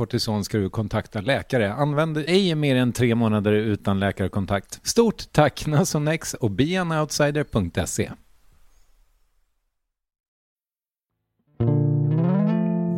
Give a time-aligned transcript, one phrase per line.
[0.00, 1.72] kortison ska du kontakta läkare.
[1.72, 4.80] Använd ej mer än tre månader utan läkarkontakt.
[4.82, 8.10] Stort tack Nasonex och beanoutsider.se.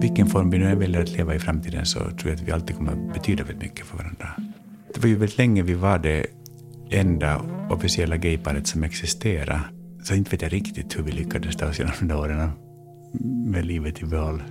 [0.00, 2.76] Vilken form vi nu väljer att leva i framtiden så tror jag att vi alltid
[2.76, 4.28] kommer att betyda väldigt mycket för varandra.
[4.94, 6.26] Det var ju väldigt länge vi var det
[6.90, 9.60] enda officiella gayparet som existerade.
[10.02, 12.50] Så inte vet jag riktigt hur vi lyckades ta oss genom de åren
[13.46, 14.42] med livet i behåll.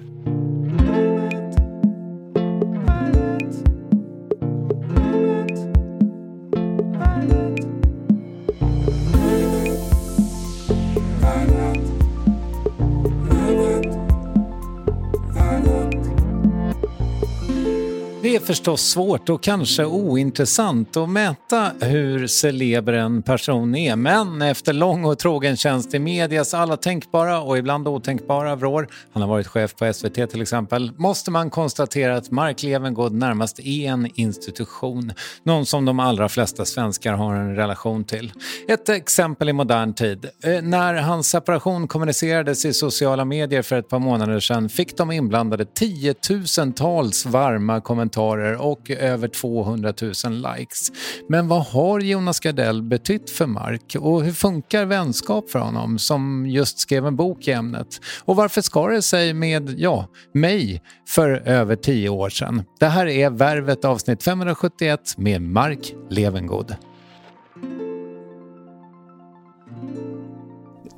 [18.42, 23.96] Förstås svårt och kanske ointressant att mäta hur celeber en person är.
[23.96, 29.22] Men efter lång och trogen tjänst i medias alla tänkbara och ibland otänkbara vrår, han
[29.22, 33.90] har varit chef på SVT till exempel, måste man konstatera att Mark Levengood närmast är
[33.90, 35.14] en institution.
[35.44, 38.34] Någon som de allra flesta svenskar har en relation till.
[38.68, 40.26] Ett exempel i modern tid.
[40.44, 45.12] Eh, när hans separation kommunicerades i sociala medier för ett par månader sedan fick de
[45.12, 50.12] inblandade tiotusentals varma kommentarer och över 200 000
[50.58, 50.92] likes.
[51.30, 56.46] Men vad har Jonas Gardell betytt för Mark och hur funkar vänskap för honom som
[56.50, 57.88] just skrev en bok i ämnet?
[58.24, 62.64] Och varför skar det sig med, ja, mig för över tio år sedan?
[62.80, 66.76] Det här är Värvet avsnitt 571 med Mark Levengood.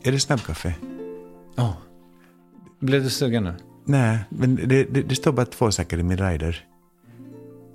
[0.03, 0.75] Är det snabbkaffe?
[1.55, 1.77] Ja.
[2.79, 3.53] Blev du sugen nu?
[3.85, 6.65] Nej, men det, det, det står bara två saker i min rider.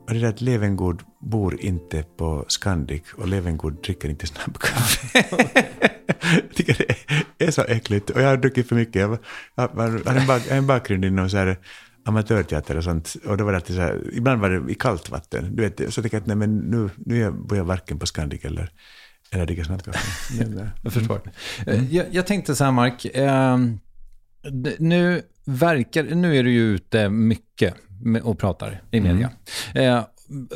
[0.08, 5.24] Och det är att Levengood bor inte på Scandic och Levengood dricker inte snabbkaffe.
[6.20, 6.86] jag tycker
[7.36, 8.10] det är så äckligt.
[8.10, 9.00] Och jag har druckit för mycket.
[9.00, 9.18] Jag,
[9.54, 11.58] jag, jag har en, bak, jag en bakgrund inom så här
[12.04, 13.16] amatörteater och sånt.
[13.26, 15.56] Och då var det alltid så här, ibland var det i kallt vatten.
[15.56, 18.44] Du vet, så tycker jag att nej, men nu, nu bor jag varken på Scandic
[18.44, 18.70] eller,
[19.30, 19.98] eller dricker snabbkaffe.
[20.82, 21.20] Jag förstår.
[21.66, 23.04] Eh, Jag, jag tänkte så här, Mark.
[23.04, 23.58] Eh,
[24.78, 29.30] nu, verkar, nu är du ju ute mycket med- och pratar i media.
[29.74, 30.02] Eh,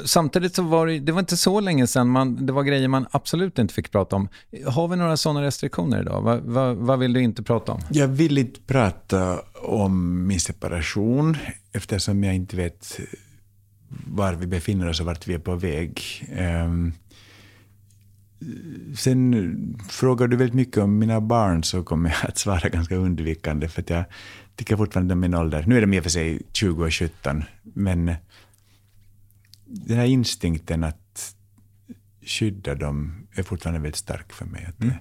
[0.05, 3.07] samtidigt så var det, det var inte så länge sedan man, det var grejer man
[3.11, 4.29] absolut inte fick prata om.
[4.67, 6.23] Har vi några sådana restriktioner idag?
[6.23, 7.81] Vad, vad, vad vill du inte prata om?
[7.91, 11.37] Jag vill inte prata om min separation
[11.73, 13.01] eftersom jag inte vet
[14.07, 16.01] var vi befinner oss och vart vi är på väg.
[16.65, 16.93] Um,
[18.97, 23.69] sen frågar du väldigt mycket om mina barn så kommer jag att svara ganska undvikande
[23.69, 24.05] för att jag
[24.57, 25.65] tycker fortfarande om min ålder.
[25.67, 28.15] Nu är de i och för sig 20 och 17 men
[29.65, 31.35] den här instinkten att
[32.23, 34.69] skydda dem är fortfarande väldigt stark för mig.
[34.81, 34.95] Mm.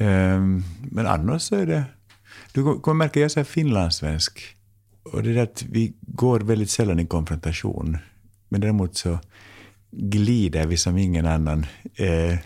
[0.00, 1.84] Um, men annars så är det...
[2.52, 4.56] Du kommer märka jag är finlandssvensk.
[5.02, 7.98] Och det är att vi går väldigt sällan i konfrontation.
[8.48, 9.18] Men däremot så
[9.90, 12.38] glider vi som ingen annan eh,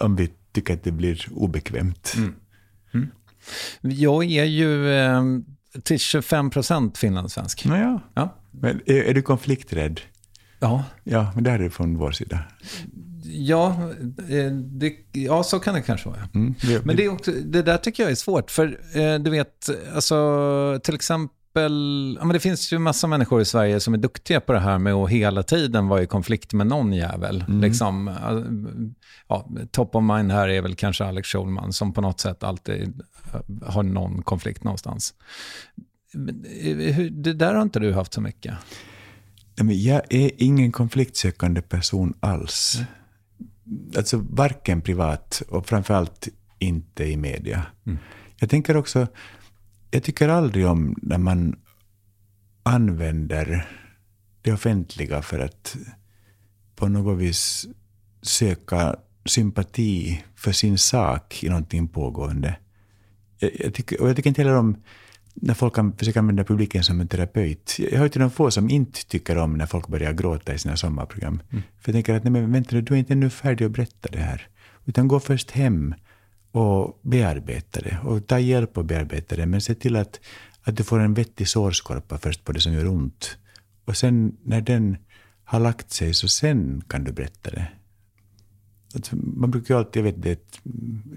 [0.00, 2.14] om vi tycker att det blir obekvämt.
[2.16, 2.34] Mm.
[2.94, 3.08] Mm.
[3.80, 5.22] Jag är ju eh,
[5.82, 7.64] till 25 procent finlandssvensk.
[7.64, 8.00] Naja.
[8.14, 8.36] Ja.
[8.50, 10.00] Men är, är, du konflikträdd?
[10.58, 10.84] Ja.
[11.04, 12.38] Ja, men det är det från vår sida.
[13.24, 13.90] Ja,
[14.28, 16.28] eh, det, ja, så kan det kanske vara.
[16.34, 18.50] Mm, det, men det, också, det, där tycker jag är svårt.
[18.50, 23.44] För eh, du vet, alltså, till exempel ja, men det finns ju massa människor i
[23.44, 26.66] Sverige som är duktiga på det här med att hela tiden vara i konflikt med
[26.66, 27.44] någon jävel.
[27.48, 27.60] Mm.
[27.60, 28.16] Liksom,
[29.28, 33.02] ja, top of mind här är väl kanske Alex Schulman som på något sätt alltid
[33.62, 35.14] har någon konflikt någonstans.
[37.10, 38.54] Det där har inte du haft så mycket.
[39.56, 42.80] Jag är ingen konfliktsökande person alls.
[43.96, 46.28] Alltså varken privat och framförallt
[46.58, 47.62] inte i media.
[47.86, 47.98] Mm.
[48.38, 49.06] Jag tänker också,
[49.92, 51.56] jag tycker aldrig om när man
[52.62, 53.68] använder
[54.42, 55.76] det offentliga för att
[56.76, 57.66] på något vis
[58.22, 62.56] söka sympati för sin sak i någonting pågående.
[63.38, 64.76] Jag, jag, tycker, och jag tycker inte heller om
[65.34, 67.76] när folk kan försöka använda publiken som en terapeut.
[67.78, 70.76] Jag hör till de få som inte tycker om när folk börjar gråta i sina
[70.76, 71.42] sommarprogram.
[71.50, 71.62] Mm.
[71.78, 74.08] För jag tänker att, nej men vänta nu, du är inte ännu färdig att berätta
[74.12, 74.48] det här.
[74.84, 75.94] Utan gå först hem
[76.52, 77.98] och bearbeta det.
[78.04, 79.46] Och ta hjälp och bearbeta det.
[79.46, 80.20] Men se till att,
[80.62, 83.36] att du får en vettig sårskorpa först på det som gör ont.
[83.84, 84.96] Och sen när den
[85.44, 87.68] har lagt sig, så sen kan du berätta det.
[89.12, 90.38] Man brukar ju alltid, jag vet det är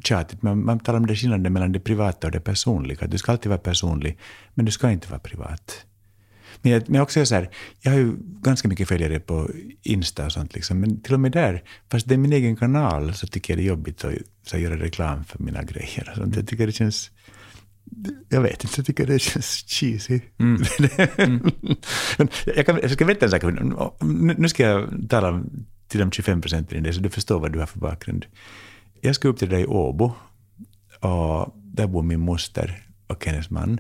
[0.04, 3.08] tjatigt, men man talar om det skillnaden mellan det privata och det personliga.
[3.08, 4.18] Du ska alltid vara personlig,
[4.54, 5.86] men du ska inte vara privat.
[6.66, 7.50] Men jag, men också så här,
[7.82, 9.50] jag har ju ganska mycket följare på
[9.82, 13.14] Insta och sånt, liksom, men till och med där, fast det är min egen kanal,
[13.14, 14.14] så tycker jag det är jobbigt att
[14.46, 16.10] så, göra reklam för mina grejer.
[16.12, 16.36] Och sånt.
[16.36, 17.12] Jag tycker det känns...
[18.30, 20.20] Jag vet inte, jag tycker det känns cheesy.
[20.40, 20.64] Mm.
[21.18, 21.52] mm.
[22.56, 23.44] jag, kan, jag ska berätta en sak.
[24.38, 25.44] Nu ska jag tala
[25.88, 28.26] till de 25 procenten i det, så du förstår vad du har för bakgrund.
[29.02, 30.14] Jag ska upp till dig i Åbo,
[31.00, 33.80] och där bor min moster och hennes man.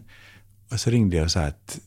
[0.72, 1.80] Och så ringde jag och sa att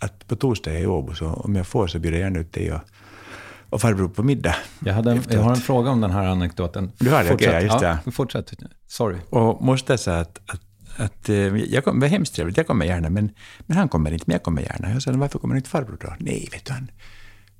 [0.00, 2.38] att på torsdag är jag i Åbo, så om jag får så bjuder jag gärna
[2.38, 2.80] ut dig och,
[3.70, 4.56] och farbror på middag.
[4.84, 6.92] Jag, hade en, jag har en fråga om den här anekdoten.
[6.98, 7.34] Du har det?
[7.34, 7.98] Okej, okay, just det.
[8.04, 8.52] Ja, fortsätt.
[8.86, 9.16] Sorry.
[9.30, 10.60] Och moster sa att, att,
[10.96, 13.30] att eh, jag kom, det var hemskt trevligt, jag kommer gärna, men,
[13.66, 14.92] men han kommer inte, men jag kommer gärna.
[14.92, 16.14] Jag sa, varför kommer inte farbror då?
[16.18, 16.90] Nej, vet du, han,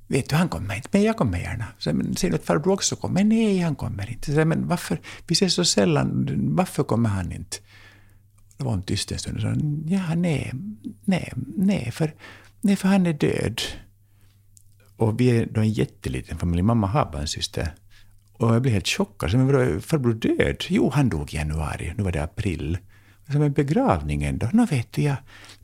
[0.06, 1.64] vet du, han kommer inte, men jag kommer gärna.
[1.78, 3.24] Så, men ser du att farbror också kommer?
[3.24, 4.34] Nej, han kommer inte.
[4.34, 7.56] Så, men varför, vi ses så sällan, varför kommer han inte?
[8.60, 9.48] Det var en tyst en stund och sa
[9.86, 10.52] ja, nej,
[11.04, 12.14] nej, nej, för,
[12.60, 13.60] nej, för han är död.
[14.96, 16.62] Och vi är då en jätteliten familj.
[16.62, 17.74] Mamma har bara en syster.
[18.32, 19.30] Och jag blev helt chockad.
[19.30, 20.64] Så, men vadå, farbror död?
[20.68, 21.92] Jo, han dog i januari.
[21.96, 22.78] Nu var det april.
[23.32, 24.48] Så, men begravningen då?
[24.52, 25.16] Nå vet du, jag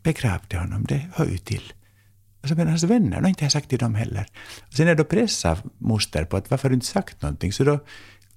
[0.02, 0.84] begravde honom.
[0.84, 1.72] Det hör ju till.
[2.42, 4.26] Och så, men hans vänner, har inte jag sagt till dem heller.
[4.68, 7.52] Och sen är jag då pressade moster på att varför har du inte sagt någonting?
[7.52, 7.80] Så då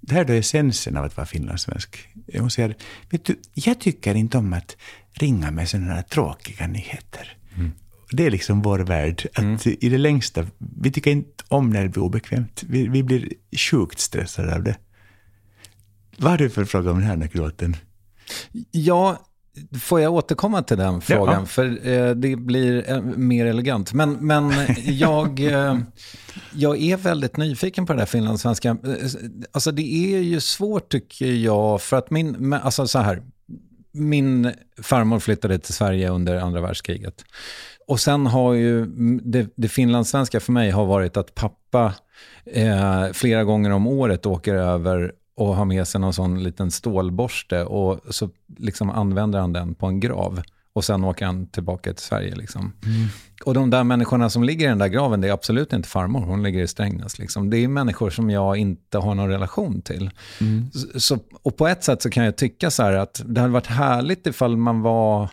[0.02, 2.10] det här är då essensen av att vara finlandssvensk.
[2.38, 2.76] Hon säger,
[3.10, 4.78] vet du, jag tycker inte om att
[5.14, 7.38] ringa med sådana här tråkiga nyheter.
[7.56, 7.72] Mm.
[8.12, 9.28] Det är liksom vår värld.
[9.34, 9.58] Att mm.
[9.64, 12.64] I det längsta, vi tycker inte om när det blir obekvämt.
[12.68, 14.78] Vi, vi blir sjukt stressade av det.
[16.18, 17.76] Vad har du för fråga om den här anekdoten?
[18.72, 19.29] Ja,
[19.82, 21.40] Får jag återkomma till den frågan?
[21.40, 21.46] Ja.
[21.46, 23.94] För eh, det blir eh, mer elegant.
[23.94, 24.54] Men, men
[24.86, 25.78] jag, eh,
[26.54, 28.70] jag är väldigt nyfiken på det där finlandssvenska.
[28.70, 28.78] Eh,
[29.52, 33.22] alltså det är ju svårt tycker jag, för att min, alltså så här,
[33.92, 34.52] min
[34.82, 37.26] farmor flyttade till Sverige under andra världskriget.
[37.88, 38.86] Och sen har ju
[39.24, 41.94] det, det finlandssvenska för mig har varit att pappa
[42.46, 47.64] eh, flera gånger om året åker över och har med sig någon sån liten stålborste
[47.64, 50.42] och så liksom använder han den på en grav.
[50.74, 52.36] Och sen åker han tillbaka till Sverige.
[52.36, 52.62] Liksom.
[52.62, 53.08] Mm.
[53.46, 56.20] Och de där människorna som ligger i den där graven, det är absolut inte farmor,
[56.20, 57.20] hon ligger i Strängnäs.
[57.20, 57.50] Liksom.
[57.50, 60.10] Det är människor som jag inte har någon relation till.
[60.42, 60.70] Mm.
[60.96, 63.68] Så, och på ett sätt så kan jag tycka så här att det hade varit
[63.68, 65.30] härligt ifall man var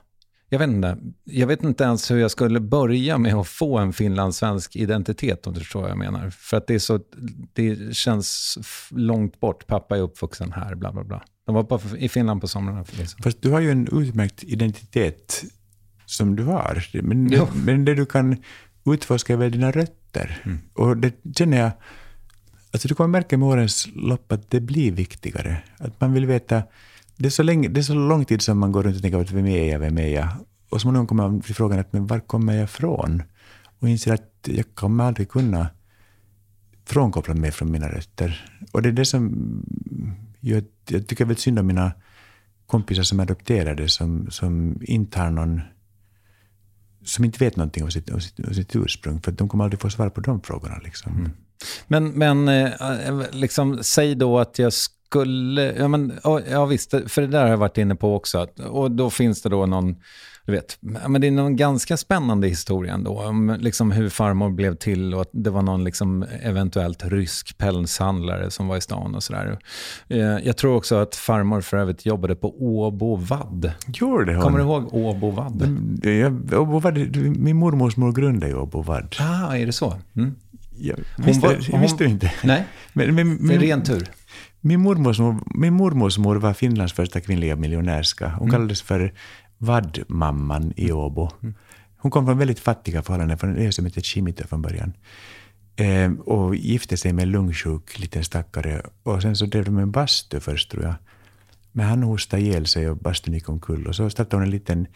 [0.57, 3.93] jag vet inte, jag vet inte ens hur jag skulle börja med att få en
[3.93, 6.31] finlandssvensk identitet, om du förstår vad jag menar.
[6.31, 7.01] För att det, är så,
[7.53, 8.59] det känns
[8.91, 9.67] långt bort.
[9.67, 11.23] Pappa är uppvuxen här, bla bla bla.
[11.47, 12.85] De var bara i Finland på somrarna.
[12.99, 13.23] Liksom.
[13.23, 15.45] Fast du har ju en utmärkt identitet
[16.07, 17.03] som du har.
[17.03, 18.37] Men det, men det du kan
[18.93, 20.43] utforska är väl dina rötter.
[20.45, 20.59] Mm.
[20.75, 21.71] Och det känner jag,
[22.73, 25.63] alltså du kommer märka med årens lopp att det blir viktigare.
[25.79, 26.63] Att man vill veta,
[27.17, 29.35] det är så, länge, det är så lång tid som man går runt och tänker
[29.35, 30.29] vem är jag, vem är jag?
[30.69, 33.23] Och småningom kommer man till frågan att men var kommer jag ifrån?
[33.81, 35.69] Och inser att jag kommer aldrig kunna
[36.85, 38.51] frånkoppla mig från mina rötter.
[38.73, 39.33] Och det är det som
[40.41, 41.93] gör att jag tycker väldigt synd om mina
[42.67, 45.61] kompisar som är adopterade, som, som inte har någon
[47.05, 49.81] som inte vet någonting om sitt, om sitt, om sitt ursprung, för de kommer aldrig
[49.81, 50.79] få svar på de frågorna.
[50.85, 51.13] Liksom.
[51.13, 51.31] Mm.
[51.87, 54.73] Men, men eh, liksom, säg då att jag
[55.07, 55.75] skulle...
[55.79, 56.13] Ja, men,
[56.51, 58.47] ja, visst, för det där har jag varit inne på också.
[58.69, 59.97] Och då finns det då någon
[60.47, 63.21] du vet, men det är någon ganska spännande historia ändå.
[63.21, 68.51] Om liksom hur farmor blev till och att det var någon liksom eventuellt rysk pälshandlare
[68.51, 69.59] som var i stan och sådär.
[70.09, 73.73] Eh, jag tror också att farmor för övrigt jobbade på Åbo Vadd.
[73.87, 74.43] Gjorde hon?
[74.43, 75.63] Kommer du ihåg Åbo Vadd?
[76.55, 79.17] Åbo Vadd min mormors mor grundade ju Åbo Vadd.
[79.21, 79.95] Ah, är det så?
[80.17, 80.35] Mm.
[80.79, 82.33] Jag visste, var, hon, visste inte.
[82.45, 84.11] Nej, men, men, det är ren tur.
[84.61, 88.29] Min mormors, mor, min mormors mor var Finlands första kvinnliga miljonärska.
[88.29, 88.51] Hon mm.
[88.51, 89.13] kallades för
[89.59, 91.31] Vaddmamman i Åbo.
[91.97, 94.93] Hon kom från väldigt fattiga förhållanden, från en ö som hette Chimito från början.
[95.77, 98.83] Eh, och gifte sig med en lungsjuk liten stackare.
[99.03, 100.95] Och sen så drev de en bastu först, tror jag.
[101.73, 103.87] Men han hostade ihjäl sig och bastun gick omkull.
[103.87, 104.87] Och så startade hon en liten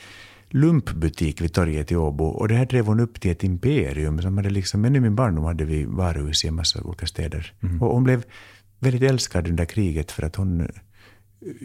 [0.49, 2.25] lumpbutik vid torget i Åbo.
[2.25, 4.23] Och det här drev hon upp till ett imperium.
[4.23, 7.53] Som hade liksom, men i min barndom hade vi varuhus i en massa olika städer.
[7.63, 7.83] Mm.
[7.83, 8.25] Och hon blev
[8.81, 10.67] väldigt älskad under kriget för att hon eh,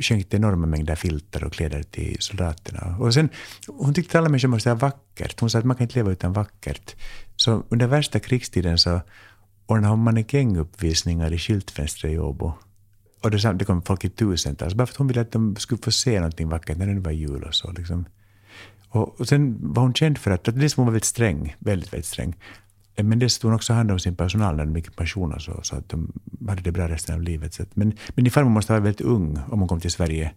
[0.01, 2.97] skänkte enorma mängder filtar och kläder till soldaterna.
[2.99, 3.29] Och sen,
[3.67, 5.39] hon tyckte att alla människor måste ha vackert.
[5.39, 6.95] Hon sa att man kan inte leva utan vackert.
[7.35, 9.01] Så under värsta krigstiden så
[9.65, 12.53] ordnade hon mannekänguppvisningar i skyltfönstret i Åbo.
[13.21, 15.81] Och det, det kom folk i tusentals, bara för att hon ville att de skulle
[15.81, 17.71] få se någonting vackert när det var jul och så.
[17.71, 18.05] Liksom.
[18.89, 21.93] Och, och sen var hon känd för att, att dels hon var väldigt sträng, väldigt,
[21.93, 22.35] väldigt sträng.
[23.03, 25.89] Men det tog också hand om sin personal när i pension och så, så att
[25.89, 26.11] de
[26.47, 27.53] hade det bra resten av livet.
[27.53, 29.91] Så att, men, men din farmor måste ha varit väldigt ung om hon kom till
[29.91, 30.31] Sverige.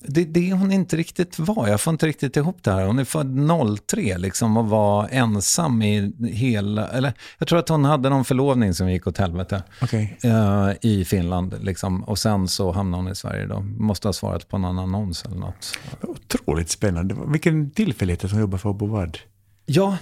[0.00, 1.68] Det, det hon inte riktigt var.
[1.68, 2.86] Jag får inte riktigt ihop det här.
[2.86, 3.50] Hon är född
[3.86, 6.88] 03 liksom och var ensam i hela...
[6.88, 10.08] Eller, jag tror att hon hade någon förlovning som gick åt helvete okay.
[10.24, 11.54] uh, i Finland.
[11.60, 12.04] Liksom.
[12.04, 13.46] Och sen så hamnade hon i Sverige.
[13.46, 13.60] Då.
[13.60, 15.78] Måste ha svarat på någon annons eller något.
[16.02, 17.16] Otroligt spännande.
[17.26, 19.18] Vilken tillfällighet att hon jobbar för Bovad.
[19.66, 19.96] Ja,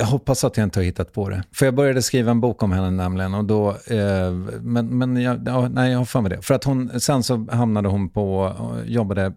[0.00, 1.44] jag hoppas att jag inte har hittat på det.
[1.52, 3.34] För jag började skriva en bok om henne nämligen.
[3.34, 6.42] Och då, eh, men men jag, ja, nej, jag har för mig det.
[6.42, 8.54] För att hon, sen så hamnade hon på,
[8.86, 9.32] jobbade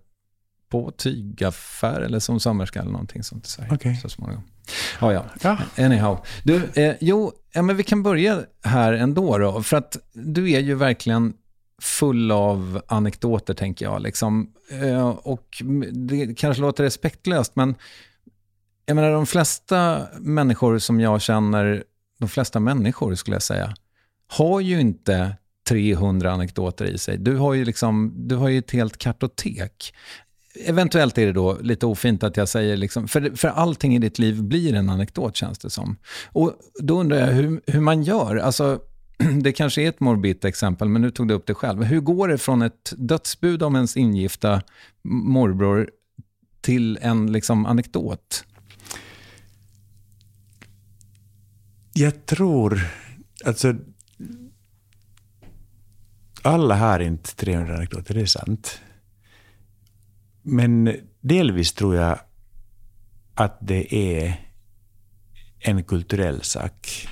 [0.69, 3.73] på tygaffär eller som sömmerska eller någonting sånt i Sverige.
[3.73, 3.95] Okay.
[3.95, 4.43] Så småningom.
[5.01, 5.25] Ja, ja.
[5.41, 5.57] ja.
[5.85, 6.17] Anyhow.
[6.43, 9.63] Du, eh, jo, ja, men vi kan börja här ändå då.
[9.63, 11.33] För att du är ju verkligen
[11.81, 14.01] full av anekdoter, tänker jag.
[14.01, 14.53] Liksom.
[14.81, 17.75] Eh, och det kanske låter respektlöst, men
[18.85, 21.83] jag menar de flesta människor som jag känner,
[22.19, 23.73] de flesta människor skulle jag säga,
[24.27, 25.35] har ju inte
[25.69, 27.17] 300 anekdoter i sig.
[27.17, 29.93] Du har ju, liksom, du har ju ett helt kartotek.
[30.65, 34.19] Eventuellt är det då lite ofint att jag säger, liksom, för, för allting i ditt
[34.19, 35.97] liv blir en anekdot känns det som.
[36.31, 38.35] Och då undrar jag hur, hur man gör.
[38.35, 38.79] Alltså,
[39.41, 41.83] det kanske är ett morbitt exempel, men nu tog du upp det själv.
[41.83, 44.61] Hur går det från ett dödsbud om ens ingifta
[45.03, 45.89] morbror
[46.61, 48.45] till en liksom, anekdot?
[51.95, 52.81] Jag tror,
[53.45, 53.75] alltså
[56.41, 58.81] alla har inte 300 anekdoter, det är sant.
[60.41, 62.19] Men delvis tror jag
[63.33, 64.49] att det är
[65.59, 67.07] en kulturell sak.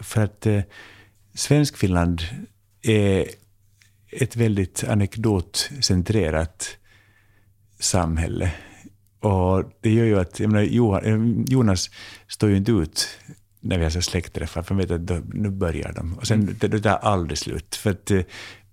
[0.00, 0.62] För att eh,
[1.34, 2.22] Svenskfinland
[2.82, 3.26] är
[4.10, 6.76] ett väldigt anekdotcentrerat
[7.78, 8.52] samhälle.
[9.20, 11.90] Och det gör ju att, jag menar, eh, Jonas
[12.28, 13.08] står ju inte ut
[13.68, 16.14] när vi har släktträffar, för vet att då, nu börjar de.
[16.14, 16.56] Och sen, mm.
[16.60, 17.76] det, det tar aldrig slut.
[17.76, 18.20] För att eh,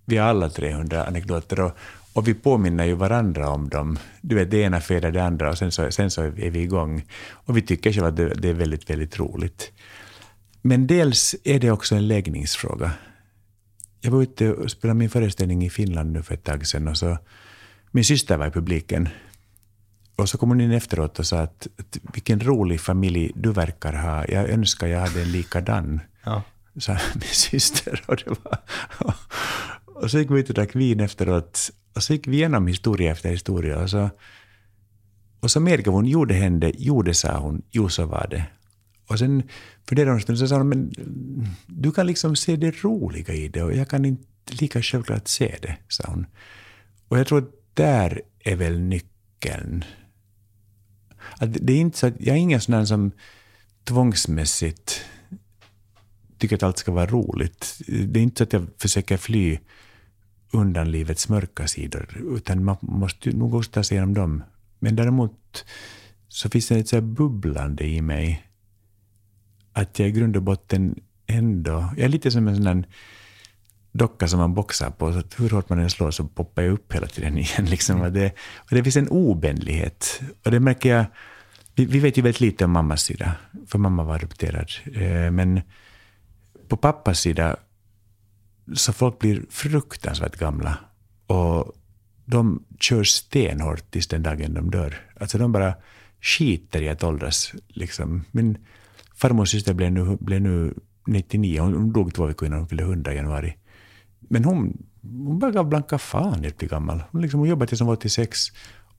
[0.05, 1.71] vi har alla 300 anekdoter och,
[2.13, 3.99] och vi påminner ju varandra om dem.
[4.21, 7.05] Du vet, det ena föder det andra och sen så, sen så är vi igång.
[7.31, 9.71] Och vi tycker själva att det, det är väldigt, väldigt roligt.
[10.61, 12.91] Men dels är det också en läggningsfråga.
[14.01, 16.97] Jag var ute och spelade min föreställning i Finland nu för ett tag sedan och
[16.97, 17.17] så
[17.91, 19.09] min syster var i publiken
[20.15, 23.93] och så kom hon in efteråt och sa att, att vilken rolig familj du verkar
[23.93, 24.25] ha.
[24.27, 25.99] Jag önskar jag hade en likadan.
[26.23, 26.43] Ja.
[26.79, 28.03] Sa min syster.
[28.05, 28.59] Och, det var,
[30.03, 31.71] och så gick vi ut och drack vin efteråt.
[31.95, 33.79] Och så gick vi igenom historia efter historia.
[33.79, 34.09] Och så,
[35.39, 38.45] Och så medgav hon, jo det hände, jo det sa hon, jo så var det.
[39.07, 39.43] Och sen
[39.89, 40.91] funderade hon en stund och sa hon, men
[41.67, 45.57] du kan liksom se det roliga i det och jag kan inte lika självklart se
[45.61, 46.25] det, sa hon.
[47.07, 49.83] Och jag tror att där är väl nyckeln.
[51.43, 53.11] Att det är inte så att, jag är ingen sån där som
[53.83, 55.05] tvångsmässigt
[56.37, 57.81] tycker att allt ska vara roligt.
[57.87, 59.59] Det är inte så att jag försöker fly
[60.51, 64.43] undan livets mörka sidor, utan man måste nog också ta sig igenom dem.
[64.79, 65.65] Men däremot
[66.27, 68.47] så finns det ett så bubblande i mig,
[69.73, 71.93] att jag i grund och botten ändå...
[71.97, 72.83] Jag är lite som en sån där
[73.91, 76.73] docka som man boxar på, så att hur hårt man än slår så poppar jag
[76.73, 77.65] upp hela tiden igen.
[77.65, 78.01] Liksom.
[78.01, 80.21] Och det, och det finns en obändlighet.
[80.45, 81.05] Och det märker jag...
[81.75, 83.35] Vi, vi, vet ju väldigt lite om mammas sida,
[83.67, 84.69] för mamma var adopterad.
[84.93, 85.61] Eh, men
[86.67, 87.55] på pappas sida
[88.73, 90.77] så folk blir fruktansvärt gamla.
[91.27, 91.73] Och
[92.25, 94.95] de kör stenhårt tills den dagen de dör.
[95.19, 95.73] Alltså de bara
[96.21, 97.53] skiter i att åldras.
[97.67, 98.25] Liksom.
[98.31, 98.57] Min
[99.15, 100.73] farmors syster blev nu, blev nu
[101.07, 103.57] 99, hon dog två veckor innan hon fyllde 100 i januari.
[104.19, 107.03] Men hon, hon bara gav blanka fan i att bli gammal.
[107.11, 108.39] Hon, liksom, hon jobbade tills hon var 86.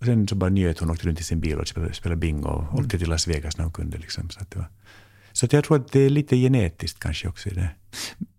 [0.05, 2.63] Sen så bara njöt hon, åkte runt i sin bil och spelade, spelade bingo och
[2.63, 2.85] mm.
[2.85, 3.99] åkte till Las Vegas när hon kunde.
[3.99, 4.31] Liksom.
[4.31, 4.69] Så, att det var,
[5.33, 7.71] så att jag tror att det är lite genetiskt kanske också i det.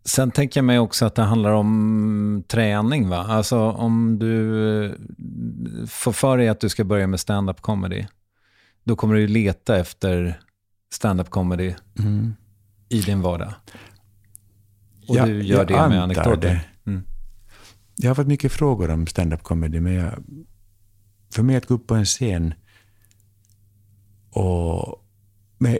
[0.05, 3.09] Sen tänker jag mig också att det handlar om träning.
[3.09, 3.17] va?
[3.17, 4.97] Alltså om du
[5.87, 8.05] får för dig att du ska börja med stand-up comedy,
[8.83, 10.39] då kommer du leta efter
[10.93, 12.33] stand-up comedy mm.
[12.89, 13.53] i din vardag.
[15.07, 16.69] Och ja, du gör det med anekdoter.
[16.85, 17.03] Mm.
[17.95, 20.23] Jag har fått mycket frågor om stand-up comedy, men jag,
[21.35, 22.53] för mig att gå upp på en scen
[24.29, 25.05] och
[25.57, 25.79] med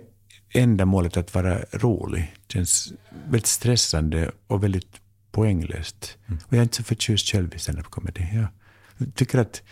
[0.50, 2.94] enda målet att vara rolig känns
[3.24, 6.18] väldigt stressande och väldigt poänglöst.
[6.28, 6.40] Mm.
[6.46, 8.48] Och jag är inte så förtjust själv i stand-up-comedy.
[8.98, 9.64] Jag tycker att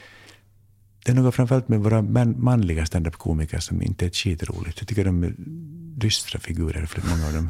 [1.05, 4.79] det är något framförallt med våra man, manliga stand-up-komiker som inte är skitroligt.
[4.79, 5.33] Jag tycker de är
[5.99, 7.49] dystra figurer, för många av dem.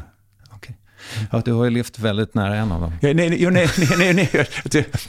[1.32, 2.92] Ja, du har ju levt väldigt nära en av dem.
[3.00, 3.68] Ja, nej, nej, nej,
[3.98, 4.46] nej, nej,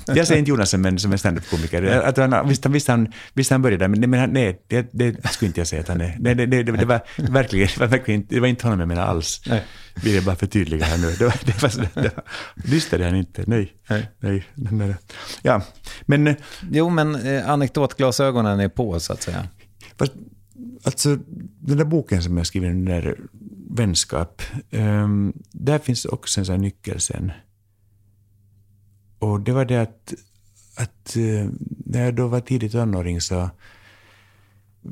[0.05, 1.83] Jag säger inte Jonas som som en standup-komiker.
[1.83, 5.59] Att han, visst, visst, han, visst han började men, men nej, det, det skulle inte
[5.59, 6.17] jag säga att han är.
[6.19, 9.07] Nej, det, det, det, var verkligen, det var verkligen det var inte honom jag menade
[9.07, 9.41] alls.
[9.47, 9.63] Nej.
[10.03, 11.11] Vill jag bara förtydliga här nu.
[11.11, 12.23] Det var, det var, det var,
[12.55, 13.43] lyssnade han inte.
[13.47, 13.73] Nej.
[13.89, 14.09] Nej.
[14.19, 14.95] nej, nej.
[15.41, 15.61] Ja,
[16.05, 16.35] men...
[16.71, 19.47] Jo, men eh, anekdotglasögonen är på, så att säga.
[19.97, 20.11] Fast,
[20.83, 21.17] alltså,
[21.59, 23.17] den där boken som jag skrivit, den där
[23.75, 24.41] vänskap.
[24.71, 27.31] Um, där finns också en sån nyckel sen.
[29.19, 30.13] Och det var det att,
[30.75, 31.49] att uh,
[31.85, 33.49] när jag då var tidigt tonåring så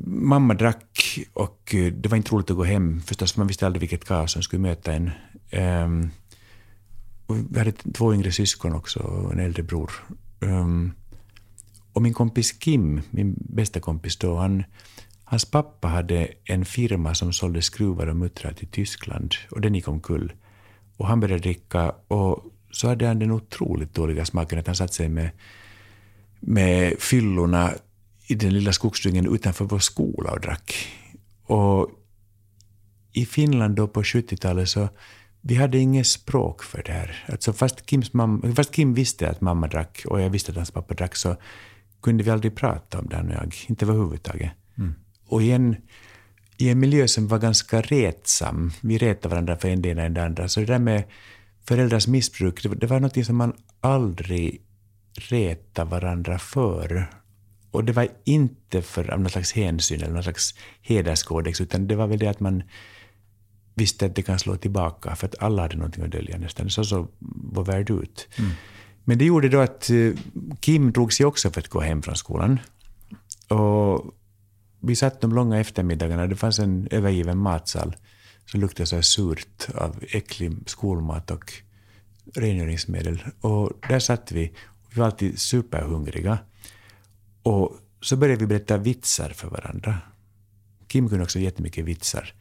[0.06, 3.80] Mamma drack och uh, det var inte roligt att gå hem förstås, man visste aldrig
[3.80, 5.10] vilket kaos som skulle möta en.
[5.52, 6.10] Um,
[7.26, 9.92] och vi hade två yngre syskon också och en äldre bror.
[10.40, 10.92] Um,
[11.92, 14.64] och min kompis Kim, min bästa kompis då, han
[15.24, 19.88] Hans pappa hade en firma som sålde skruvar och muttrar till Tyskland och den gick
[19.88, 20.32] omkull.
[20.96, 24.94] Och han började dricka och så hade han den otroligt dåliga smaken att han satte
[24.94, 25.30] sig med,
[26.40, 27.72] med fyllorna
[28.26, 30.74] i den lilla skogsdungen utanför vår skola och drack.
[31.42, 31.90] Och
[33.12, 34.88] i Finland då på 70-talet så
[35.40, 37.24] vi hade inget språk för det här.
[37.28, 40.70] Alltså fast, Kims mamma, fast Kim visste att mamma drack och jag visste att hans
[40.70, 41.36] pappa drack så
[42.02, 43.54] kunde vi aldrig prata om det, han och jag.
[43.66, 44.50] Inte överhuvudtaget.
[45.34, 45.76] Och igen,
[46.56, 50.24] i en miljö som var ganska retsam, vi retade varandra för en del än det
[50.24, 51.04] andra, så det där med
[51.64, 54.62] föräldrars missbruk, det, det var något som man aldrig
[55.14, 57.10] retade varandra för.
[57.70, 61.96] Och det var inte för av någon slags hänsyn eller någon slags hederskodex, utan det
[61.96, 62.62] var väl det att man
[63.74, 66.70] visste att det kan slå tillbaka, för att alla hade någonting att dölja nästan.
[66.70, 67.08] Så såg
[67.52, 68.28] vår värld ut.
[68.38, 68.50] Mm.
[69.04, 70.12] Men det gjorde då att eh,
[70.60, 72.58] Kim drog sig också för att gå hem från skolan.
[73.48, 74.14] Och
[74.86, 77.96] vi satt de långa eftermiddagarna, det fanns en övergiven matsal
[78.46, 81.52] som luktade så surt av äcklig skolmat och
[82.34, 83.24] rengöringsmedel.
[83.40, 84.52] Och där satt vi,
[84.90, 86.38] vi var alltid superhungriga.
[87.42, 89.98] Och så började vi berätta vitsar för varandra.
[90.86, 92.34] Kim kunde också jättemycket vitsar.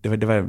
[0.00, 0.48] Det var, det var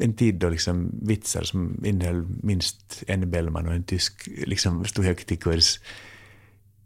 [0.00, 5.04] en tid då liksom vitsar som innehöll minst en Bellman och en tysk liksom stod
[5.04, 5.80] högt i kurs.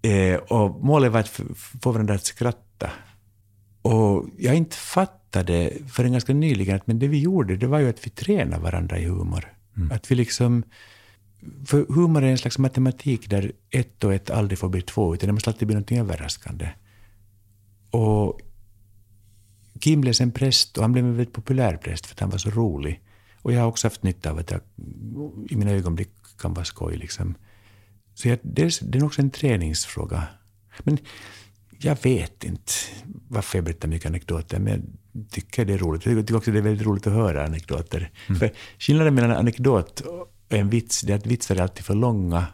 [0.02, 1.40] Eh, och målet var att
[1.82, 2.90] få varandra att skratta
[3.82, 7.88] och jag inte fattade förrän ganska nyligen att men det vi gjorde, det var ju
[7.88, 9.52] att vi tränade varandra i humor.
[9.76, 9.92] Mm.
[9.92, 10.62] Att vi liksom...
[11.66, 15.26] För humor är en slags matematik där ett och ett aldrig får bli två, utan
[15.26, 16.68] det måste alltid bli något överraskande.
[17.90, 18.40] Och
[19.80, 22.38] Kim blev sen präst och han blev en väldigt populär präst för att han var
[22.38, 23.02] så rolig.
[23.42, 24.60] Och jag har också haft nytta av att jag
[25.50, 26.96] i mina ögonblick kan vara skoj.
[26.96, 27.34] Liksom.
[28.14, 30.26] Så jag, det, är, det är också en träningsfråga.
[30.82, 30.98] Men
[31.78, 32.72] jag vet inte
[33.28, 36.06] varför jag berättar mycket anekdoter, men jag tycker det är roligt.
[36.06, 38.10] Jag tycker också det är väldigt roligt att höra anekdoter.
[38.26, 38.38] Mm.
[38.38, 41.94] För skillnaden mellan en anekdot och en vits, det är att vitsar är alltid för
[41.94, 42.46] långa.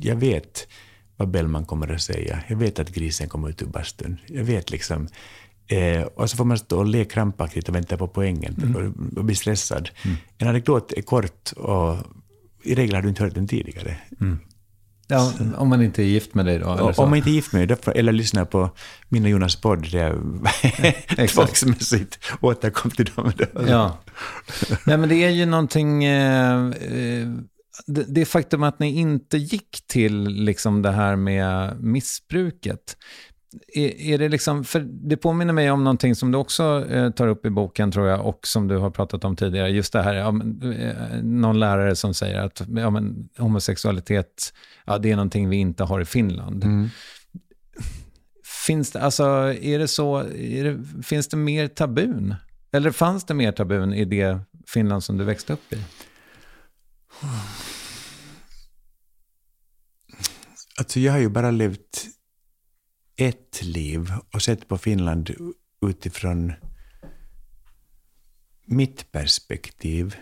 [0.00, 0.68] Jag vet
[1.16, 2.42] vad Bellman kommer att säga.
[2.48, 4.20] Jag vet att grisen kommer ut ur bastun.
[4.26, 5.08] Jag vet liksom...
[5.68, 8.76] Eh, och så får man stå och le krampaktigt och vänta på poängen mm.
[8.76, 9.90] och, och bli stressad.
[10.04, 10.16] Mm.
[10.38, 11.96] En anekdot är kort och
[12.62, 13.96] i regel har du inte hört den tidigare.
[14.20, 14.38] Mm.
[15.08, 16.72] Ja, om man inte är gift med dig då?
[16.72, 17.02] Eller så.
[17.02, 18.70] Om man inte är gift med dig, eller lyssnar på
[19.08, 20.18] min och Jonas podd, där
[21.16, 23.32] jag tvångsmässigt återkom till dem.
[23.68, 23.98] Ja.
[24.86, 26.04] Nej, men det är ju någonting...
[26.04, 27.28] Eh, eh,
[27.86, 32.96] det, det faktum att ni inte gick till liksom det här med missbruket,
[33.68, 37.28] är, är, det liksom, för det påminner mig om någonting som du också eh, tar
[37.28, 39.68] upp i boken, tror jag, och som du har pratat om tidigare.
[39.68, 44.52] Just det här, ja, men, eh, någon lärare som säger att ja, men, homosexualitet,
[44.84, 46.64] ja, det är någonting vi inte har i Finland.
[46.64, 46.88] Mm.
[48.66, 49.24] Finns det, alltså,
[49.60, 52.34] är det så, är det, finns det mer tabun?
[52.72, 55.76] Eller fanns det mer tabun i det Finland som du växte upp i?
[60.78, 62.06] Alltså jag har ju bara levt
[63.16, 65.30] ett liv och sett på Finland
[65.86, 66.52] utifrån
[68.64, 70.16] mitt perspektiv.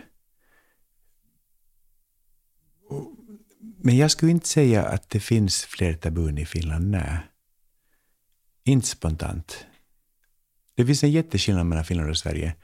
[3.77, 7.19] Men jag skulle inte säga att det finns fler tabun i Finland, nej.
[8.63, 9.65] Inte spontant.
[10.75, 12.55] Det finns en jätteskillnad mellan Finland och Sverige.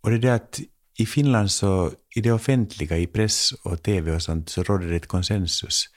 [0.00, 0.60] Och det är det att
[0.94, 4.96] i Finland så, i det offentliga, i press och tv och sånt, så råder det
[4.96, 5.88] ett konsensus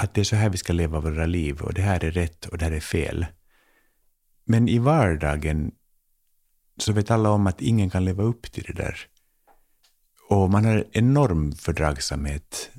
[0.00, 2.46] att det är så här vi ska leva våra liv och det här är rätt
[2.46, 3.26] och det här är fel.
[4.44, 5.72] Men i vardagen
[6.76, 9.00] så vet alla om att ingen kan leva upp till det där.
[10.28, 12.70] Och man har enorm fördragsamhet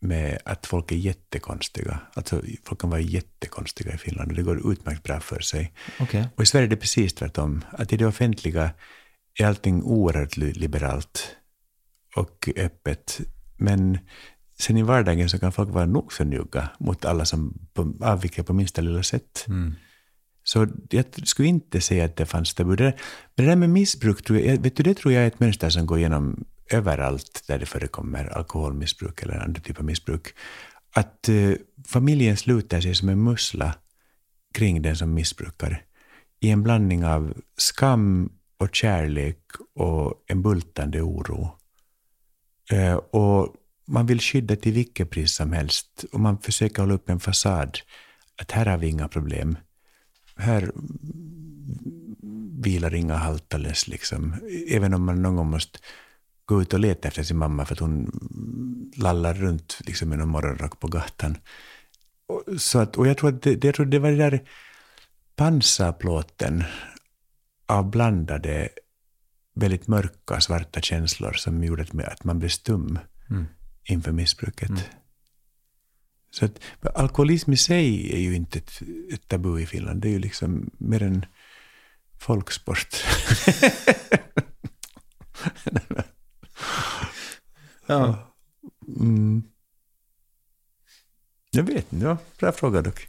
[0.00, 2.00] med att folk är jättekonstiga.
[2.14, 5.72] Alltså, folk kan vara jättekonstiga i Finland och det går utmärkt bra för sig.
[6.00, 6.24] Okay.
[6.36, 7.64] Och i Sverige är det precis tvärtom.
[7.70, 8.70] Att i det offentliga
[9.38, 11.36] är allting oerhört liberalt
[12.16, 13.20] och öppet.
[13.56, 13.98] Men
[14.58, 17.54] sen i vardagen så kan folk vara nog så njugga mot alla som
[18.00, 19.44] avviker på minsta lilla sätt.
[19.48, 19.74] Mm.
[20.44, 22.76] Så jag skulle inte säga att det fanns tabu.
[22.78, 22.92] Men
[23.34, 25.86] det där med missbruk, tror jag, vet du, det tror jag är ett mönster som
[25.86, 30.34] går igenom överallt där det förekommer alkoholmissbruk eller andra typer av missbruk.
[30.94, 31.54] Att uh,
[31.86, 33.74] familjen sluter sig som en mussla
[34.54, 35.82] kring den som missbrukar.
[36.40, 39.40] I en blandning av skam och kärlek
[39.74, 41.56] och en bultande oro.
[42.72, 43.54] Uh, och
[43.86, 47.78] man vill skydda till vilket pris som helst och man försöker hålla upp en fasad
[48.36, 49.58] att här har vi inga problem.
[50.36, 50.72] Här
[52.58, 54.34] vilar inga haltales liksom.
[54.68, 55.78] Även om man någon gång måste
[56.44, 58.10] gå ut och leta efter sin mamma för att hon
[58.96, 61.38] lallar runt liksom med någon morgonrock på gatan.
[62.26, 64.48] Och, så att, och jag tror att det, jag tror det var det där
[65.36, 66.64] pansarplåten
[67.66, 68.68] av blandade,
[69.54, 72.98] väldigt mörka, svarta känslor som gjorde att man blev stum.
[73.30, 73.46] Mm
[73.86, 74.70] inför missbruket.
[74.70, 74.82] Mm.
[76.30, 76.60] Så att,
[76.94, 80.00] alkoholism i sig är ju inte ett, ett tabu i Finland.
[80.00, 81.26] Det är ju liksom mer en
[82.18, 82.96] folksport.
[87.86, 88.32] ja.
[89.00, 89.42] Mm.
[91.50, 93.08] Jag vet inte, ja, bra fråga dock.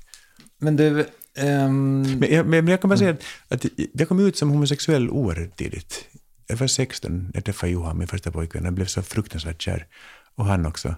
[0.58, 1.06] Men du...
[1.40, 2.02] Um...
[2.02, 5.58] Men, jag, men jag kan bara säga att, att jag kom ut som homosexuell oerhört
[5.58, 6.08] tidigt.
[6.48, 8.64] Jag var 16 när jag träffade Johan, min första pojkvän.
[8.64, 9.88] Jag blev så fruktansvärt kär
[10.38, 10.96] och han också.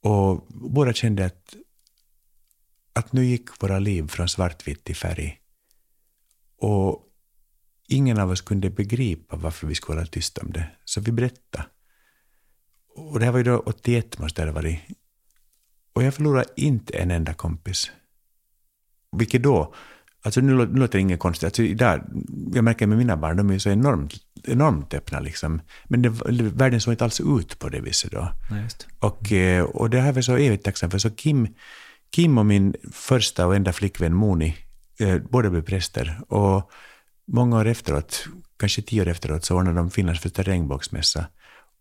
[0.00, 1.54] Och båda kände att,
[2.92, 5.40] att nu gick våra liv från svartvitt till färg.
[6.56, 7.08] Och
[7.88, 11.66] ingen av oss kunde begripa varför vi skulle hålla tyst om det, så vi berättade.
[12.94, 14.80] Och det här var ju då 81 måste det ha varit.
[15.92, 17.90] Och jag förlorade inte en enda kompis.
[19.16, 19.74] Vilket då
[20.24, 21.44] Alltså nu, nu låter det inget konstigt.
[21.44, 22.00] Alltså idag,
[22.54, 25.20] jag märker med mina barn, de är så enormt, enormt öppna.
[25.20, 25.60] Liksom.
[25.84, 26.08] Men det,
[26.54, 28.32] världen såg inte alls ut på det viset då.
[28.50, 30.98] Nej, och, eh, och det här var jag så evigt tacksam för.
[30.98, 31.48] Så Kim,
[32.10, 34.56] Kim och min första och enda flickvän Moni,
[34.98, 36.20] eh, båda blev präster.
[36.28, 36.70] Och
[37.26, 41.26] många år efteråt, kanske tio år efteråt, så ordnade de Finlands första regnbågsmässa.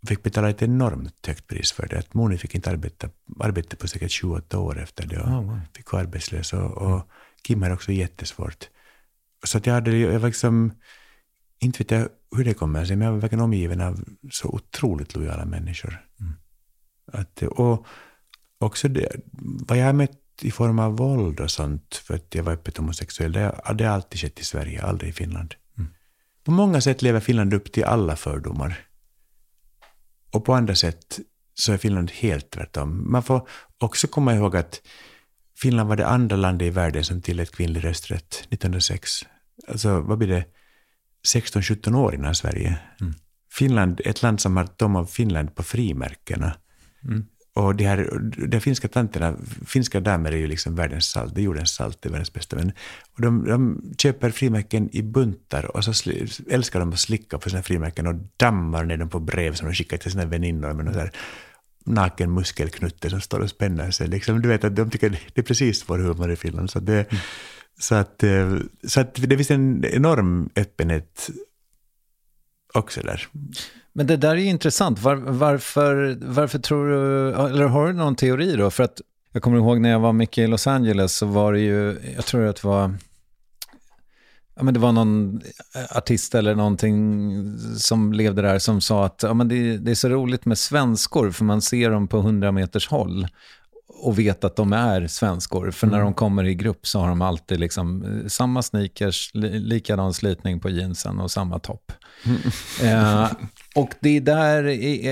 [0.02, 2.00] Och fick betala ett enormt högt pris för det.
[2.00, 5.60] Att Moni fick inte arbeta, arbeta på säkert 28 år efter det och oh, wow.
[5.76, 6.54] fick vara arbetslös.
[6.54, 7.08] Och, och
[7.44, 8.70] Kim har också jättesvårt.
[9.44, 10.72] Så att jag, hade, jag var liksom,
[11.60, 15.16] inte vet jag hur det kommer sig, men jag var verkligen omgiven av så otroligt
[15.16, 16.06] lojala människor.
[16.20, 16.34] Mm.
[17.12, 17.86] Att, och
[18.60, 19.16] också det,
[19.68, 22.78] vad jag har mött i form av våld och sånt, för att jag var öppet
[22.78, 25.56] homosexuell, det har alltid skett i Sverige, aldrig i Finland.
[25.78, 25.92] Mm.
[26.44, 28.80] På många sätt lever Finland upp till alla fördomar.
[30.32, 31.20] Och på andra sätt
[31.54, 33.12] så är Finland helt tvärtom.
[33.12, 34.82] Man får också komma ihåg att
[35.62, 39.12] Finland var det andra landet i världen som tillät kvinnlig rösträtt 1906.
[39.67, 40.45] Alltså, vad blir det?
[41.28, 42.80] 16-17 år innan Sverige.
[43.02, 43.13] Mm.
[43.52, 46.54] Finland ett land som har tom av Finland på frimärkena.
[47.04, 47.26] Mm.
[47.54, 48.10] Och de, här,
[48.47, 52.10] de finska tanterna, finska damer är ju liksom världens salt, det är jordens salt, det
[52.10, 52.71] är världens bästa vän.
[53.15, 56.12] Och de, de köper frimärken i buntar och så
[56.50, 59.74] älskar de att slicka på sina frimärken och dammar ner dem på brev som de
[59.74, 61.12] skickar till sina väninnor med någon där
[61.86, 64.08] naken muskelknutte som står och spänner sig.
[64.08, 66.70] Liksom, du vet att de tycker det är precis vår humor i Finland.
[66.70, 67.22] Så, det, mm.
[67.80, 71.30] så, att, eh, så att det finns en enorm öppenhet
[72.74, 73.28] också där.
[73.94, 75.00] Men det där är intressant.
[75.00, 78.72] Var, varför, varför tror du, eller har du någon teori då?
[78.72, 79.02] För att
[79.34, 82.26] jag kommer ihåg när jag var mycket i Los Angeles så var det ju, jag
[82.26, 82.96] tror att det var,
[84.56, 85.42] ja men det var någon
[85.92, 87.34] artist eller någonting
[87.78, 91.32] som levde där som sa att ja men det, det är så roligt med svenskor
[91.32, 93.28] för man ser dem på 100 meters håll
[94.02, 95.72] och vet att de är svenskor.
[95.72, 95.98] För mm.
[95.98, 100.14] när de kommer i grupp så har de alltid liksom eh, samma sneakers, li, likadan
[100.14, 101.92] slitning på jeansen och samma topp.
[102.26, 102.38] Mm.
[102.84, 103.32] Eh,
[103.76, 104.64] och det är där,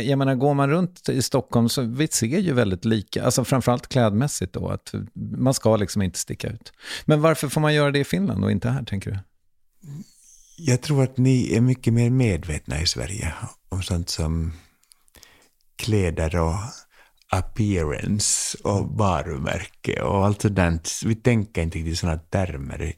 [0.10, 3.88] jag menar, går man runt i Stockholm så vi ser ju väldigt lika, alltså framförallt
[3.88, 4.94] klädmässigt då, att
[5.38, 6.74] man ska liksom inte sticka ut.
[7.06, 9.18] Men varför får man göra det i Finland och inte här, tänker du?
[10.62, 13.34] Jag tror att ni är mycket mer medvetna i Sverige
[13.70, 14.54] om sånt som
[15.76, 16.56] kläder och
[17.30, 21.02] appearance och varumärke och allt sådant.
[21.06, 22.94] Vi tänker inte riktigt i sådana termer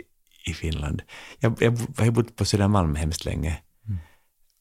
[0.46, 1.02] i Finland.
[1.40, 4.00] Jag, jag, jag har bott på Södermalm hemskt länge mm.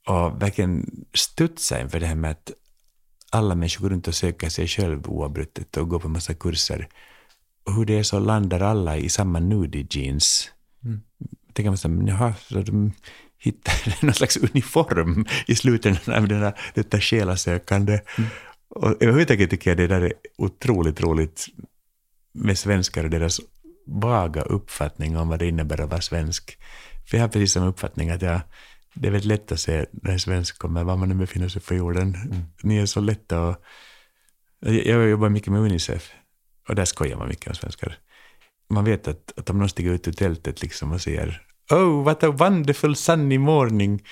[0.06, 2.52] och verkligen studsar inför det här med att
[3.30, 6.88] alla människor går runt och söker sig själv oavbrutet och går på massa kurser.
[7.64, 10.50] Och hur det är så landar alla i samma nudie jeans.
[10.84, 11.00] Mm.
[11.52, 12.92] Tänker man så här, jaha, så de
[13.38, 18.00] hittar någon slags uniform i slutändan av den här, detta själasökande.
[18.18, 18.30] Mm.
[18.68, 21.46] Och överhuvudtaget tycker jag det där är otroligt roligt
[22.32, 23.40] med svenskar och deras
[23.86, 26.58] vaga uppfattning om vad det innebär att vara svensk.
[27.06, 28.40] För jag har precis samma uppfattning att jag,
[28.94, 31.62] det är väldigt lätt att se när en svensk kommer, var man nu befinner sig
[31.62, 32.14] på jorden.
[32.14, 32.42] Mm.
[32.62, 33.56] Ni är så lätta och...
[34.60, 36.12] Jag jobbar mycket med Unicef
[36.68, 37.98] och där skojar man mycket om svenskar.
[38.70, 42.24] Man vet att, att om någon stiger ut ur tältet liksom och säger Oh, what
[42.24, 44.02] a wonderful sunny morning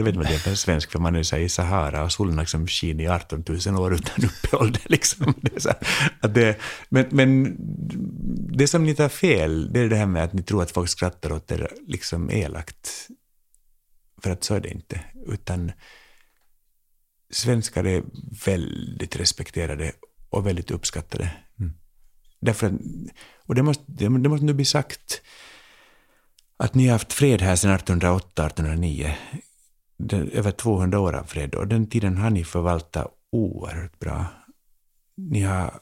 [0.00, 2.36] då vet man att det är svensk, för man är så i Sahara och solen
[2.36, 4.76] liksom skiner i 18 000 år utan uppehåll.
[4.84, 5.34] Liksom.
[5.40, 5.70] Det så
[6.20, 7.56] att det, men, men
[8.52, 10.88] det som ni tar fel, det är det här med att ni tror att folk
[10.88, 13.08] skrattar åt er liksom elakt.
[14.22, 15.00] För att så är det inte.
[15.26, 15.72] Utan
[17.30, 18.02] svenskar är
[18.44, 19.92] väldigt respekterade
[20.30, 21.32] och väldigt uppskattade.
[22.40, 22.72] Därför att,
[23.46, 25.22] och det måste, det, det måste nu bli sagt,
[26.56, 29.12] att ni har haft fred här sedan 1808-1809
[30.32, 34.26] över 200 år av fred och den tiden har ni förvaltat oerhört bra.
[35.16, 35.80] Ni har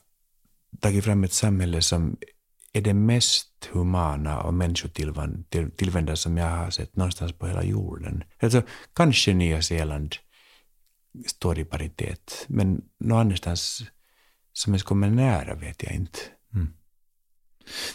[0.81, 2.17] tagit fram ett samhälle som
[2.73, 8.25] är det mest humana och människotillvända som jag har sett någonstans på hela jorden.
[8.41, 10.17] Alltså, kanske Nya Zeeland
[11.27, 13.83] står i paritet, men någon annanstans
[14.53, 16.19] som ens kommer nära vet jag inte.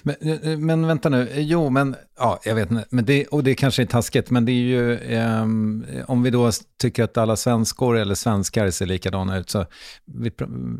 [0.03, 3.81] Men, men vänta nu, jo men, ja jag vet inte, men det, och det kanske
[3.81, 5.43] är taskigt, men det är ju, eh,
[6.07, 9.65] om vi då tycker att alla svenskor eller svenskar ser likadana ut, så
[10.05, 10.31] vi,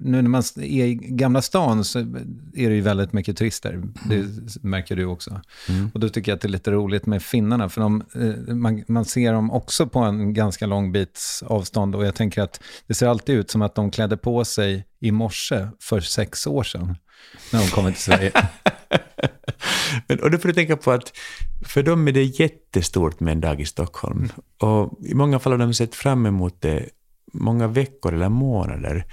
[0.01, 4.15] nu när man är i Gamla stan så är det ju väldigt mycket turister, det
[4.15, 4.47] mm.
[4.61, 5.41] märker du också.
[5.69, 5.91] Mm.
[5.93, 8.83] Och då tycker jag att det är lite roligt med finnarna, för de, eh, man,
[8.87, 12.93] man ser dem också på en ganska lång bits avstånd och jag tänker att det
[12.93, 16.95] ser alltid ut som att de klädde på sig i morse för sex år sedan
[17.51, 18.31] när de kommer till Sverige.
[20.07, 21.17] Men, och då får du tänka på att
[21.65, 24.29] för dem är det jättestort med en dag i Stockholm.
[24.59, 26.89] Och i många fall har de sett fram emot det
[27.33, 29.05] många veckor eller månader.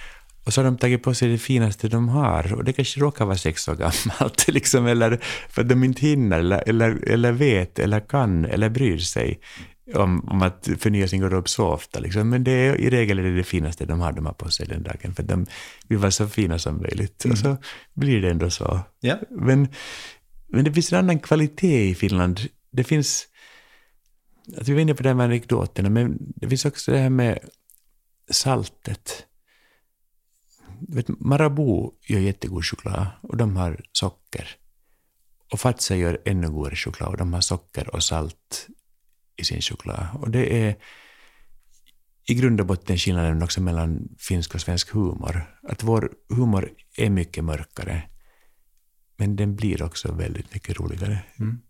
[0.44, 2.54] Och så har de tagit på sig det finaste de har.
[2.54, 4.48] Och det kanske råkar vara sex år gammalt.
[4.48, 8.98] Liksom, eller för att de inte hinner, eller, eller, eller vet, eller kan, eller bryr
[8.98, 9.40] sig
[9.94, 11.98] om, om att förnya sin garderob så ofta.
[11.98, 12.28] Liksom.
[12.28, 14.66] Men det är, i regel är det det finaste de har, de har på sig
[14.66, 15.14] den dagen.
[15.14, 15.46] För de
[15.88, 17.24] vill vara så fina som möjligt.
[17.24, 17.32] Mm.
[17.32, 17.56] Och så
[17.94, 18.80] blir det ändå så.
[19.02, 19.20] Yeah.
[19.30, 19.68] Men,
[20.48, 22.40] men det finns en annan kvalitet i Finland.
[22.70, 23.26] Det finns...
[24.56, 27.10] Att vi var inne på det här med anekdoterna, men det finns också det här
[27.10, 27.38] med
[28.30, 29.26] saltet.
[30.88, 34.48] Vet, Marabou gör jättegod choklad och de har socker.
[35.52, 38.68] Och Fazer gör ännu godare choklad och de har socker och salt
[39.40, 40.06] i sin choklad.
[40.14, 40.76] Och det är
[42.26, 45.56] i grund och botten skillnaden också mellan finsk och svensk humor.
[45.68, 48.02] Att vår humor är mycket mörkare,
[49.16, 51.18] men den blir också väldigt mycket roligare.
[51.38, 51.60] Mm.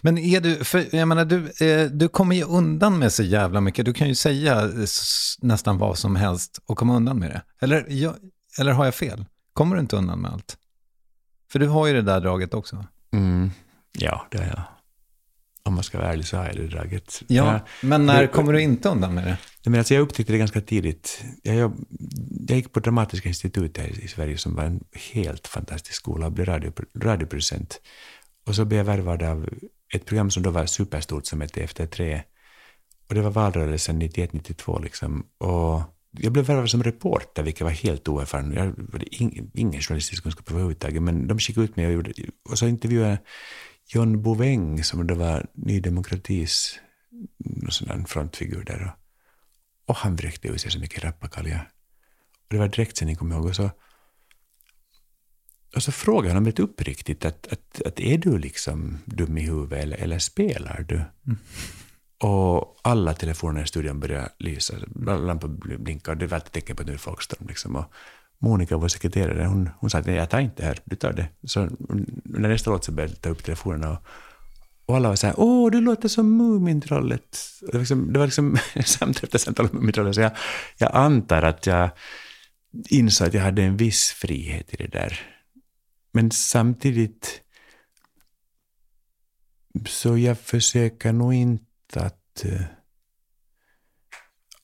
[0.00, 3.60] Men är du, för jag menar, du, eh, du kommer ju undan med så jävla
[3.60, 3.84] mycket.
[3.84, 4.70] Du kan ju säga
[5.38, 7.42] nästan vad som helst och komma undan med det.
[7.60, 8.14] Eller, jag,
[8.58, 9.24] eller har jag fel?
[9.52, 10.56] Kommer du inte undan med allt?
[11.52, 12.86] För du har ju det där draget också.
[13.12, 13.50] Mm.
[13.92, 14.62] Ja, det är jag.
[15.64, 17.22] Om man ska vara ärlig så har jag det draget.
[17.26, 19.38] Ja, Jag- men när jag- kommer du inte undan med det?
[19.70, 21.24] Men alltså jag upptäckte det ganska tidigt.
[21.42, 21.84] Jag, jobb,
[22.48, 26.46] jag gick på Dramatiska institutet i Sverige som var en helt fantastisk skola och blev
[26.46, 27.80] radio, radioproducent.
[28.46, 29.48] Och så blev jag värvad av
[29.94, 32.22] ett program som då var superstort som hette Efter tre.
[33.08, 35.26] Och det var valrörelsen 91-92 liksom.
[35.38, 35.80] Och
[36.18, 38.52] jag blev värvad som reporter, vilket var helt oerfaren.
[38.52, 42.12] Jag hade ing, ingen journalistisk kunskap överhuvudtaget, men de skickade ut mig och, gjorde,
[42.50, 43.18] och så intervjuade jag
[43.94, 46.80] John Bouveng som då var Ny Demokratis
[47.68, 48.82] sån där frontfigur där.
[48.82, 48.98] Och,
[49.90, 51.66] och han vräkte ur sig så mycket rappakalja.
[52.32, 53.48] Och det var direktsändning, kommer jag ihåg.
[53.48, 53.70] Och så,
[55.74, 59.82] och så frågade han det uppriktigt, att, att, att är du liksom dum i huvudet
[59.82, 61.04] eller, eller spelar du?
[62.18, 64.74] Och alla telefoner i studion började lysa,
[65.04, 67.46] lampor blinkade, och det var ett tecken på att nu är folkstorm.
[67.48, 67.76] Liksom.
[67.76, 67.92] Och
[68.42, 71.28] Monica, vår sekreterare, hon, hon sa att jag tar inte det här, du tar det.
[71.44, 71.68] Så
[72.24, 74.06] när nästa låt så började jag ta upp telefonerna och,
[74.86, 77.38] och alla var så här, åh, du låter som Mumintrollet.
[77.60, 80.32] Det var liksom, det var liksom samtal efter samtal om Mumintrollet, så jag,
[80.78, 81.90] jag antar att jag
[82.88, 85.20] insåg att jag hade en viss frihet i det där.
[86.12, 87.42] Men samtidigt
[89.86, 92.62] så jag försöker nog inte att eh,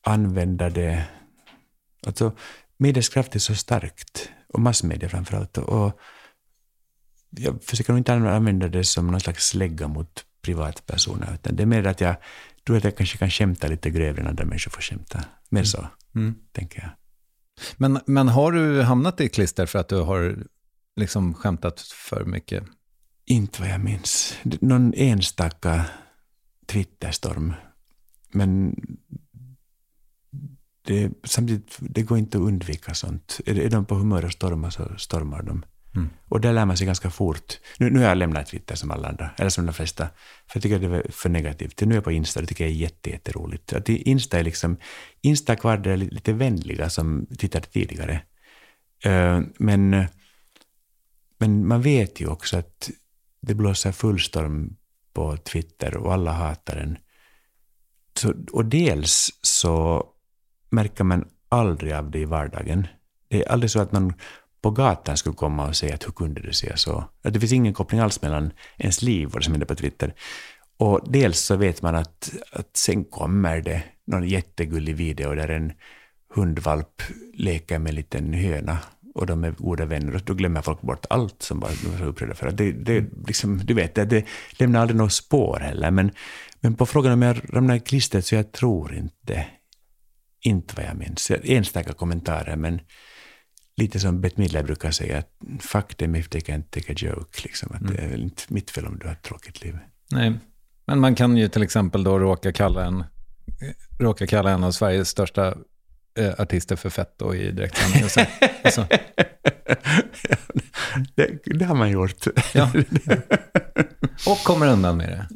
[0.00, 1.04] använda det...
[2.06, 2.36] Alltså,
[2.78, 5.58] medias kraft är så starkt, och massmedia framförallt.
[5.58, 6.00] Och,
[7.30, 11.66] jag försöker nog inte använda det som någon slags slägga mot privatpersoner, utan det är
[11.66, 12.16] mer att jag
[12.66, 15.24] tror att jag kanske kan skämta lite grövre än andra människor får skämta.
[15.48, 15.86] Mer så,
[16.52, 16.90] tänker jag.
[17.76, 20.46] Men, men har du hamnat i klister för att du har
[20.96, 22.64] liksom skämtat för mycket?
[23.24, 24.38] Inte vad jag minns.
[24.42, 25.84] Någon enstaka
[26.66, 27.54] Twitterstorm.
[28.32, 28.76] Men
[30.88, 33.40] det, samtidigt, det går inte att undvika sånt.
[33.46, 35.64] Är, är de på humör att storma så stormar de.
[36.28, 37.58] Och där lär man sig ganska fort.
[37.78, 40.04] Nu, nu har jag lämnat Twitter som alla andra, eller som de flesta.
[40.46, 41.80] För jag tycker att det är för negativt.
[41.80, 43.72] Nu är jag på Insta och det tycker jag är jätte, jätteroligt.
[43.72, 44.76] Att det- Insta är liksom,
[45.20, 48.22] Insta kvar är lite, vänliga som Twitter tidigare.
[49.04, 50.06] Eh, men
[51.38, 52.90] men man vet ju också att
[53.40, 54.76] det blåser fullstorm
[55.12, 56.98] på Twitter och alla hatar den.
[58.18, 60.04] Så, och dels så
[60.70, 62.86] märker man aldrig av det i vardagen.
[63.28, 64.12] Det är aldrig så att någon
[64.62, 67.04] på gatan skulle komma och säga att hur kunde du säga så?
[67.22, 70.14] Att det finns ingen koppling alls mellan ens liv och det som händer på Twitter.
[70.76, 75.72] Och dels så vet man att, att sen kommer det någon jättegullig video där en
[76.34, 77.02] hundvalp
[77.34, 78.78] leker med en liten höna
[79.14, 82.06] och de är goda vänner och då glömmer folk bort allt som bara de var
[82.06, 82.50] upprörda för.
[82.50, 85.90] Det, det, liksom, du vet, det, det lämnar aldrig något spår heller.
[85.90, 86.10] Men,
[86.60, 89.46] men på frågan om jag ramlar i klistret så jag tror inte,
[90.40, 91.30] inte vad jag minns.
[91.30, 92.80] Enstaka kommentarer men
[93.76, 97.40] lite som Bette Midler brukar säga, att fuck them if they can't take a joke.
[97.42, 99.78] Liksom, att Det är väl inte mitt fel om du har ett tråkigt liv.
[100.10, 100.32] Nej,
[100.86, 103.04] men man kan ju till exempel då råka kalla en,
[103.98, 105.54] råka kalla en av Sveriges största
[106.18, 108.02] eh, artister för fett då i direktsändning.
[108.64, 108.86] Alltså,
[111.14, 112.26] det, det har man gjort.
[112.54, 112.72] ja.
[114.26, 115.26] Och kommer undan med det.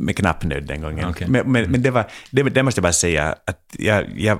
[0.00, 1.08] Med knapp nöd den gången.
[1.08, 1.28] Okej.
[1.28, 4.38] Men, men, men det, var, det, det måste jag bara säga, att jag, jag,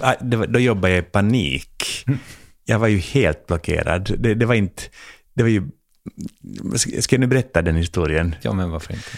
[0.00, 2.04] ah, var, då jobbade jag i panik.
[2.64, 4.14] Jag var ju helt blockerad.
[4.18, 4.82] Det, det var inte...
[5.34, 5.62] Det var ju...
[6.74, 8.34] Ska ska jag nu berätta den historien?
[8.42, 9.08] Ja, men varför inte?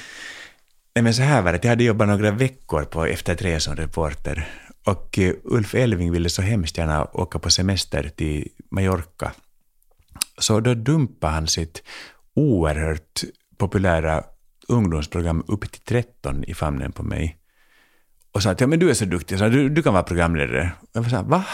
[0.94, 3.76] Nej, men så här var det, jag hade jobbat några veckor på Efter tre som
[3.76, 4.48] reporter.
[4.84, 9.32] Och eh, Ulf Elving ville så hemskt gärna åka på semester till Mallorca.
[10.38, 11.82] Så då dumpade han sitt
[12.34, 13.22] oerhört
[13.56, 14.24] populära
[14.68, 17.38] ungdomsprogram upp till 13 i famnen på mig.
[18.32, 20.72] Och sa att ja, men du är så duktig, så du, du kan vara programledare.
[20.80, 21.44] Och jag var så här, va?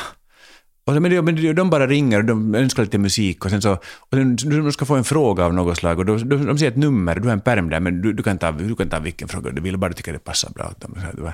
[0.87, 3.73] Och så, men, men de bara ringer och de önskar lite musik och sen så,
[3.73, 6.73] och sen, du ska få en fråga av något slag och de, de, de säger
[6.73, 8.99] ett nummer, du har en pärm där men du, du, kan ta, du kan ta
[8.99, 10.93] vilken fråga du vill, bara du tycker det passar bra åt dem.
[10.93, 11.33] Och så,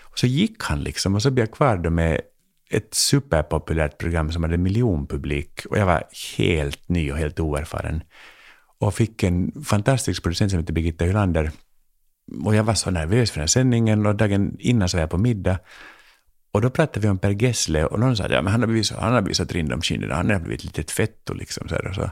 [0.00, 2.20] och så gick han liksom och så blev jag kvar då med
[2.70, 6.02] ett superpopulärt program som hade miljonpublik och jag var
[6.38, 8.02] helt ny och helt oerfaren.
[8.82, 11.50] Och fick en fantastisk producent som heter Birgitta Hylander.
[12.44, 15.10] Och jag var så nervös för den här sändningen och dagen innan så var jag
[15.10, 15.58] på middag.
[16.52, 18.66] Och då pratade vi om Per Gessle och någon sa att ja, men han har
[18.66, 21.34] blivit så, han har blivit så trind om kinderna, han har blivit ett litet fetto
[21.34, 21.68] liksom.
[21.68, 22.10] Så här, och, så.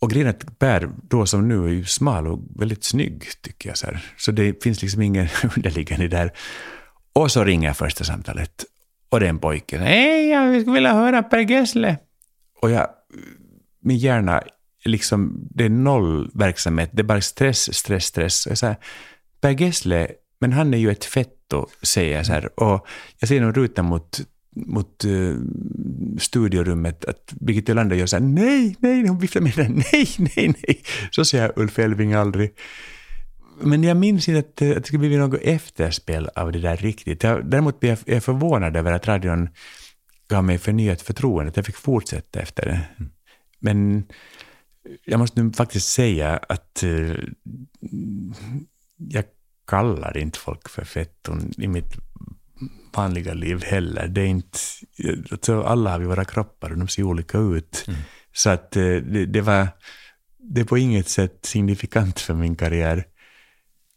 [0.00, 3.68] och grejen är att Per, då som nu, är ju smal och väldigt snygg tycker
[3.68, 3.78] jag.
[3.78, 4.04] Så, här.
[4.16, 6.32] så det finns liksom ingen underliggande där.
[7.12, 8.64] Och så ringer första samtalet.
[9.08, 9.78] Och det är en pojke.
[9.78, 11.98] Hej, jag skulle vilja höra Per Gessle.
[12.60, 12.86] Och jag,
[13.82, 14.42] min hjärna,
[14.84, 16.90] liksom, det är noll verksamhet.
[16.92, 18.46] Det är bara stress, stress, stress.
[18.46, 18.76] Och jag säger,
[19.40, 20.08] Per Gessle,
[20.40, 22.60] men han är ju ett fetto, säger jag så här.
[22.60, 22.86] Och
[23.18, 24.20] jag ser genom rutan mot
[24.56, 25.40] mot uh,
[26.18, 30.54] studiorummet att Birgitta Ölander gör så här nej, nej, hon viftar med den, nej, nej,
[30.66, 30.82] nej.
[31.10, 32.54] Så säger Ulf Elving aldrig.
[33.60, 37.22] Men jag minns inte att, att det skulle bli något efterspel av det där riktigt.
[37.22, 39.48] Jag, däremot är jag förvånad över att radion
[40.28, 43.06] gav mig förnyat förtroende, att jag fick fortsätta efter det.
[43.58, 44.04] Men
[45.04, 47.16] jag måste nu faktiskt säga att uh,
[48.96, 49.24] jag
[49.66, 51.96] kallar inte folk för fetton i mitt
[52.96, 54.08] vanliga liv heller.
[54.08, 54.58] Det är inte,
[55.30, 57.84] alltså alla har vi våra kroppar och de ser olika ut.
[57.88, 58.00] Mm.
[58.32, 59.68] Så att eh, det, det, var,
[60.38, 63.04] det är på inget sätt signifikant för min karriär.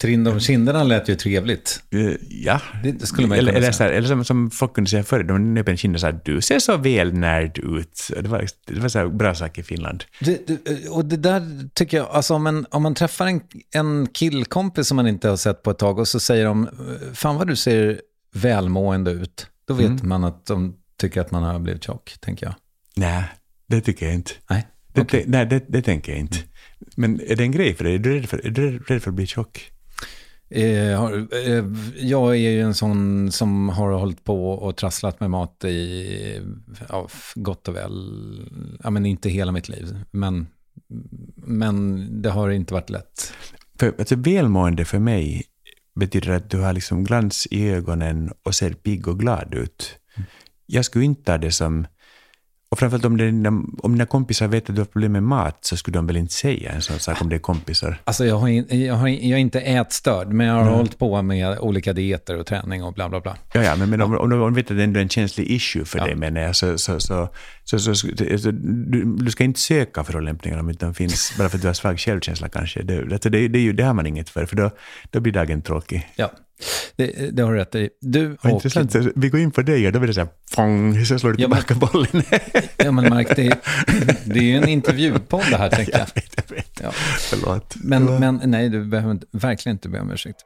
[0.02, 1.84] Trinn om kinderna lät ju trevligt.
[1.96, 2.62] Uh, ja.
[2.84, 5.54] Det skulle man eller, eller, så här, eller som, som folk kunde säga förr, de
[5.54, 8.12] nöp en kind och sa du ser så väl närd ut.
[8.22, 10.04] Det var, det var så bra sak i Finland.
[10.20, 13.42] Det, det, och det där tycker jag, alltså om, en, om man träffar en,
[13.76, 16.70] en killkompis som man inte har sett på ett tag och så säger de,
[17.14, 18.02] fan vad du ser
[18.34, 20.10] välmående ut, då vet mm.
[20.10, 22.56] man att de tycker att man har blivit tjock, tänker jag.
[22.96, 23.24] Nej,
[23.68, 24.32] det tycker jag inte.
[24.50, 25.24] Nej, okay.
[25.24, 26.38] det, nej, det, det, tänker jag inte.
[26.96, 27.96] Men är det en grej för dig?
[27.96, 29.72] Är du rädd för, är du rädd för att bli tjock?
[30.56, 35.64] Eh, eh, jag är ju en sån som har hållit på och trasslat med mat
[35.64, 36.42] i
[36.90, 38.50] ja, gott och väl,
[38.84, 40.48] ja men inte hela mitt liv, men,
[41.36, 43.34] men det har inte varit lätt.
[43.80, 45.44] För, alltså, välmående för mig
[45.96, 50.00] betyder att du har liksom glans i ögonen och ser pigg och glad ut.
[50.66, 51.88] Jag skulle inte ha det som
[52.74, 53.50] och framförallt om, dina,
[53.84, 56.34] om dina kompisar vet att du har problem med mat så skulle de väl inte
[56.34, 58.02] säga en sån sak om det är kompisar?
[58.04, 60.74] Alltså jag, har in, jag, har, jag är inte ätstörd, men jag har mm.
[60.74, 63.38] hållit på med olika dieter och träning och bla bla bla.
[63.54, 66.00] Ja, ja men, men om, om, de vet att det är en känslig issue för
[66.00, 66.06] ja.
[66.06, 67.30] dig menar jag, så, så, så,
[67.64, 71.62] så, så, så du, du, ska inte söka förolämpningar om de finns, bara för att
[71.62, 72.84] du har svag självkänsla kanske.
[72.84, 74.72] Det, det, det, det, det har man inget för, för då,
[75.12, 76.10] då blir dagen tråkig.
[76.16, 76.32] Ja.
[76.96, 77.90] Det, det har du rätt i.
[78.02, 78.50] Du och...
[78.50, 81.32] Intressant, vi går in på dig och då blir det så här, fång, så slår
[81.32, 82.24] du tillbaka ja, bollen.
[82.78, 83.60] ja, men Mark, det,
[84.26, 86.02] det är ju en intervjupodd det här, tänker jag.
[86.02, 86.80] Jag vet, jag vet.
[86.82, 86.92] Ja.
[87.20, 87.76] Förlåt.
[87.76, 90.46] Men, men nej, du behöver verkligen inte be om ursäkt.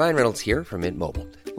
[0.00, 1.26] Ryan Reynolds here from Mint Mobile.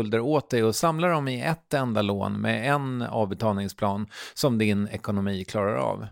[0.00, 4.88] skulder åt dig och samla dem i ett enda lån med en avbetalningsplan som din
[4.88, 6.06] ekonomi klarar av.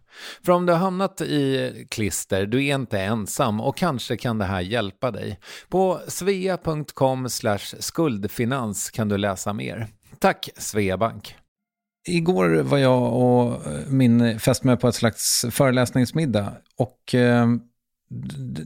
[0.44, 4.44] För om du har hamnat i klister, du är inte ensam och kanske kan det
[4.44, 5.38] här hjälpa dig.
[5.68, 7.28] På svea.com
[7.78, 9.86] skuldfinans kan du läsa mer.
[10.18, 11.34] Tack Sveabank!
[12.08, 17.46] Igår var jag och eh, min fästmö på ett slags föreläsningsmiddag och eh,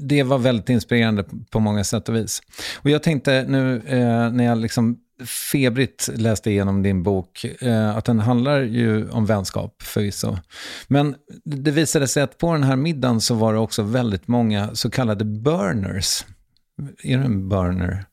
[0.09, 2.43] det var väldigt inspirerande på många sätt och vis.
[2.83, 8.05] Och jag tänkte nu eh, när jag liksom febrigt läste igenom din bok eh, att
[8.05, 10.39] den handlar ju om vänskap förvisso.
[10.89, 11.15] Men
[11.45, 14.91] det visade sig att på den här middagen så var det också väldigt många så
[14.91, 16.25] kallade burners.
[17.03, 18.05] Är du en burner?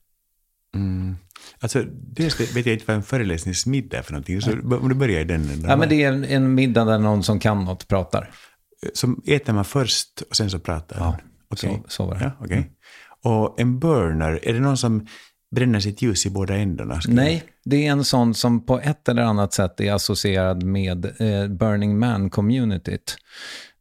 [0.76, 1.16] Mm.
[1.60, 4.41] Alltså, dels vet jag inte vad en föreläsningsmiddag är för någonting.
[4.41, 5.64] Så om du börjar i den.
[5.68, 8.32] Ja, men det är en, en middag där någon som kan något pratar.
[8.93, 11.20] Som äter man först och sen så pratar Ja, man?
[11.49, 11.82] Okej.
[11.84, 12.24] så, så var det.
[12.24, 12.72] Ja, okej.
[13.24, 15.07] Och en burner, är det någon som
[15.51, 16.99] bränner sitt ljus i båda ändarna?
[17.07, 21.47] Nej, det är en sån som på ett eller annat sätt är associerad med eh,
[21.47, 23.17] Burning Man-communityt.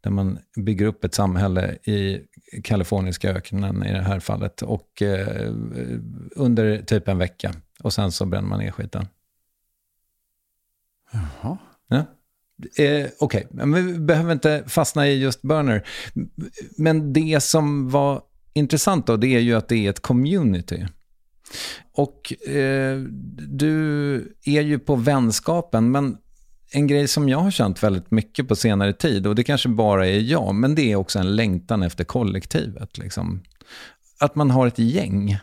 [0.00, 2.20] Där man bygger upp ett samhälle i
[2.64, 4.62] kaliforniska öknen i det här fallet.
[4.62, 5.52] Och eh,
[6.36, 7.54] under typ en vecka.
[7.82, 9.06] Och sen så bränner man ner skiten.
[11.12, 11.58] Jaha.
[11.88, 12.04] Ja.
[12.84, 15.88] Eh, Okej, men vi behöver inte fastna i just burner.
[16.76, 20.86] Men det som var intressant då, det är ju att det är ett community.
[21.92, 22.98] Och eh,
[23.48, 26.16] du är ju på vänskapen, men
[26.70, 30.06] en grej som jag har känt väldigt mycket på senare tid, och det kanske bara
[30.06, 32.98] är jag, men det är också en längtan efter kollektivet.
[32.98, 33.42] Liksom.
[34.20, 35.38] Att man har ett gäng.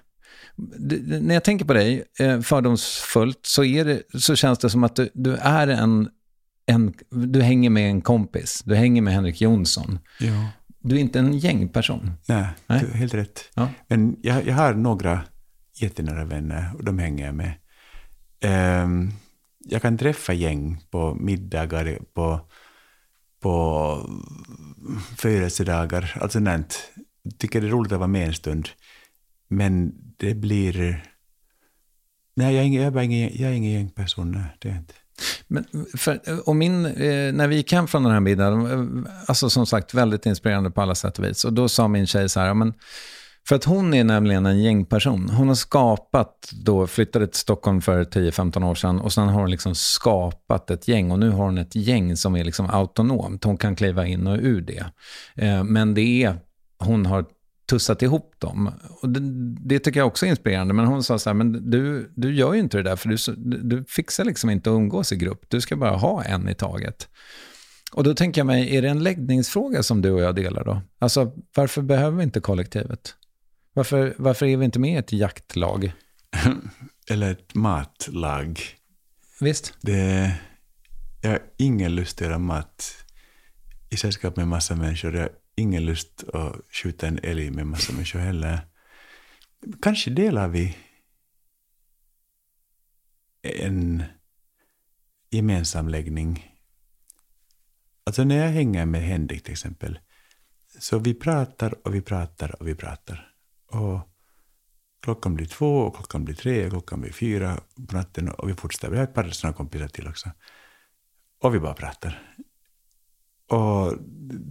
[1.21, 4.95] När jag tänker på dig, eh, fördomsfullt, så, är det, så känns det som att
[4.95, 6.09] du, du är en,
[6.65, 6.93] en...
[7.09, 8.61] Du hänger med en kompis.
[8.65, 9.99] Du hänger med Henrik Jonsson.
[10.19, 10.47] Ja.
[10.79, 12.11] Du är inte en gängperson.
[12.27, 12.85] Nej, Nej.
[12.93, 13.39] helt rätt.
[13.53, 13.69] Ja.
[13.87, 15.21] Men jag, jag har några
[15.75, 17.53] jättenära vänner och de hänger jag med.
[18.83, 19.11] Um,
[19.59, 22.39] jag kan träffa gäng på middagar, på,
[23.39, 24.09] på
[25.17, 26.91] födelsedagar, alltså sånt.
[27.23, 28.69] Jag tycker det är roligt att vara med en stund.
[29.47, 31.03] Men det blir...
[32.35, 34.31] Nej, jag är ingen, jag är bara ingen, jag är ingen gängperson.
[34.31, 34.93] Nej, det är jag inte.
[35.47, 35.65] Men
[35.97, 39.65] för, och min, eh, när vi gick hem från den här middagen, eh, alltså som
[39.65, 41.45] sagt väldigt inspirerande på alla sätt och vis.
[41.45, 42.73] Och då sa min tjej så här, men,
[43.47, 45.29] för att hon är nämligen en gängperson.
[45.29, 49.51] Hon har skapat, då flyttade till Stockholm för 10-15 år sedan och sen har hon
[49.51, 53.43] liksom skapat ett gäng och nu har hon ett gäng som är liksom autonomt.
[53.43, 54.85] Hon kan kliva in och ur det.
[55.35, 56.35] Eh, men det är,
[56.79, 57.25] hon har
[57.69, 58.71] tussat ihop dem.
[59.01, 59.19] Och det,
[59.69, 60.73] det tycker jag också är inspirerande.
[60.73, 63.17] Men hon sa så här, men du, du gör ju inte det där, för du,
[63.37, 65.45] du, du fixar liksom inte att umgås i grupp.
[65.47, 67.07] Du ska bara ha en i taget.
[67.91, 70.81] Och då tänker jag mig, är det en läggningsfråga som du och jag delar då?
[70.99, 73.15] Alltså, varför behöver vi inte kollektivet?
[73.75, 75.93] Varför, varför är vi inte med i ett jaktlag?
[77.09, 78.61] Eller ett matlag.
[79.39, 79.77] Visst?
[79.81, 80.35] Det,
[81.21, 83.05] jag har ingen lust att göra mat
[83.89, 85.13] i sällskap med massa människor.
[85.15, 88.59] Jag har ingen lust att skjuta en älg med massa människor heller.
[89.81, 90.77] Kanske delar vi
[93.41, 94.03] en
[95.29, 96.51] gemensam läggning.
[98.03, 99.99] Alltså när jag hänger med Henrik till exempel,
[100.79, 103.34] så vi pratar och vi pratar och vi pratar.
[103.67, 103.99] Och
[105.01, 108.53] klockan blir två, och klockan blir tre, och klockan blir fyra på natten och vi
[108.53, 108.89] fortsätter.
[108.89, 110.31] Vi har ett par sådana kompisar till också.
[111.41, 112.35] Och vi bara pratar.
[113.49, 113.97] Och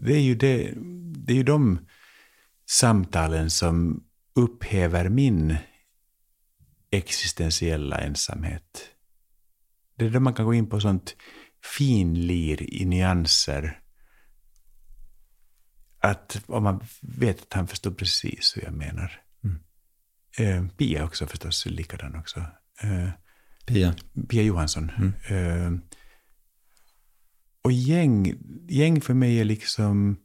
[0.05, 0.73] det är ju, det,
[1.17, 1.79] det är ju de
[2.67, 4.05] samtalen som
[4.35, 5.57] upphäver min
[6.91, 8.91] existentiella ensamhet.
[9.97, 11.17] Det är då man kan gå in på sånt
[11.65, 13.81] finlir i nyanser.
[16.05, 19.21] Att om man vet att han förstår precis hur jag menar.
[20.39, 22.41] Eh, Pia också förstås, likadan också.
[22.83, 23.09] Eh,
[23.67, 23.95] Pia?
[24.29, 24.91] Pia Johansson.
[25.29, 25.73] Eh,
[27.63, 28.35] och gäng,
[28.69, 30.17] gäng för mig är liksom,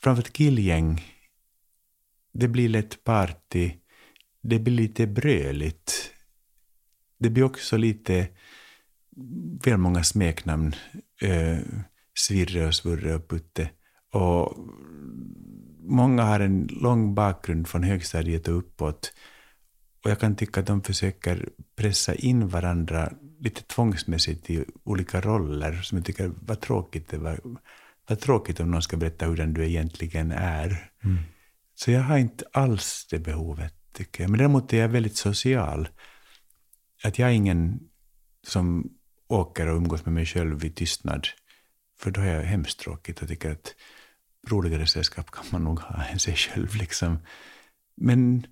[0.00, 1.04] framförallt killgäng,
[2.32, 3.72] det blir lätt party,
[4.42, 6.12] det blir lite bröligt.
[7.18, 8.28] Det blir också lite,
[9.64, 10.74] väl många smeknamn,
[11.20, 11.58] eh,
[12.14, 13.70] Svirre och Svurre och Putte.
[14.10, 14.56] Och
[15.82, 19.12] många har en lång bakgrund från högstadiet och uppåt.
[20.04, 25.72] Och jag kan tycka att de försöker pressa in varandra lite tvångsmässigt i olika roller
[25.72, 27.08] som jag tycker var tråkigt.
[27.08, 27.40] Det var,
[28.08, 30.90] var tråkigt om någon ska berätta hur den du egentligen är.
[31.74, 34.30] Så jag har inte alls det behovet, tycker jag.
[34.30, 35.88] Men däremot är jag väldigt social.
[37.04, 37.80] Att jag är ingen
[38.46, 38.90] som
[39.28, 41.26] åker och umgås med mig själv i tystnad.
[41.98, 43.74] För då är jag hemskt tråkigt och tycker att
[44.48, 46.74] roligare sällskap kan man nog ha än sig själv.
[46.74, 47.18] Liksom.
[47.96, 48.46] Men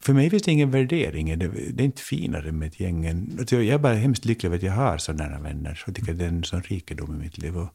[0.00, 1.38] för mig finns det ingen värdering.
[1.38, 3.06] Det, det är inte finare med ett gäng.
[3.06, 5.84] än- alltså, Jag är bara hemskt lycklig över att jag har sådana vänner.
[5.86, 7.56] Och tycker att det är en sån rikedom i mitt liv.
[7.58, 7.68] Och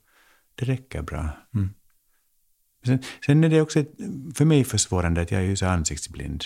[0.56, 1.30] det räcker bra.
[2.86, 3.92] Sen, sen är det också ett,
[4.36, 6.44] för mig försvårande att jag är så ansiktsblind.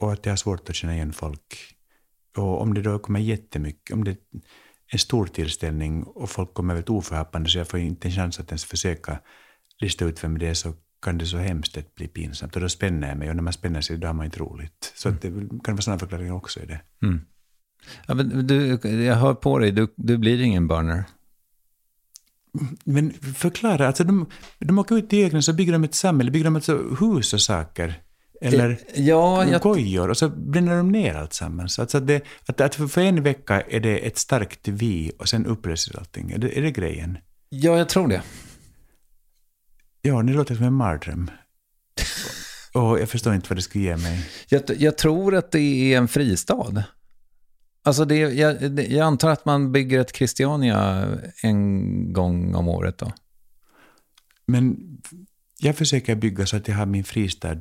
[0.00, 1.76] Och att jag har svårt att känna igen folk.
[2.36, 4.16] Och om det då kommer jättemycket, om det är
[4.92, 8.48] en stor tillställning och folk kommer väldigt oförhappande så jag får inte en chans att
[8.48, 9.20] ens försöka
[9.80, 10.72] lista ut vem det är så
[11.02, 12.56] kan det så hemskt lätt bli pinsamt.
[12.56, 14.92] Och då spänner jag mig och när man spänner sig då har man inte roligt.
[14.96, 16.80] Så att det kan vara sådana förklaringar också i det.
[18.06, 21.04] Ja, men du, jag hör på dig, du, du blir ingen burner.
[22.84, 24.26] Men förklara, alltså de,
[24.58, 27.40] de åker ut i öknen så bygger de ett samhälle, bygger de alltså hus och
[27.40, 28.02] saker.
[28.40, 31.78] Eller Ja, jag, kojor och så bränner de ner allt sammans.
[31.78, 35.28] Alltså att, det, att, att för, för en vecka är det ett starkt vi och
[35.28, 36.30] sen upplöses allting.
[36.30, 37.18] Är det, är det grejen?
[37.48, 38.22] ja, jag tror det.
[40.02, 41.30] Ja, det låter som en mardröm.
[42.74, 44.26] och jag förstår inte vad det skulle ge mig.
[44.48, 46.84] Jag, jag tror att det är en fristad.
[47.82, 51.08] Alltså det, jag, det, jag antar att man bygger ett Christiania
[51.42, 53.12] en gång om året då.
[54.46, 54.76] Men
[55.58, 57.60] jag försöker bygga så att jag har min fristad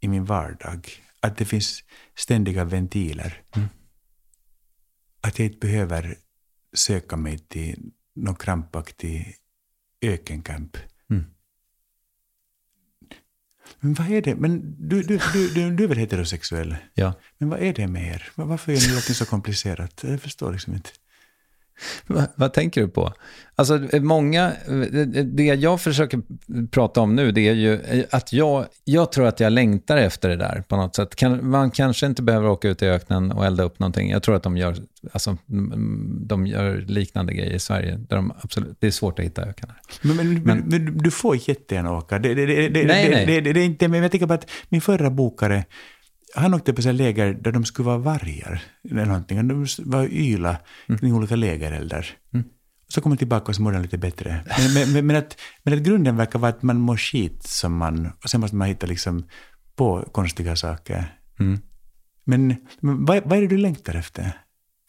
[0.00, 0.88] i min vardag.
[1.20, 1.82] Att det finns
[2.16, 3.42] ständiga ventiler.
[5.20, 6.16] Att jag inte behöver
[6.74, 9.36] söka mig till någon krampaktig
[10.02, 10.76] ökenkamp.
[13.80, 14.34] Men vad är det?
[14.34, 16.76] Men du, du, du, du, du är väl heterosexuell?
[16.94, 17.12] Ja.
[17.38, 18.28] Men vad är det med er?
[18.34, 20.00] Va- Varför gör ni allting så komplicerat?
[20.06, 20.90] Jag förstår liksom inte.
[22.06, 23.12] Va, vad tänker du på?
[23.58, 24.52] Alltså många,
[25.24, 26.20] det jag försöker
[26.70, 30.36] prata om nu, det är ju att jag, jag tror att jag längtar efter det
[30.36, 31.16] där på något sätt.
[31.16, 34.10] Kan, man kanske inte behöver åka ut i öknen och elda upp någonting.
[34.10, 34.76] Jag tror att de gör,
[35.12, 35.36] alltså,
[36.26, 37.96] de gör liknande grejer i Sverige.
[38.08, 39.80] Där de absolut, det är svårt att hitta öknar.
[40.02, 42.18] Men, men, men, men du får jättegärna åka.
[42.18, 43.40] Det, det, det, Nej, nej.
[43.40, 45.64] Det är inte, men jag tänker på att min förra bokare,
[46.34, 48.62] han åkte på här läger där de skulle vara vargar.
[48.90, 49.48] Eller någonting.
[49.48, 50.56] De var yla
[51.00, 52.06] kring olika lägereldar.
[52.88, 54.44] Så kom han tillbaka och så mådde han lite bättre.
[54.58, 57.76] Men, men, men, men, att, men att grunden verkar vara att man mår skit som
[57.76, 58.12] man...
[58.24, 59.24] Och sen måste man hitta liksom
[59.76, 61.18] på konstiga saker.
[62.24, 64.32] Men, men vad, vad är det du längtar efter?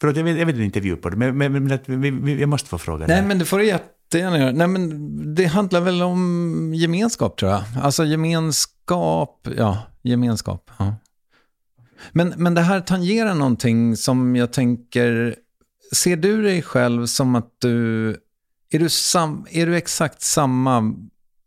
[0.00, 2.40] Förlåt, jag vet, jag vet en intervju på det, men, men, men att vi, vi,
[2.40, 3.06] jag måste få fråga.
[3.06, 3.28] Nej, det.
[3.28, 4.52] men det får du jättegärna göra.
[4.52, 7.62] Nej, men det handlar väl om gemenskap, tror jag.
[7.82, 10.70] Alltså gemenskap, ja, gemenskap.
[10.78, 10.94] Ja.
[12.12, 15.36] Men, men det här tangerar någonting som jag tänker...
[15.92, 18.08] Ser du dig själv som att du...
[18.72, 20.94] Är du, sam, är du exakt samma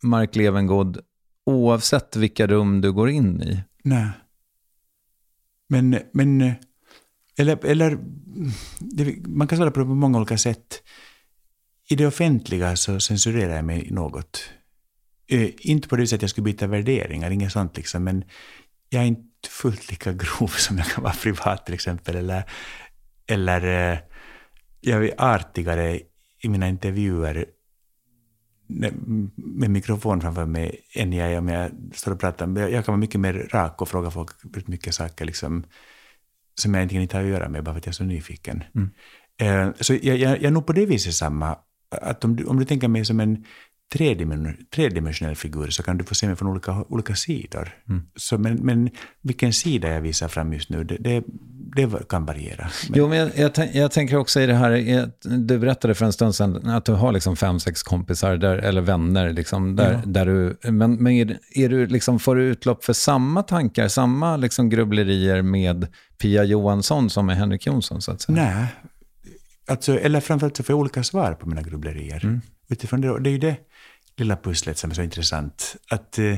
[0.03, 0.99] Mark Levengood
[1.45, 3.63] oavsett vilka rum du går in i?
[3.83, 4.09] Nej.
[5.69, 6.55] Men, men
[7.37, 7.97] eller, eller
[8.79, 10.83] det, man kan svara på det på många olika sätt.
[11.89, 14.49] I det offentliga så censurerar jag mig något.
[15.27, 18.23] Eh, inte på det sättet att jag skulle byta värderingar, inget sånt liksom, men
[18.89, 22.15] jag är inte fullt lika grov som jag kan vara privat till exempel.
[22.15, 22.43] Eller,
[23.27, 23.99] eller eh,
[24.81, 25.99] jag är artigare
[26.39, 27.45] i mina intervjuer
[29.35, 32.57] med mikrofon framför mig än jag är om jag står och pratar.
[32.57, 34.29] Jag kan vara mycket mer rak och fråga folk
[34.65, 35.63] mycket saker liksom,
[36.55, 38.63] som jag egentligen inte har att göra med bara för att jag är så nyfiken.
[39.37, 41.57] Eh, så jag, jag, jag är nog på det viset samma.
[42.01, 43.45] Att om du, om du tänker mig som en
[43.93, 47.69] tredimensionell, figur så kan du få se mig från olika, olika sidor.
[48.15, 48.89] Så, men, men
[49.21, 51.23] vilken sida jag visar fram just nu, det, det,
[51.75, 52.69] det kan variera.
[52.89, 55.09] Men, Jo, men jag, jag, jag tänker också i det här,
[55.45, 58.81] du berättade för en stund sedan att du har liksom fem, sex kompisar, där, eller
[58.81, 62.93] vänner, liksom, där, där du, men, men är, är du liksom, får du utlopp för
[62.93, 65.87] samma tankar, samma liksom grubblerier med
[66.21, 68.35] Pia Johansson som med Henrik Jonsson, så att säga?
[68.35, 68.67] Nej.
[69.67, 72.19] Alltså, eller framförallt så får jag olika svar på mina grubblerier.
[72.67, 73.57] Utifrån det, det är ju det
[74.15, 75.75] lilla pusslet som är så intressant.
[75.89, 76.37] Att, eh,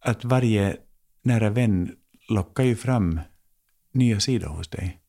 [0.00, 0.76] att varje
[1.22, 1.92] nära vän
[2.28, 3.20] lockar ju fram
[3.92, 5.00] nya sidor hos dig.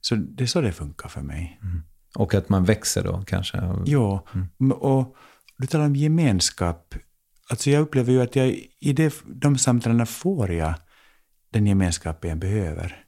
[0.00, 1.60] Så det är så det funkar för mig.
[2.16, 3.58] Och att man växer då kanske?
[3.86, 4.26] Ja,
[4.60, 5.16] m- och
[5.58, 6.94] du talar om gemenskap.
[7.50, 8.48] Alltså jag upplever ju att jag
[8.80, 10.74] i det, de samtalen får jag
[11.50, 13.04] den gemenskapen jag behöver.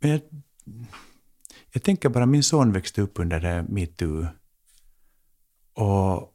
[0.00, 0.20] Men jag,
[1.72, 4.26] jag tänker bara, min son växte upp under metoo.
[5.74, 6.34] Och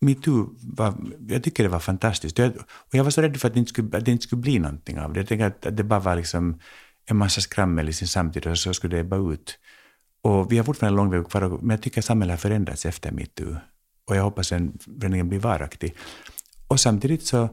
[0.00, 0.94] metoo var,
[1.28, 2.38] jag tycker det var fantastiskt.
[2.38, 4.42] Jag, och jag var så rädd för att det inte skulle, att det inte skulle
[4.42, 5.20] bli någonting av det.
[5.20, 6.60] Jag tänkte att, att det bara var liksom
[7.06, 9.58] en massa skrammel i sin samtid och så skulle det bara ut.
[10.22, 13.12] Och vi har fortfarande lång väg kvar, men jag tycker att samhället har förändrats efter
[13.12, 13.56] metoo.
[14.08, 15.94] Och jag hoppas att den förändringen blir varaktig.
[16.68, 17.48] Och samtidigt så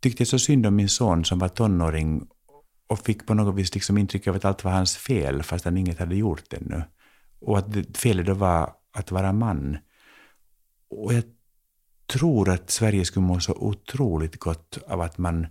[0.00, 2.26] tyckte jag så synd om min son som var tonåring
[2.90, 5.76] och fick på något vis liksom intryck av att allt var hans fel, fast han
[5.76, 6.82] inget hade gjort ännu.
[7.40, 9.78] Och att felet då var att vara man.
[10.88, 11.24] Och jag
[12.06, 15.46] tror att Sverige skulle må så otroligt gott av att man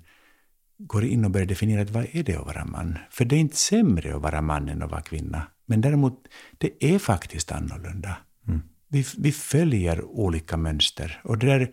[0.78, 2.98] går in och börjar definiera vad är det att vara man.
[3.12, 5.48] För det är inte sämre att vara man än att vara kvinna.
[5.66, 6.28] Men däremot,
[6.58, 8.18] det är faktiskt annorlunda.
[8.48, 8.62] Mm.
[8.88, 11.22] Vi, vi följer olika mönster.
[11.24, 11.72] Och det där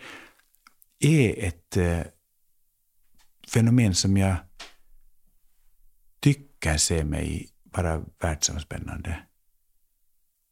[0.99, 2.01] är ett eh,
[3.49, 4.37] fenomen som jag
[6.59, 9.19] kan se mig vara världsomspännande.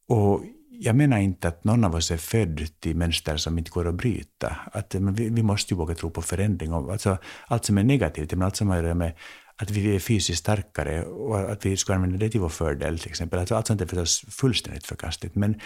[0.08, 3.88] Och jag menar inte att någon av oss är född till mönster som inte går
[3.88, 4.56] att bryta.
[4.72, 6.72] Att, men vi, vi måste ju våga tro på förändring.
[6.72, 9.12] Och alltså, allt som är negativt, men allt som har att göra med
[9.56, 13.10] att vi är fysiskt starkare och att vi ska använda det till vår fördel till
[13.10, 13.38] exempel.
[13.38, 15.34] Alltså, allt sånt är förstås fullständigt förkastligt.
[15.34, 15.60] Men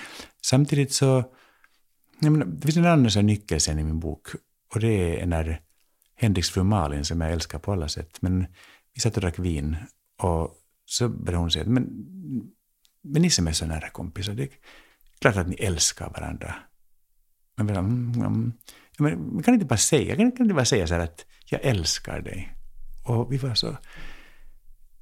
[0.47, 1.25] samtidigt så...
[2.21, 4.29] Jag menar, det finns en annan nyckelscen i min bok
[4.75, 5.61] och det är när
[6.17, 8.47] Henriks fru Malin, som jag älskar på alla sätt, men
[8.95, 9.77] vi satt och drack vin
[10.19, 10.55] och
[10.85, 11.85] så började hon säga men,
[13.03, 14.51] men ni som är så nära kompisar, det är
[15.19, 16.55] klart att ni älskar varandra.
[17.57, 18.53] Men, mm, mm, mm.
[18.99, 22.21] men kan inte bara säga, kan, kan inte bara säga så här att jag älskar
[22.21, 22.55] dig?
[23.05, 23.77] Och vi var så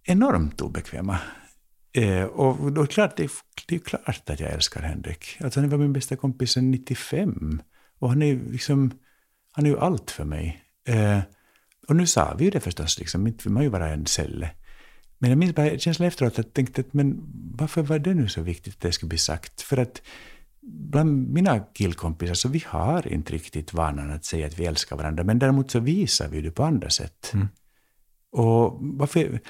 [0.03, 1.19] enormt obekväma.
[1.93, 3.31] Eh, och då är klart, det, är,
[3.69, 5.37] det är klart att jag älskar Henrik.
[5.41, 7.63] Alltså han var min bästa kompis sedan 95.
[7.99, 8.99] Och han är liksom,
[9.53, 10.63] han är ju allt för mig.
[10.89, 11.21] Eh,
[11.89, 14.51] och nu sa vi ju det förstås, liksom, inte vill man ju vara en celle.
[15.19, 17.23] Men jag minns bara känslan efteråt att jag tänkte att men
[17.59, 19.63] varför var det nu så viktigt att det skulle bli sagt?
[19.63, 20.03] För att
[20.67, 25.25] bland mina killkompisar så vi har inte riktigt vanan att säga att vi älskar varandra,
[25.25, 27.31] men däremot så visar vi det på andra sätt.
[27.35, 27.49] Mm.
[28.33, 29.41] Och, varför,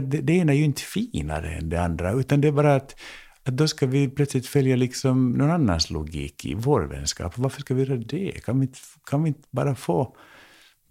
[0.00, 2.96] det, det, ena är ju inte finare än det andra, utan det är bara att,
[3.42, 7.38] att då ska vi plötsligt följa liksom någon annans logik i vår vänskap.
[7.38, 8.44] Varför ska vi göra det?
[8.44, 8.68] Kan vi,
[9.10, 10.16] kan vi inte bara få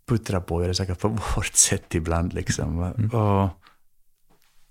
[0.06, 2.34] puttra på och göra saker på vårt sätt ibland?
[2.34, 2.84] Liksom?
[2.84, 3.10] Mm.
[3.10, 3.50] Och,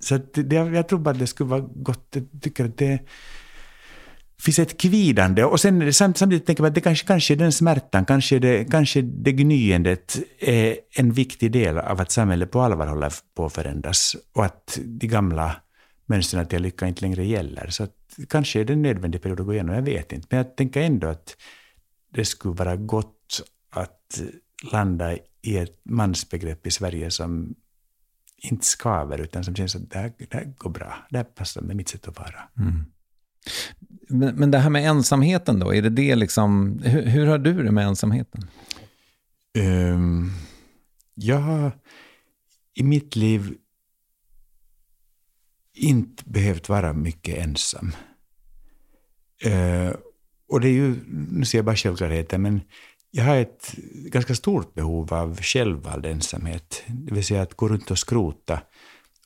[0.05, 2.09] så det, jag tror bara att det skulle vara gott.
[2.11, 3.01] Jag tycker att det
[4.41, 5.45] finns ett kvidande.
[5.45, 9.33] Och sen samtidigt tänker jag att det kanske, kanske den smärtan, kanske det, kanske det
[9.33, 14.17] gnyendet är en viktig del av att samhället på allvar håller på att förändras.
[14.33, 15.57] Och att de gamla
[16.07, 17.67] mönstren till lycka inte längre gäller.
[17.71, 17.97] Så att,
[18.29, 20.27] kanske är det en nödvändig period att gå igenom, jag vet inte.
[20.31, 21.37] Men jag tänker ändå att
[22.15, 24.21] det skulle vara gott att
[24.73, 27.55] landa i ett mansbegrepp i Sverige som
[28.45, 31.07] inte skaver, utan som känns att det här, det här går bra.
[31.11, 32.49] Det här passar med mitt sätt att vara.
[32.59, 32.85] Mm.
[34.09, 37.63] Men, men det här med ensamheten då, är det det liksom, hur, hur har du
[37.63, 38.49] det med ensamheten?
[39.59, 40.33] Um,
[41.15, 41.73] jag har
[42.75, 43.55] i mitt liv
[45.75, 47.97] inte behövt vara mycket ensam.
[49.47, 49.93] Uh,
[50.49, 50.97] och det är ju,
[51.31, 52.61] nu ser jag bara självklarheter, men
[53.17, 53.75] jag har ett
[54.07, 56.83] ganska stort behov av självvald ensamhet.
[56.89, 58.61] Det vill säga att gå runt och skrota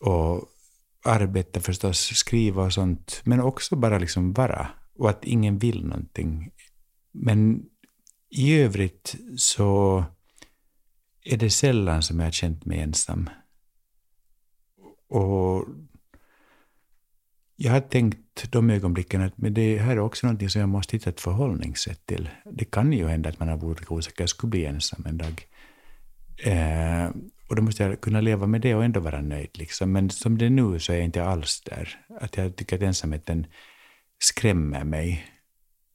[0.00, 0.48] och
[1.04, 4.68] arbeta förstås, skriva och sånt, men också bara liksom vara.
[4.94, 6.50] Och att ingen vill någonting.
[7.12, 7.62] Men
[8.30, 10.04] i övrigt så
[11.24, 13.30] är det sällan som jag har känt mig ensam.
[15.08, 15.66] Och
[17.60, 20.96] jag har tänkt de ögonblicken att men det här är också någonting som jag måste
[20.96, 22.28] hitta ett förhållningssätt till.
[22.52, 25.46] Det kan ju hända att man av olika orsaker skulle bli ensam en dag.
[26.36, 27.10] Eh,
[27.48, 29.58] och då måste jag kunna leva med det och ändå vara nöjd.
[29.58, 29.92] Liksom.
[29.92, 32.00] Men som det är nu så är jag inte alls där.
[32.20, 33.46] Att jag tycker att ensamheten
[34.18, 35.26] skrämmer mig.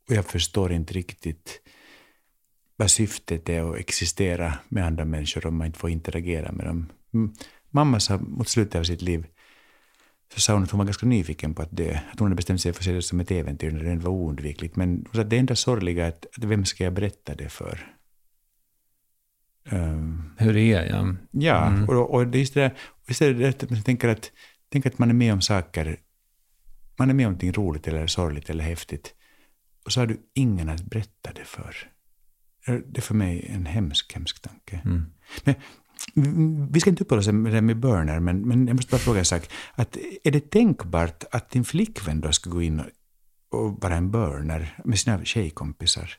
[0.09, 1.61] Och jag förstår inte riktigt
[2.76, 6.89] vad syftet är att existera med andra människor om man inte får interagera med dem.
[7.72, 9.26] Mamma sa mot slutet av sitt liv
[10.34, 11.99] så sa hon att hon var ganska nyfiken på att dö.
[12.11, 14.11] Att hon hade bestämt sig för att se det som ett äventyr när det var
[14.11, 14.75] oundvikligt.
[14.75, 17.49] Men hon sa att det enda sorgliga är att, att vem ska jag berätta det
[17.49, 17.95] för?
[19.71, 21.15] Um, Hur det är, ja.
[21.31, 21.89] Ja, mm.
[21.89, 24.31] och, och det är just det där, det där att man tänker att,
[24.69, 25.97] tänker att man är med om saker,
[26.95, 29.13] man är med om någonting roligt eller sorgligt eller häftigt,
[29.86, 31.75] och så har du ingen att berätta det för.
[32.65, 34.81] Det är för mig en hemsk, hemsk tanke.
[34.86, 35.05] Mm.
[35.43, 35.55] Men
[36.72, 39.20] vi ska inte uppehålla oss med det med burner, men, men jag måste bara fråga
[39.20, 39.49] en sak.
[39.76, 42.82] Att är det tänkbart att din flickvän då ska gå in
[43.51, 46.18] och vara en burner med sina tjejkompisar?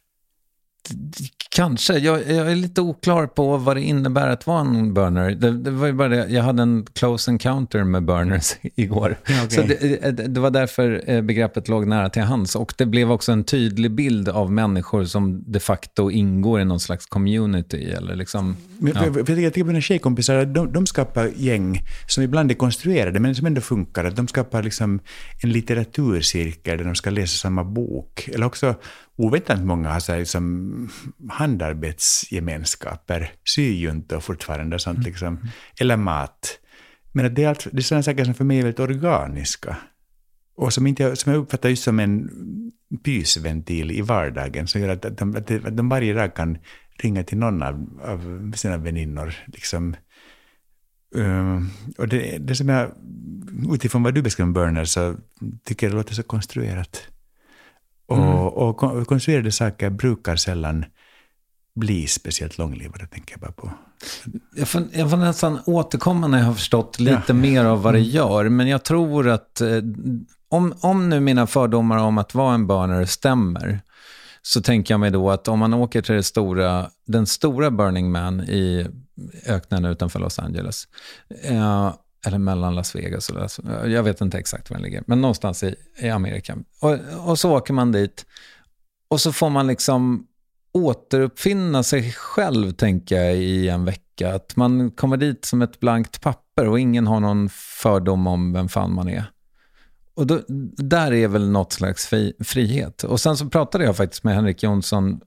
[1.55, 1.99] Kanske.
[1.99, 5.31] Jag, jag, är lite oklar på vad det innebär att vara en burner.
[5.31, 6.27] Det, det var ju bara det.
[6.29, 9.19] Jag hade en close encounter med burners igår.
[9.23, 9.51] Okay.
[9.51, 12.57] Så det, det, var därför eh, begreppet låg nära till hands.
[12.57, 16.81] Och det blev också en tydlig bild av människor som de facto ingår i någon
[16.81, 17.85] slags community.
[17.85, 18.91] Eller liksom, ja.
[18.95, 23.21] jag, jag, jag tänker på mina tjejkompisar, de, de skapar gäng som ibland är konstruerade,
[23.21, 24.11] men som ändå funkar.
[24.11, 25.01] De skapar liksom
[25.43, 28.29] en litteraturcirkel där de ska läsa samma bok.
[28.35, 28.75] Eller också
[29.17, 30.91] oväntat många har så liksom,
[31.31, 35.09] handarbetsgemenskaper, syjuntor fortfarande, sånt mm.
[35.09, 35.49] liksom,
[35.81, 36.59] eller mat.
[37.13, 39.77] Men det är, allt, det är sådana saker som för mig är väldigt organiska.
[40.57, 42.31] Och som, inte, som jag uppfattar just som en
[43.05, 46.59] pysventil i vardagen, som gör att, de, att de varje dag kan
[46.99, 49.97] ringa till någon av, av sina väninnor liksom,
[51.17, 51.63] Uh,
[51.99, 52.91] och det, det som jag,
[53.75, 55.17] utifrån vad du beskrev om Burner, så
[55.65, 57.09] tycker jag det låter så konstruerat.
[58.07, 58.39] Och, mm.
[58.39, 60.85] och konstruerade saker brukar sällan
[61.75, 63.73] bli speciellt långlivade, tänker jag bara på.
[64.57, 67.35] Jag får, jag får nästan återkomma när jag har förstått lite ja.
[67.35, 68.11] mer av vad det mm.
[68.11, 68.49] gör.
[68.49, 69.69] Men jag tror att eh,
[70.49, 73.81] om, om nu mina fördomar om att vara en burner stämmer,
[74.43, 78.13] så tänker jag mig då att om man åker till det stora, den stora Burning
[78.13, 78.87] Man i
[79.47, 80.89] öknen utanför Los Angeles,
[81.45, 81.95] eh,
[82.27, 85.63] eller mellan Las Vegas och Las, jag vet inte exakt var den ligger, men någonstans
[85.63, 86.57] i, i Amerika.
[86.81, 88.27] Och, och så åker man dit
[89.09, 90.27] och så får man liksom
[90.73, 94.35] återuppfinna sig själv, tänker jag, i en vecka.
[94.35, 97.49] Att man kommer dit som ett blankt papper och ingen har någon
[97.83, 99.25] fördom om vem fan man är.
[100.15, 100.41] Och då,
[100.77, 103.05] där är väl något slags fri, frihet.
[103.05, 105.21] Och sen så pratade jag faktiskt med Henrik Jonsson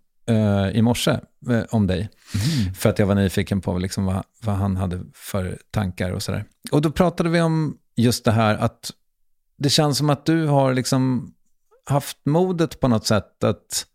[0.73, 1.19] i morse
[1.49, 1.99] uh, om dig.
[1.99, 2.73] Mm.
[2.73, 6.45] För att jag var nyfiken på liksom vad, vad han hade för tankar och sådär.
[6.71, 8.91] Och då pratade vi om just det här att
[9.57, 11.33] det känns som att du har liksom
[11.85, 13.85] haft modet på något sätt att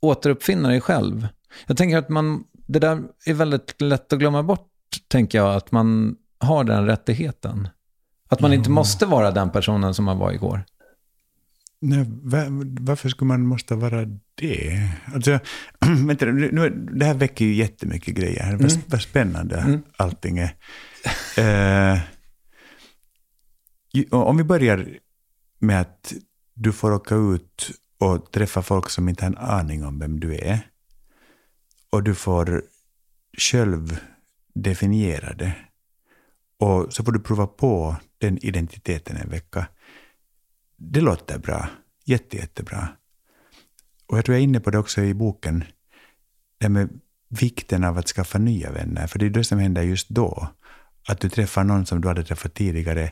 [0.00, 1.28] återuppfinna dig själv.
[1.66, 4.68] Jag tänker att man, det där är väldigt lätt att glömma bort,
[5.08, 7.68] tänker jag, att man har den rättigheten.
[8.28, 10.64] Att man inte måste vara den personen som man var igår.
[11.84, 12.06] Nej,
[12.80, 14.04] varför skulle man måste vara
[14.34, 14.88] det?
[15.14, 15.38] Alltså,
[16.06, 18.48] vänta, nu, det här väcker ju jättemycket grejer.
[18.48, 18.58] Mm.
[18.58, 19.82] Vad, vad spännande mm.
[19.96, 20.54] allting är.
[21.38, 22.00] Uh,
[24.10, 24.98] om vi börjar
[25.58, 26.12] med att
[26.54, 30.34] du får åka ut och träffa folk som inte har en aning om vem du
[30.34, 30.60] är.
[31.90, 32.62] Och du får
[33.38, 34.00] själv
[34.54, 35.54] definiera det.
[36.58, 39.66] Och så får du prova på den identiteten en vecka.
[40.90, 41.68] Det låter bra.
[42.04, 42.88] Jätte, jättebra.
[44.06, 45.64] Och jag tror jag är inne på det också i boken.
[46.58, 49.06] Det med vikten av att skaffa nya vänner.
[49.06, 50.48] För det är det som händer just då.
[51.08, 53.10] Att du träffar någon som du hade träffat tidigare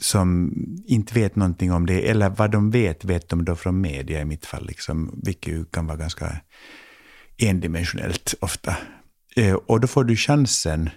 [0.00, 0.52] som
[0.86, 4.24] inte vet någonting om det, eller vad de vet, vet de då från media i
[4.24, 6.40] mitt fall, liksom, vilket ju kan vara ganska
[7.38, 8.76] endimensionellt ofta.
[9.36, 10.90] Eh, och då får du chansen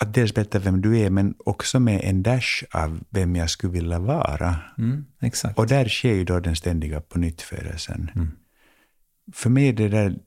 [0.00, 3.72] att dels berätta vem du är, men också med en dash av vem jag skulle
[3.72, 4.56] vilja vara.
[4.78, 5.04] Mm.
[5.56, 8.10] Och där sker ju då den ständiga pånyttfödelsen.
[8.14, 8.30] Mm.
[9.32, 10.18] För mig är det där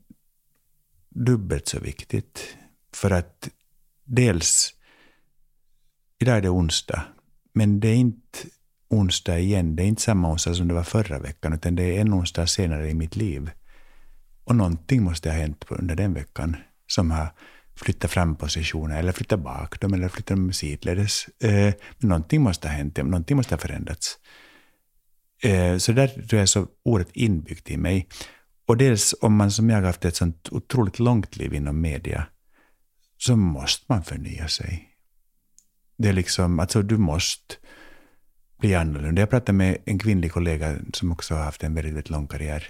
[1.08, 2.56] dubbelt så viktigt.
[2.94, 3.48] För att
[4.04, 4.74] dels,
[6.18, 7.02] idag är det onsdag,
[7.52, 8.38] men det är inte
[8.88, 9.76] onsdag igen.
[9.76, 12.46] Det är inte samma onsdag som det var förra veckan, utan det är en onsdag
[12.46, 13.50] senare i mitt liv.
[14.44, 16.56] Och någonting måste ha hänt under den veckan
[16.86, 17.28] som har
[17.84, 21.28] flytta fram positioner eller flytta bak dem eller flytta dem sidledes.
[21.42, 24.18] Eh, någonting måste ha hänt, någonting måste ha förändrats.
[25.42, 28.08] Eh, så där tror jag är så oerhört inbyggt i mig.
[28.66, 32.26] Och dels om man som jag har haft ett sånt otroligt långt liv inom media,
[33.18, 34.88] så måste man förnya sig.
[35.96, 37.54] Det är liksom, alltså du måste
[38.58, 39.22] bli annorlunda.
[39.22, 42.66] Jag pratade med en kvinnlig kollega som också har haft en väldigt, väldigt lång karriär.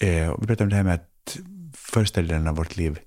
[0.00, 1.38] Eh, och vi pratade om det här med att
[1.74, 2.98] första delen av vårt liv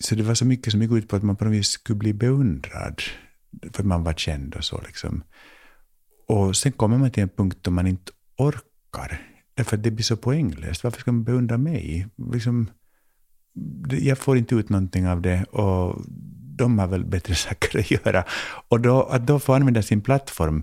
[0.00, 1.98] så det var så mycket som gick ut på att man på något vis skulle
[1.98, 3.02] bli beundrad.
[3.72, 5.22] För att man var känd och så liksom.
[6.28, 9.20] Och sen kommer man till en punkt då man inte orkar.
[9.54, 10.84] Därför att det blir så poänglöst.
[10.84, 12.06] Varför ska man beundra mig?
[12.32, 12.70] Liksom,
[13.90, 16.04] jag får inte ut någonting av det och
[16.56, 18.24] de har väl bättre saker att göra.
[18.68, 20.62] Och då, att då få använda sin plattform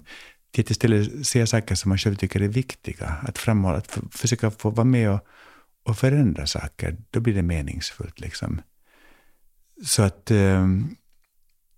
[0.51, 3.05] till att istället säga saker som man själv tycker är viktiga.
[3.21, 5.19] Att framhålla, att försöka få vara med och,
[5.83, 6.97] och förändra saker.
[7.09, 8.19] Då blir det meningsfullt.
[8.19, 8.61] Liksom.
[9.85, 10.95] Så att, ehm,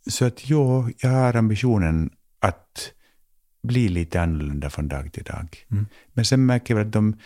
[0.07, 2.93] så att ja, jag har ambitionen att
[3.63, 5.65] bli lite annorlunda från dag till dag.
[5.71, 5.85] Mm.
[6.13, 7.17] Men sen märker jag att, de,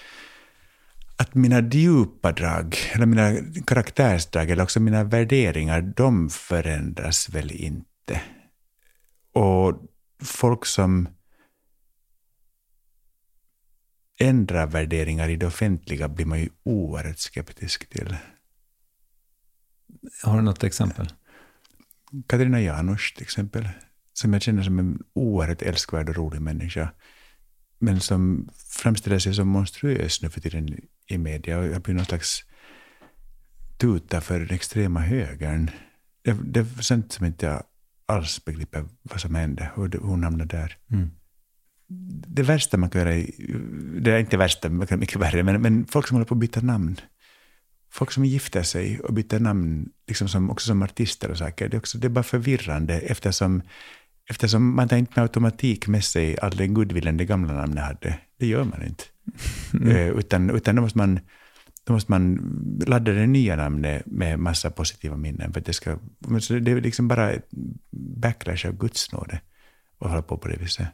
[1.18, 3.36] att mina djupa drag, eller mina
[3.68, 8.22] karaktärsdrag, eller också mina värderingar, de förändras väl inte.
[9.34, 9.82] Och
[10.24, 11.08] folk som
[14.20, 18.16] ändrar värderingar i det offentliga blir man ju oerhört skeptisk till.
[20.24, 21.08] Har du något exempel?
[22.28, 23.70] Katarina Janouch till exempel,
[24.14, 26.90] som jag känner som en oerhört älskvärd och rolig människa,
[27.80, 32.06] men som framställer sig som monstruös nu för tiden i media och har blivit någon
[32.06, 32.44] slags
[33.78, 35.72] tuta för den extrema högern.
[36.22, 37.64] Det, det är sånt som inte jag
[38.06, 40.78] alls begriper vad som hände, hur hon hamnade där.
[40.92, 41.12] Mm.
[42.28, 43.26] Det värsta man kan göra,
[44.02, 46.62] det är inte det värsta, mycket värre, men, men folk som håller på att byta
[46.62, 47.00] namn
[47.94, 51.76] folk som gifter sig och byter namn, liksom som, också som artister och saker, det
[51.76, 53.62] är, också, det är bara förvirrande eftersom,
[54.30, 58.20] eftersom man tar inte med automatik med sig all den goodwillen det gamla namnet hade.
[58.40, 59.04] Det gör man inte.
[59.74, 59.88] Mm.
[59.88, 61.20] Uh, utan, utan då måste man
[61.84, 62.40] då måste man
[62.88, 65.54] ladda det nya namnet med massa positiva minnen.
[65.54, 65.98] För det, ska,
[66.62, 67.34] det är liksom bara
[67.92, 69.42] backlash av Guds nåde
[70.00, 70.88] att hålla på på det viset.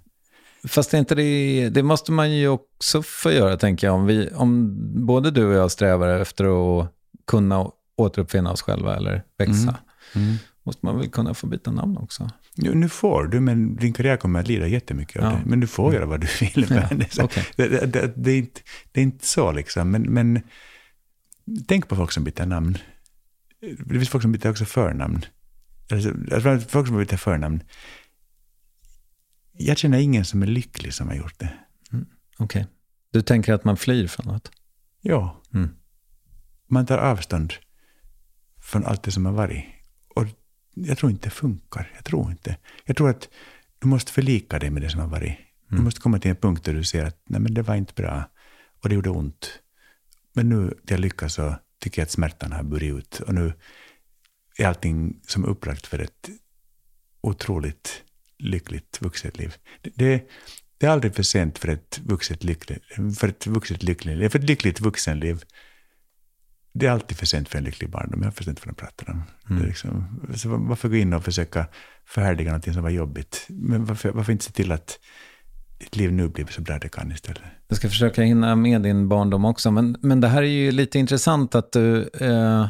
[0.67, 3.95] Fast inte det, det måste man ju också få göra, tänker jag.
[3.95, 6.93] Om, vi, om både du och jag strävar efter att
[7.27, 9.77] kunna återuppfinna oss själva eller växa,
[10.15, 10.27] mm.
[10.27, 10.37] Mm.
[10.63, 12.29] måste man väl kunna få byta namn också?
[12.55, 15.29] Nu, nu får du, men din karriär kommer att lida jättemycket av ja.
[15.29, 15.41] det.
[15.45, 15.95] Men du får mm.
[15.95, 16.67] göra vad du vill.
[16.69, 17.43] Ja, det, okay.
[17.55, 19.91] det, det, det, är inte, det är inte så liksom.
[19.91, 20.41] Men, men
[21.67, 22.77] tänk på folk som byter namn.
[23.61, 25.25] Det finns folk som byter också förnamn.
[25.91, 27.63] Alltså, folk som byter förnamn.
[29.61, 31.53] Jag känner ingen som är lycklig som har gjort det.
[31.91, 32.05] Mm.
[32.37, 32.61] Okej.
[32.61, 32.73] Okay.
[33.11, 34.51] Du tänker att man flyr från något?
[35.01, 35.41] Ja.
[35.53, 35.69] Mm.
[36.67, 37.53] Man tar avstånd
[38.61, 39.65] från allt det som har varit.
[40.15, 40.25] Och
[40.73, 41.91] jag tror inte det funkar.
[41.95, 42.57] Jag tror inte.
[42.85, 43.29] Jag tror att
[43.79, 45.37] du måste förlika dig med det som har varit.
[45.67, 45.83] Du mm.
[45.83, 48.23] måste komma till en punkt där du ser att nej, men det var inte bra
[48.83, 49.59] och det gjorde ont.
[50.33, 53.19] Men nu till jag lyckas så tycker jag att smärtan har burit ut.
[53.19, 53.53] Och nu
[54.57, 56.29] är allting som upplagt för ett
[57.21, 58.03] otroligt
[58.39, 59.55] lyckligt vuxet liv.
[59.81, 60.23] Det,
[60.77, 62.83] det, är aldrig för sent för ett vuxet lyckligt,
[63.19, 65.43] för ett vuxet lyckligt, för ett lyckligt vuxenliv.
[66.73, 68.23] Det är alltid för sent för en lycklig barndom.
[68.23, 69.23] Jag förstår inte vad de pratar om.
[69.49, 69.67] Mm.
[69.67, 70.19] Liksom,
[70.67, 71.67] varför gå in och försöka
[72.05, 73.45] förhärliga något som var jobbigt?
[73.47, 74.99] Men varför, varför inte se till att
[75.79, 77.41] ditt liv nu blir så bra det kan istället?
[77.67, 79.71] Jag ska försöka hinna med din barndom också.
[79.71, 82.09] Men, men det här är ju lite intressant att du...
[82.13, 82.67] Eh,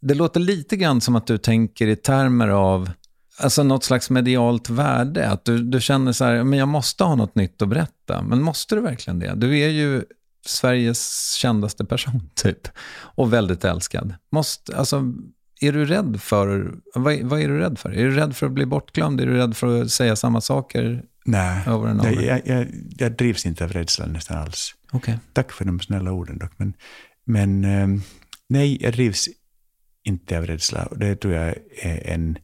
[0.00, 2.90] det låter lite grann som att du tänker i termer av
[3.42, 5.30] alltså något slags medialt värde.
[5.30, 8.22] Att du, du känner så här, men jag måste ha något nytt att berätta.
[8.22, 9.34] Men måste du verkligen det?
[9.34, 10.04] Du är ju
[10.46, 12.68] Sveriges kändaste person, typ.
[13.00, 14.14] Och väldigt älskad.
[14.32, 15.12] Måste, alltså,
[15.60, 17.90] är du rädd för, vad, vad är du rädd för?
[17.90, 19.20] Är du rädd för att bli bortglömd?
[19.20, 22.22] Är du rädd för att säga samma saker Nej, over?
[22.22, 22.66] Jag, jag,
[22.98, 24.74] jag drivs inte av rädsla nästan alls.
[24.92, 25.14] Okay.
[25.32, 26.52] Tack för de snälla orden dock.
[26.56, 26.74] Men,
[27.24, 28.02] men ehm,
[28.48, 29.28] nej, jag drivs
[30.04, 30.88] inte av rädsla.
[30.96, 32.38] Det tror jag är en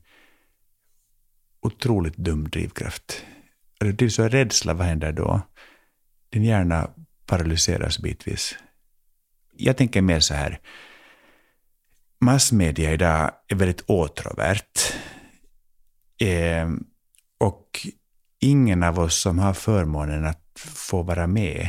[1.61, 3.25] otroligt dum drivkraft.
[3.81, 5.41] Eller så är rädsla, vad händer då?
[6.31, 6.91] Din hjärna
[7.27, 8.55] paralyseras bitvis.
[9.57, 10.61] Jag tänker mer så här.
[12.21, 14.95] Massmedia idag är väldigt åtråvärt.
[16.21, 16.71] Eh,
[17.39, 17.87] och
[18.41, 21.69] ingen av oss som har förmånen att få vara med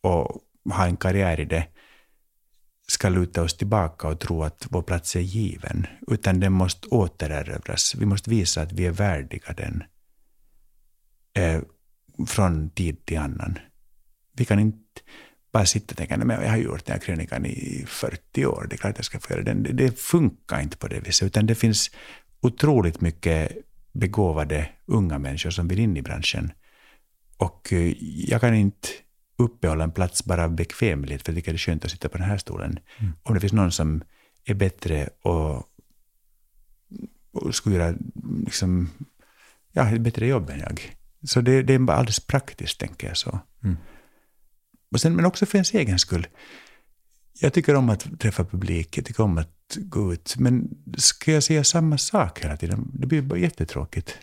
[0.00, 0.40] och
[0.70, 1.66] ha en karriär i det
[2.88, 7.94] ska luta oss tillbaka och tro att vår plats är given, utan den måste återerövras.
[7.98, 9.84] Vi måste visa att vi är värdiga den
[11.34, 11.60] eh,
[12.26, 13.58] från tid till annan.
[14.36, 15.00] Vi kan inte
[15.52, 18.76] bara sitta och tänka att jag har gjort den här krönikan i 40 år, det
[18.76, 19.62] är klart jag ska få göra den.
[19.62, 21.90] Det, det funkar inte på det viset, utan det finns
[22.40, 23.52] otroligt mycket
[23.92, 26.52] begåvade unga människor som vill in i branschen.
[27.36, 27.94] Och eh,
[28.28, 28.88] jag kan inte
[29.38, 32.18] uppehålla en plats bara av bekvämlighet, för jag tycker det är skönt att sitta på
[32.18, 32.78] den här stolen.
[32.98, 33.12] Mm.
[33.22, 34.02] Om det finns någon som
[34.44, 35.68] är bättre och,
[37.32, 37.94] och skulle göra
[38.44, 38.90] liksom,
[39.72, 40.96] ja, ett bättre jobb än jag.
[41.24, 43.40] Så det, det är bara alldeles praktiskt, tänker jag så.
[43.64, 43.76] Mm.
[44.90, 46.26] Och sen, men också för ens egen skull.
[47.40, 50.34] Jag tycker om att träffa publik, jag tycker om att gå ut.
[50.38, 52.90] Men ska jag säga samma sak hela tiden?
[52.94, 54.18] Det blir bara jättetråkigt.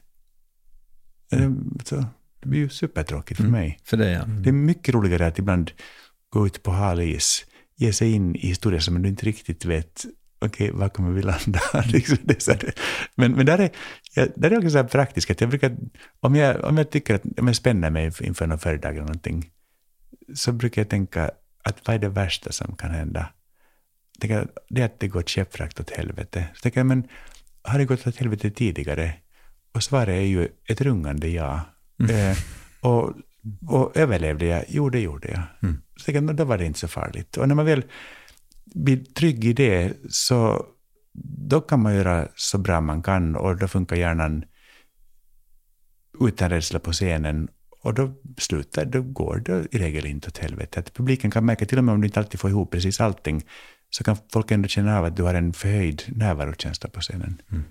[1.31, 1.77] Mm.
[1.85, 2.05] Så,
[2.39, 3.61] det blir ju supertråkigt för mm.
[3.61, 3.79] mig.
[3.83, 4.23] För dig, ja.
[4.23, 4.43] Mm.
[4.43, 5.71] Det är mycket roligare att ibland
[6.29, 10.05] gå ut på hal is, ge sig in i historier som du inte riktigt vet
[10.39, 11.59] okej, okay, var kommer vi landa?
[11.85, 12.17] Liksom,
[13.15, 13.69] men men där, är,
[14.15, 15.77] jag, där är också så här praktiskt, att jag brukar,
[16.19, 19.49] om jag, om jag tycker att om jag spänner mig inför någon föredrag eller någonting,
[20.33, 21.31] så brukar jag tänka
[21.63, 23.29] att vad är det värsta som kan hända?
[24.19, 26.47] Tänker, det är att det går käpprätt åt helvete.
[26.53, 27.03] Så tänker jag, men
[27.61, 29.13] har det gått åt helvete tidigare?
[29.71, 31.61] Och svaret är ju ett rungande ja.
[31.99, 32.31] Mm.
[32.31, 32.37] Eh,
[32.81, 33.13] och,
[33.67, 34.65] och överlevde jag?
[34.67, 35.43] Jo, det gjorde jag.
[35.61, 35.81] Mm.
[35.97, 37.37] Så jag, då var det inte så farligt.
[37.37, 37.83] Och när man väl
[38.65, 40.65] blir trygg i det, så
[41.47, 44.45] då kan man göra så bra man kan och då funkar hjärnan
[46.19, 47.47] utan rädsla på scenen.
[47.81, 50.79] Och då slutar, då går det i regel inte åt helvete.
[50.79, 53.43] Att publiken kan märka, till och med om du inte alltid får ihop precis allting,
[53.89, 57.41] så kan folk ändå känna av att du har en förhöjd närvarokänsla på scenen.
[57.51, 57.63] Mm.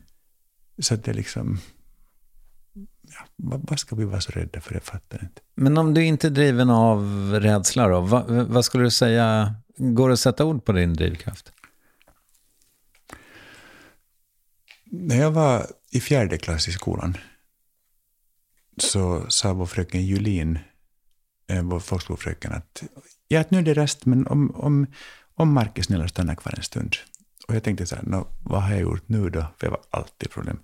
[0.79, 1.59] Så det är liksom
[3.37, 4.75] vad ska vi vara så rädda för?
[4.75, 5.41] Jag fattar inte.
[5.55, 10.09] Men om du inte är driven av rädsla då, vad, vad skulle du säga, går
[10.09, 11.53] det att sätta ord på din drivkraft?
[14.85, 17.17] När jag var i fjärde klass i skolan
[18.77, 20.59] så sa vår fröken Julin,
[21.49, 22.83] eh, vår folkskolefröken, att
[23.29, 24.87] ja, nu är det rest, men om, om,
[25.35, 26.97] om Mark är snäll och stannar kvar en stund.
[27.49, 29.41] Och jag tänkte så här, vad har jag gjort nu då?
[29.41, 30.61] För jag var alltid problem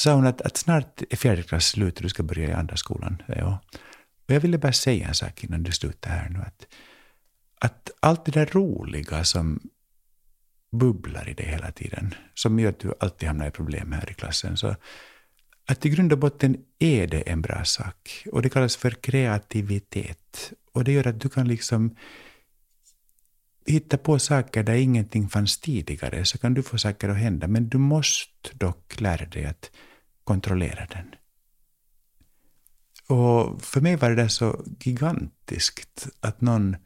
[0.00, 2.76] sa hon att, att snart är fjärde klass slut och du ska börja i andra
[2.76, 3.22] skolan.
[3.28, 3.60] Ja.
[4.28, 6.38] Och jag ville bara säga en sak innan du slutar här nu.
[6.38, 6.66] Att,
[7.60, 9.60] att allt det där roliga som
[10.72, 14.14] bubblar i dig hela tiden, som gör att du alltid hamnar i problem här i
[14.14, 14.76] klassen, så
[15.66, 18.26] att i grund och botten är det en bra sak.
[18.32, 20.52] Och det kallas för kreativitet.
[20.72, 21.96] Och det gör att du kan liksom
[23.66, 27.48] hitta på saker där ingenting fanns tidigare, så kan du få saker att hända.
[27.48, 29.70] Men du måste dock lära dig att
[30.24, 31.14] kontrollera den.
[33.16, 36.76] Och för mig var det där så gigantiskt att någon...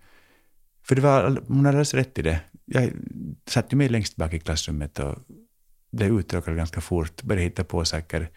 [0.83, 2.41] För det var, hon hade alldeles rätt i det.
[2.65, 2.91] Jag
[3.47, 5.19] satt ju med längst bak i klassrummet och
[5.91, 8.31] blev uttråkad ganska fort, började hitta på saker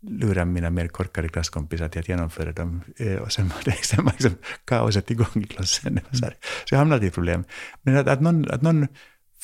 [0.00, 2.82] lura mina mer korkade klasskompisar till att genomföra dem.
[2.96, 4.34] Eh, och sen var det sen var liksom
[4.64, 6.00] kaoset igång i klassen.
[6.12, 6.36] Så, här.
[6.64, 7.44] så jag hamnade i problem.
[7.82, 8.86] Men att, att, någon, att någon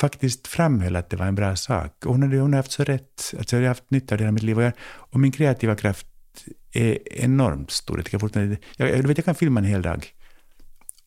[0.01, 2.07] faktiskt framhöll att det var en bra sak.
[2.07, 3.35] Och hon hade, hon hade haft så rätt.
[3.39, 4.59] Alltså jag har haft nytta av det hela mitt liv.
[4.59, 6.07] Och, jag, och min kreativa kraft
[6.73, 8.05] är enormt stor.
[8.11, 10.07] Jag, fortfarande, jag, jag, vet, jag kan filma en hel dag.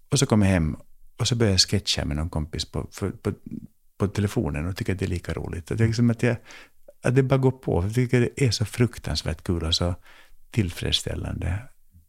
[0.09, 0.75] Och så kommer jag hem
[1.17, 3.33] och så börjar jag sketcha med någon kompis på, för, på,
[3.97, 5.71] på telefonen och tycker att det är lika roligt.
[5.71, 6.37] Att jag, liksom att jag,
[7.03, 7.83] att det bara går på.
[7.83, 9.95] Jag tycker det är så fruktansvärt kul och så
[10.51, 11.59] tillfredsställande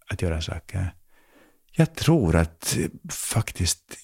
[0.08, 0.94] att göra saker.
[1.72, 2.78] Jag tror att
[3.10, 3.98] faktiskt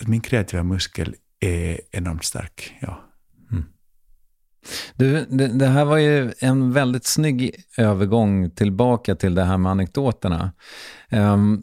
[0.00, 2.76] att min kreativa muskel är enormt stark.
[2.80, 3.00] Ja.
[3.50, 3.64] Mm.
[4.94, 9.72] Du, det, det, här var ju en väldigt snygg övergång tillbaka till det här med
[9.72, 10.52] anekdoterna.
[11.10, 11.62] Um,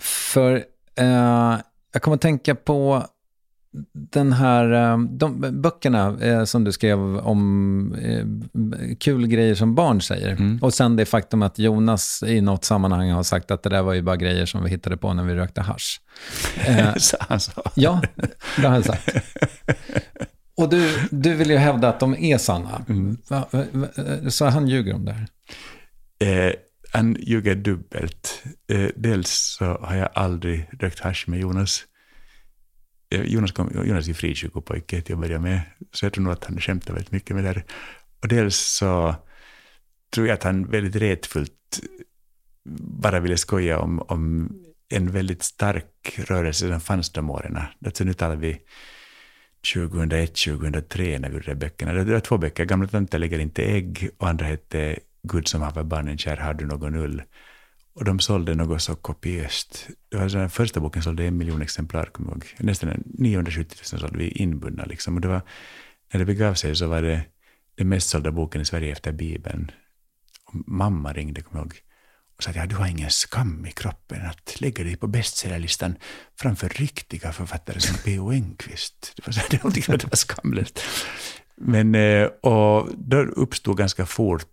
[0.00, 0.54] för
[1.00, 1.60] uh,
[1.92, 3.06] jag kommer att tänka på
[3.92, 8.26] den här, eh, de böckerna eh, som du skrev om eh,
[8.98, 10.30] kul grejer som barn säger.
[10.30, 10.58] Mm.
[10.62, 13.94] Och sen det faktum att Jonas i något sammanhang har sagt att det där var
[13.94, 15.98] ju bara grejer som vi hittade på när vi rökte hash.
[16.98, 17.62] så han sa?
[17.74, 18.02] Ja,
[18.56, 19.08] det har han sagt.
[20.56, 22.84] Och du, du vill ju hävda att de är sanna.
[22.88, 23.16] Mm.
[24.30, 25.26] Så han ljuger om det här?
[26.22, 26.52] Eh,
[26.92, 28.42] han ljuger dubbelt.
[28.72, 31.84] Eh, dels så har jag aldrig rökt hash med Jonas.
[33.12, 35.60] Jonas, kom, Jonas är frikyrkopojke till att börja med,
[35.92, 37.64] så jag tror nog att han skämtar väldigt mycket med det här.
[38.20, 39.14] Och dels så
[40.14, 41.80] tror jag att han väldigt retfullt
[43.00, 44.52] bara ville skoja om, om
[44.88, 47.58] en väldigt stark rörelse som fanns de åren.
[47.84, 48.60] Alltså nu talar vi
[49.74, 51.92] 2001, 2003 när vi gjorde de böckerna.
[51.92, 55.82] Det var två böcker, Gamla tanter lägger inte ägg och andra hette Gud som haver
[55.82, 57.22] barnen kär, har du någon ull?
[57.94, 59.88] Och de sålde något så kopiöst.
[60.10, 62.54] Den första boken sålde en miljon exemplar, kommer jag ihåg.
[62.58, 64.84] Nästan 970 000 sålde vi inbundna.
[64.84, 65.14] Liksom.
[65.14, 65.42] Och det var,
[66.12, 67.24] när det begav sig så var det
[67.74, 69.70] den mest sålda boken i Sverige efter Bibeln.
[70.44, 71.80] Och mamma ringde, kommer jag ihåg,
[72.36, 75.96] och sa att ja, du har ingen skam i kroppen att lägga dig på bestsellerlistan
[76.36, 78.32] framför riktiga författare som P.O.
[78.32, 79.12] Enquist.
[79.16, 80.80] Det var, så, det var, det var skamlöst.
[81.56, 84.48] Men, eh, och då uppstod ganska fort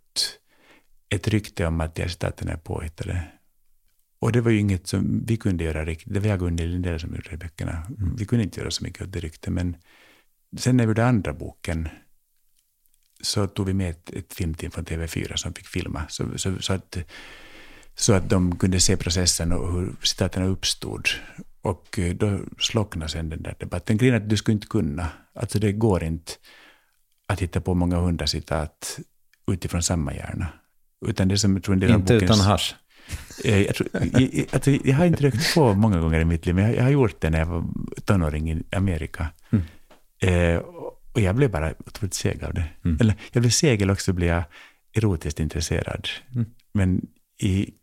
[1.10, 3.28] ett rykte om att citaten är påhittade.
[4.20, 6.14] Och det var ju inget som vi kunde göra riktigt.
[6.14, 7.72] Det var jag och Gunnel Lindell som gjorde böckerna.
[7.72, 8.16] Mm.
[8.16, 9.54] Vi kunde inte göra så mycket åt det ryktet.
[9.54, 9.76] Men
[10.58, 11.90] sen när vi gjorde andra boken
[13.22, 16.04] så tog vi med ett, ett filmteam från TV4 som fick filma.
[16.10, 16.98] Så, så, så, att,
[17.96, 21.08] så att de kunde se processen och hur citaten uppstod.
[21.62, 23.98] Och eh, då slocknade sen den där debatten.
[23.98, 25.08] Grejen att du skulle inte kunna.
[25.34, 26.32] Alltså det går inte
[27.28, 29.00] att hitta på många hundra citat
[29.48, 30.48] utifrån samma hjärna.
[31.08, 32.74] Utan det som jag tror en del Inte bokens, utan hash.
[33.44, 36.56] Eh, jag, tror, jag, alltså, jag, har inte rökt på många gånger i mitt liv,
[36.56, 37.64] men jag, jag har gjort det när jag var
[38.06, 39.28] tonåring i Amerika.
[39.50, 39.66] Mm.
[40.22, 40.62] Eh,
[41.14, 42.66] och jag blev bara otroligt seg av det.
[42.86, 42.98] Mm.
[43.02, 44.44] Eller jag blev seg eller också blev jag
[44.94, 46.08] erotiskt intresserad.
[46.36, 46.46] Mm.
[46.74, 47.74] Men i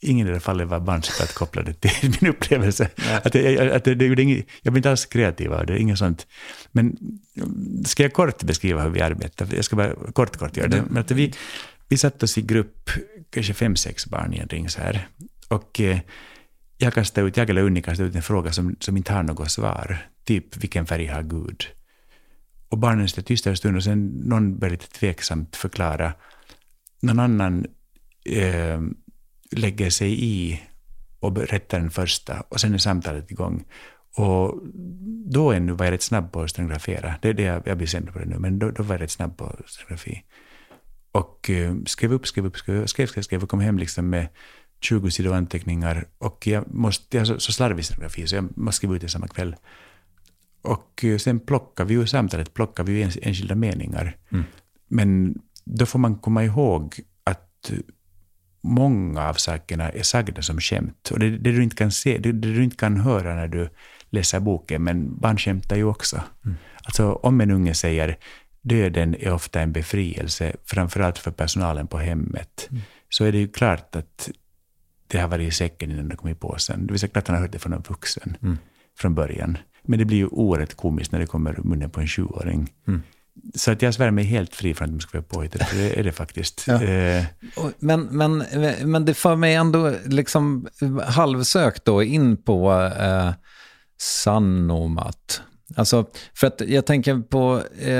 [0.00, 2.88] ingen i det fallet var barnsligt kopplade till min upplevelse.
[3.22, 4.22] Att det, att det, det, det
[4.62, 6.26] jag blev inte alls kreativ av det, inget sånt.
[6.72, 6.96] Men
[7.84, 9.48] ska jag kort beskriva hur vi arbetar?
[9.54, 10.82] Jag ska bara kort, kort göra det.
[10.88, 11.32] Men att vi,
[11.88, 12.90] vi satte oss i grupp,
[13.30, 15.08] kanske fem, sex barn i en ring så här.
[15.48, 15.98] Och eh,
[16.78, 19.50] jag kastade ut, jag eller Unni kastade ut en fråga som, som inte har något
[19.50, 19.98] svar.
[20.24, 21.66] Typ, vilken färg har Gud?
[22.68, 26.12] Och barnen stod tysta en stund och sen någon började lite tveksamt förklara.
[27.00, 27.66] Någon annan
[28.24, 28.80] eh,
[29.50, 30.62] lägger sig i
[31.20, 33.64] och berättar den första och sen är samtalet igång.
[34.16, 34.60] Och
[35.26, 37.14] då ännu var jag rätt snabb på att stenografera.
[37.22, 39.02] Det är det jag, jag blir sämre på det nu, men då, då var jag
[39.02, 40.24] rätt snabb på stenografi.
[41.16, 44.28] Och uh, skrev upp, skrev upp, skrev, skrev, skrev, skrev och kom hem liksom med
[44.80, 46.08] 20 sidor anteckningar.
[46.18, 49.08] Och jag, måste, jag har så, så slarvig stenografi, så jag måste skriva ut det
[49.08, 49.56] samma kväll.
[50.62, 54.16] Och uh, sen plockar vi ur samtalet plockar vi en, enskilda meningar.
[54.32, 54.44] Mm.
[54.88, 56.94] Men då får man komma ihåg
[57.24, 57.70] att
[58.62, 61.10] många av sakerna är sagda som skämt.
[61.10, 63.68] Och det, det, du inte kan se, det, det, du inte kan höra när du
[64.10, 66.22] läser boken, men barn skämtar ju också.
[66.44, 66.56] Mm.
[66.84, 68.18] Alltså om en unge säger
[68.68, 72.82] döden är ofta en befrielse, framförallt för personalen på hemmet, mm.
[73.08, 74.30] så är det ju klart att
[75.06, 76.86] det har varit i säcken innan det kom i påsen.
[76.86, 78.36] Det vill säga att han har hört det från en vuxen
[78.98, 79.58] från början.
[79.82, 82.72] Men det blir ju oerhört komiskt när det kommer ur munnen på en sjuåring.
[83.54, 85.98] Så att jag svär mig helt fri från att de ska vara påhittade, för det
[85.98, 86.64] är det faktiskt.
[86.66, 86.82] Ja.
[86.82, 87.24] Eh,
[87.78, 88.44] Men, men,
[88.84, 90.66] men det för mig ändå liksom
[91.06, 93.32] halvsökt då in på eh,
[93.98, 95.42] Sanomat.
[95.74, 97.92] Alltså, för att jag tänker på, eh,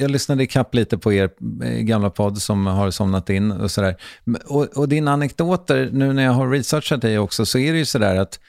[0.00, 1.30] jag lyssnade i kapp lite på er
[1.64, 3.96] eh, gamla podd som har somnat in och sådär.
[4.46, 7.84] Och, och dina anekdoter, nu när jag har researchat dig också, så är det ju
[7.84, 8.40] sådär att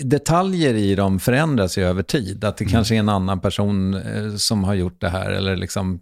[0.00, 2.44] detaljer i dem förändras ju över tid.
[2.44, 6.00] Att det kanske är en annan person eh, som har gjort det här eller liksom,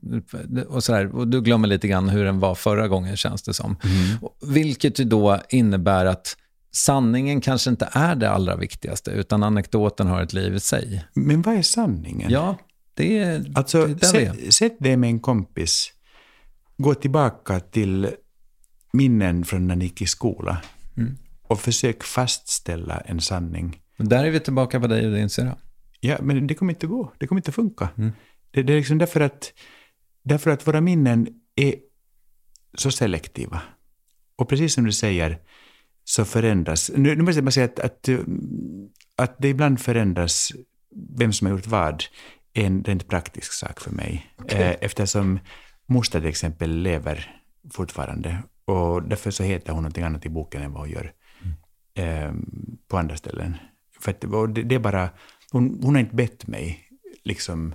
[0.68, 1.16] och sådär.
[1.16, 3.76] Och du glömmer lite grann hur den var förra gången känns det som.
[4.20, 6.36] Och Vilket ju då innebär att
[6.70, 11.04] sanningen kanske inte är det allra viktigaste, utan anekdoten har ett liv i sig.
[11.14, 12.30] men vad är sanningen?
[12.30, 12.56] Ja,
[12.94, 15.92] det är Alltså, det sätt, sätt dig med en kompis.
[16.76, 18.08] Gå tillbaka till
[18.92, 20.62] minnen från när ni gick i skola.
[20.96, 21.16] Mm.
[21.42, 23.80] Och försök fastställa en sanning.
[23.96, 25.56] Där är vi tillbaka på dig och din syrra.
[26.00, 27.12] Ja, men det kommer inte gå.
[27.18, 27.88] Det kommer inte funka.
[27.98, 28.12] Mm.
[28.50, 29.52] Det, det är liksom därför att,
[30.22, 31.74] därför att våra minnen är
[32.74, 33.62] så selektiva.
[34.36, 35.38] Och precis som du säger,
[36.08, 36.90] så förändras...
[36.94, 38.08] Nu, nu måste jag bara säga att, att,
[39.16, 40.52] att det ibland förändras
[41.18, 42.04] vem som har gjort vad
[42.54, 44.26] är en rent praktisk sak för mig.
[44.48, 45.38] Eh, Eftersom
[45.86, 48.42] moster till exempel lever fortfarande.
[48.64, 51.12] Och därför så heter hon någonting annat i boken än vad hon gör
[51.94, 52.32] eh,
[52.88, 53.56] på andra ställen.
[54.00, 54.20] För att,
[54.54, 55.10] det, är bara,
[55.50, 56.88] hon, hon har inte bett mig
[57.24, 57.74] liksom,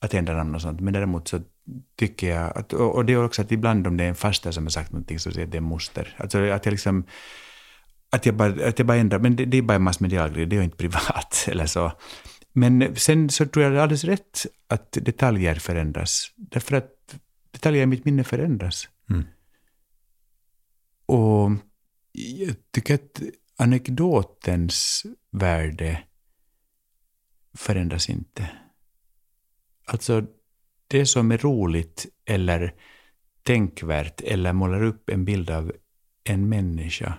[0.00, 1.40] att ändra namn och sånt, men däremot så
[1.96, 4.64] tycker jag, att, och, det är också att ibland om det är en faster som
[4.64, 6.14] har sagt någonting så säger jag att det är moster.
[6.18, 7.04] Alltså att jag liksom,
[8.16, 10.46] att jag bara, att jag bara ändrar, men det, det är bara en massmedial grej,
[10.46, 11.92] det är inte privat eller så.
[12.52, 16.32] Men sen så tror jag det är alldeles rätt att detaljer förändras.
[16.36, 17.16] Därför att
[17.50, 18.88] detaljer i mitt minne förändras.
[21.06, 21.50] Och
[22.12, 23.22] jag tycker att
[23.56, 26.02] anekdotens värde
[27.54, 28.50] förändras inte.
[29.84, 30.26] Alltså,
[30.88, 32.74] det som är roligt eller
[33.42, 35.72] tänkvärt eller målar upp en bild av
[36.24, 37.18] en människa,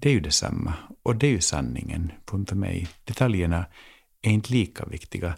[0.00, 0.74] det är ju detsamma.
[1.02, 2.88] Och det är ju sanningen för mig.
[3.04, 3.66] Detaljerna
[4.22, 5.34] är inte lika viktiga.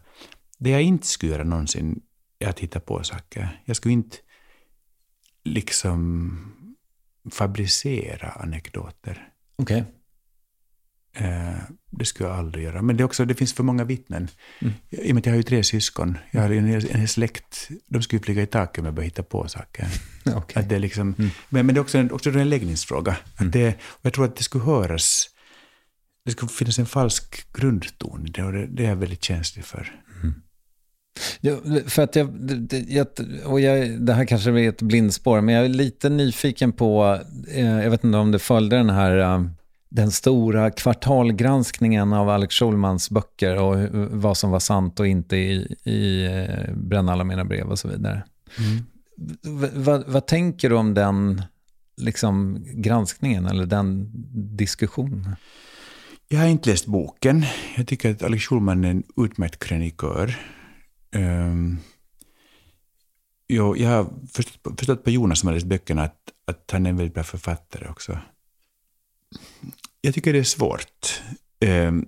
[0.59, 2.03] Det jag inte skulle göra någonsin
[2.39, 3.63] är att hitta på saker.
[3.65, 4.17] Jag skulle inte
[5.45, 6.77] liksom
[7.31, 9.33] fabricera anekdoter.
[9.57, 9.85] Okej.
[11.17, 11.55] Eh,
[11.91, 12.83] det skulle jag aldrig göra.
[12.83, 14.29] Men det, är också, det finns för många vittnen.
[14.91, 16.19] I och med att jag har ju tre syskon.
[16.31, 17.69] Jag har ju en, hel- en släkt.
[17.87, 19.87] De skulle flyga i taket om jag började hitta på saker.
[20.35, 20.63] Okej.
[20.63, 21.15] Att det är liksom,
[21.49, 23.17] men, men det är också en, också en läggningsfråga.
[23.37, 25.27] Att det, och jag tror att det skulle höras.
[26.25, 30.01] Det skulle finnas en falsk grundton det och det, det är jag väldigt känslig för.
[31.41, 31.57] Ja,
[31.87, 32.29] för att jag,
[33.45, 37.67] och jag, det här kanske är ett blindspår, men jag är lite nyfiken på, eh,
[37.67, 39.45] jag vet inte om du följde den här, eh,
[39.91, 45.77] den stora kvartalgranskningen av Alex Schulmans böcker och vad som var sant och inte i,
[45.85, 48.25] i eh, Bränna alla mina brev och så vidare.
[49.43, 51.43] V- vad, vad tänker du om den
[51.97, 54.11] liksom, granskningen eller den
[54.57, 55.37] diskussionen?
[56.29, 57.45] Jag har inte läst boken.
[57.77, 60.39] Jag tycker att Alex Schulman är en utmärkt krönikör.
[61.15, 61.79] Um,
[63.49, 66.91] jo, jag har förstått, förstått på Jonas som har läst böckerna att, att han är
[66.91, 68.19] en väldigt bra författare också.
[70.01, 71.23] Jag tycker det är svårt.
[71.61, 72.07] Ehm,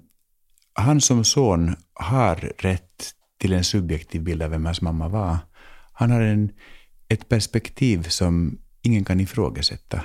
[0.74, 5.38] han som son har rätt till en subjektiv bild av vem hans mamma var.
[5.92, 6.52] Han har en,
[7.08, 10.04] ett perspektiv som ingen kan ifrågasätta.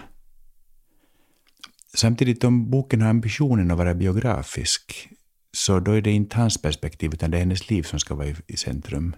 [1.93, 5.09] Samtidigt om boken har ambitionen att vara biografisk,
[5.51, 8.27] så då är det inte hans perspektiv, utan det är hennes liv som ska vara
[8.27, 9.15] i, i centrum.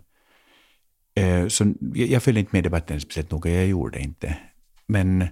[1.16, 4.38] Eh, så jag, jag följde inte med debatten speciellt noga, jag gjorde det inte.
[4.88, 5.28] Men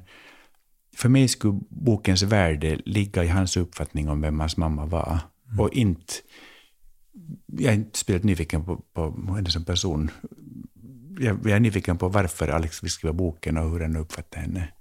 [0.98, 5.20] för mig skulle bokens värde ligga i hans uppfattning om vem hans mamma var.
[5.60, 6.14] Och inte...
[7.46, 10.12] Jag är inte speciellt nyfiken på, på henne som person.
[11.20, 14.74] Jag, jag är nyfiken på varför Alex vill skriva boken och hur han uppfattar henne.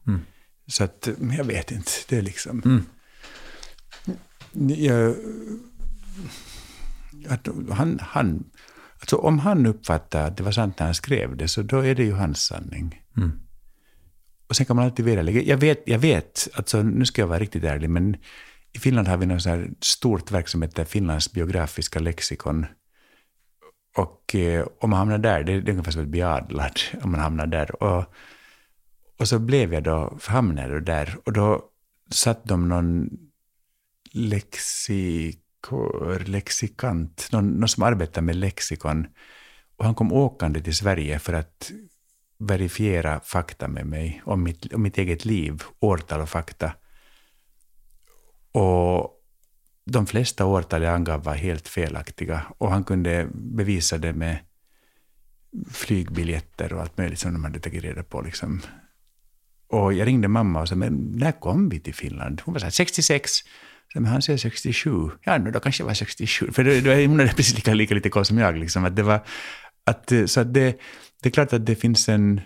[0.67, 1.91] Så att, jag vet inte.
[2.09, 2.85] Det är liksom...
[4.79, 5.15] Jag,
[7.29, 8.45] att han, han,
[9.01, 11.95] alltså om han uppfattar att det var sant när han skrev det, så då är
[11.95, 13.03] det ju hans sanning.
[14.49, 15.43] Och sen kan man alltid vederlägga.
[15.43, 18.17] Jag vet, jag vet alltså, nu ska jag vara riktigt ärlig, men
[18.73, 22.67] i Finland har vi något här stort verk som heter Finlands biografiska lexikon.
[23.97, 27.11] Och eh, om man hamnar där, det, det är ungefär som att bli adlad om
[27.11, 27.83] man hamnar där.
[27.83, 28.05] Och,
[29.19, 31.65] och så blev jag då, hamnade där, och då
[32.11, 33.11] satt de någon
[34.13, 35.39] lexikor,
[36.27, 39.07] lexikant, någon, någon som arbetar med lexikon.
[39.77, 41.71] Och han kom åkande till Sverige för att
[42.39, 46.73] verifiera fakta med mig om mitt, om mitt eget liv, årtal och fakta.
[48.53, 49.13] Och
[49.85, 52.43] de flesta årtal jag angav var helt felaktiga.
[52.59, 54.39] Och han kunde bevisa det med
[55.71, 58.21] flygbiljetter och allt möjligt som de hade tagit reda på.
[58.21, 58.63] Liksom.
[59.69, 62.43] Och jag ringde mamma och sa, men när kom vi till Finland?
[62.45, 63.33] Hon var så här, 66.
[63.93, 65.11] Så, men han säger 67.
[65.23, 66.53] Ja, nu då kanske jag var 67.
[66.53, 68.57] För då, då, hon hade precis lika, lika lite koll som jag.
[68.57, 69.21] Liksom, att det var,
[69.87, 70.81] att, så att det,
[71.23, 72.41] det är klart att det finns en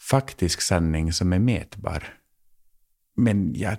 [0.00, 2.14] faktisk sanning som är mätbar.
[3.16, 3.76] Men jag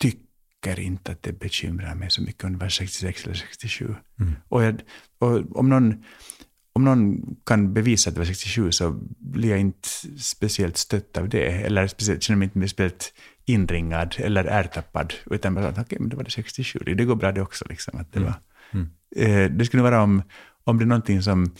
[0.00, 3.94] tycker inte att det bekymrar mig så mycket om det var 66 eller 67.
[4.20, 4.32] Mm.
[4.48, 4.82] Och, jag,
[5.18, 6.04] och om någon
[6.72, 11.28] om någon kan bevisa att det var 67 så blir jag inte speciellt stött av
[11.28, 11.46] det.
[11.46, 13.12] Eller speciellt, känner mig inte speciellt
[13.44, 15.14] inringad eller ärtappad.
[15.30, 16.78] Utan bara, okej, okay, men det var det 67.
[16.78, 17.64] Det går bra det också.
[17.68, 18.32] Liksom, att det, mm.
[18.32, 18.40] var.
[18.70, 18.88] Mm.
[19.16, 20.22] Eh, det skulle vara om,
[20.64, 21.54] om det är någonting som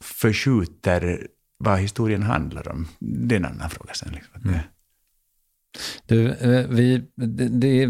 [0.00, 1.26] förskjuter
[1.58, 2.88] vad historien handlar om.
[2.98, 4.12] Det är en annan fråga sen.
[4.12, 4.50] Liksom.
[4.50, 4.58] Mm.
[6.06, 7.86] Du, eh, vi, det, det,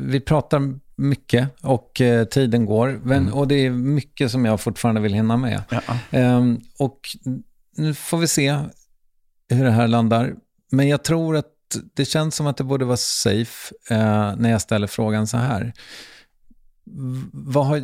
[0.00, 3.00] vi pratar mycket och eh, tiden går.
[3.04, 3.34] Men, mm.
[3.34, 5.62] Och det är mycket som jag fortfarande vill hinna med.
[6.10, 6.36] Ja.
[6.36, 7.00] Um, och
[7.76, 8.58] nu får vi se
[9.48, 10.34] hur det här landar.
[10.70, 11.46] Men jag tror att
[11.94, 15.72] det känns som att det borde vara safe uh, när jag ställer frågan så här.
[17.32, 17.82] Vad har,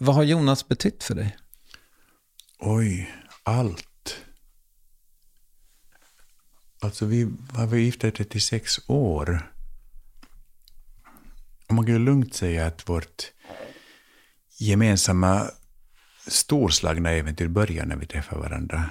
[0.00, 1.36] vad har Jonas betytt för dig?
[2.58, 4.16] Oj, allt.
[6.80, 9.52] Alltså vi var gifta i 36 år.
[11.68, 13.32] Och man kan lugnt säga att vårt
[14.58, 15.50] gemensamma
[16.26, 18.90] storslagna äventyr började när vi träffade varandra.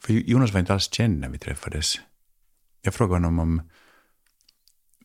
[0.00, 1.94] För Jonas var inte alls känd när vi träffades.
[2.82, 3.70] Jag frågade honom om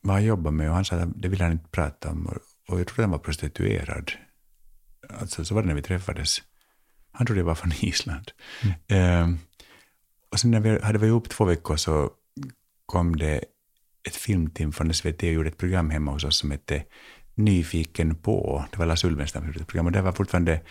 [0.01, 2.39] vad han jobbade med och han sa att det ville han inte prata om.
[2.67, 4.11] Och jag trodde han var prostituerad.
[5.09, 6.41] Alltså så var det när vi träffades.
[7.11, 8.31] Han trodde jag var från Island.
[8.87, 9.31] Mm.
[9.31, 9.37] Uh,
[10.31, 12.11] och sen när vi hade varit ihop två veckor så
[12.85, 13.43] kom det
[14.07, 16.83] ett filmteam från SVT och gjorde ett program hemma hos oss som hette
[17.35, 18.65] Nyfiken på.
[18.71, 20.61] Det var Lars Ulvenstam som gjorde ett program och det var fortfarande,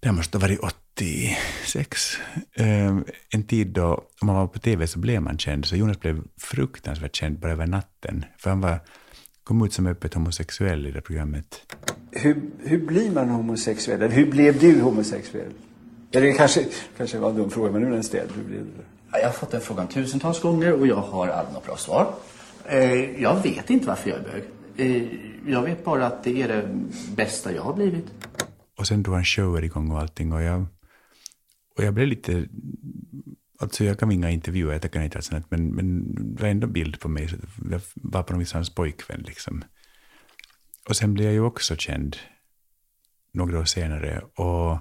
[0.00, 2.18] det måste ha varit 86.
[2.52, 2.96] Eh,
[3.30, 6.22] en tid då, om man var på TV så blev man känd, så Jonas blev
[6.36, 8.24] fruktansvärt känd bara över natten.
[8.38, 8.80] För han var,
[9.44, 11.74] kom ut som öppet homosexuell i det programmet.
[12.16, 14.02] Hur, hur blir man homosexuell?
[14.02, 15.52] Eller hur blev du homosexuell?
[16.12, 16.66] Eller det kanske,
[16.96, 18.30] kanske var en dum fråga, men nu är den ställd.
[18.36, 19.18] Hur blev det?
[19.18, 22.14] Jag har fått den frågan tusentals gånger och jag har aldrig något bra svar.
[22.66, 24.42] Eh, jag vet inte varför jag är bög.
[24.76, 25.08] Eh,
[25.46, 26.68] jag vet bara att det är det
[27.16, 28.06] bästa jag har blivit.
[28.78, 30.66] Och sen drog han shower igång och allting och jag,
[31.76, 32.48] och jag blev lite...
[33.58, 36.66] Alltså jag kan inga intervjuer, jag tackar nej till sånt, men, men det var ändå
[36.66, 37.28] bild på mig.
[37.28, 37.36] Så
[37.70, 39.64] jag var på något vis hans pojkvän liksom.
[40.88, 42.16] Och sen blev jag ju också känd
[43.32, 44.22] några år senare.
[44.34, 44.78] Och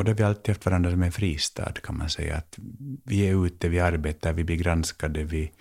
[0.00, 2.36] och då har vi alltid haft varandra som en fristad kan man säga.
[2.36, 2.58] Att
[3.04, 5.52] vi är ute, vi arbetar, vi blir granskade, vi,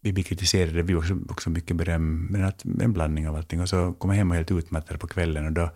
[0.00, 2.26] vi blir kritiserade, vi får också, också mycket beröm.
[2.30, 3.60] Men att, en blandning av allting.
[3.60, 5.70] Och så kommer jag hem och helt utmattad på kvällen och då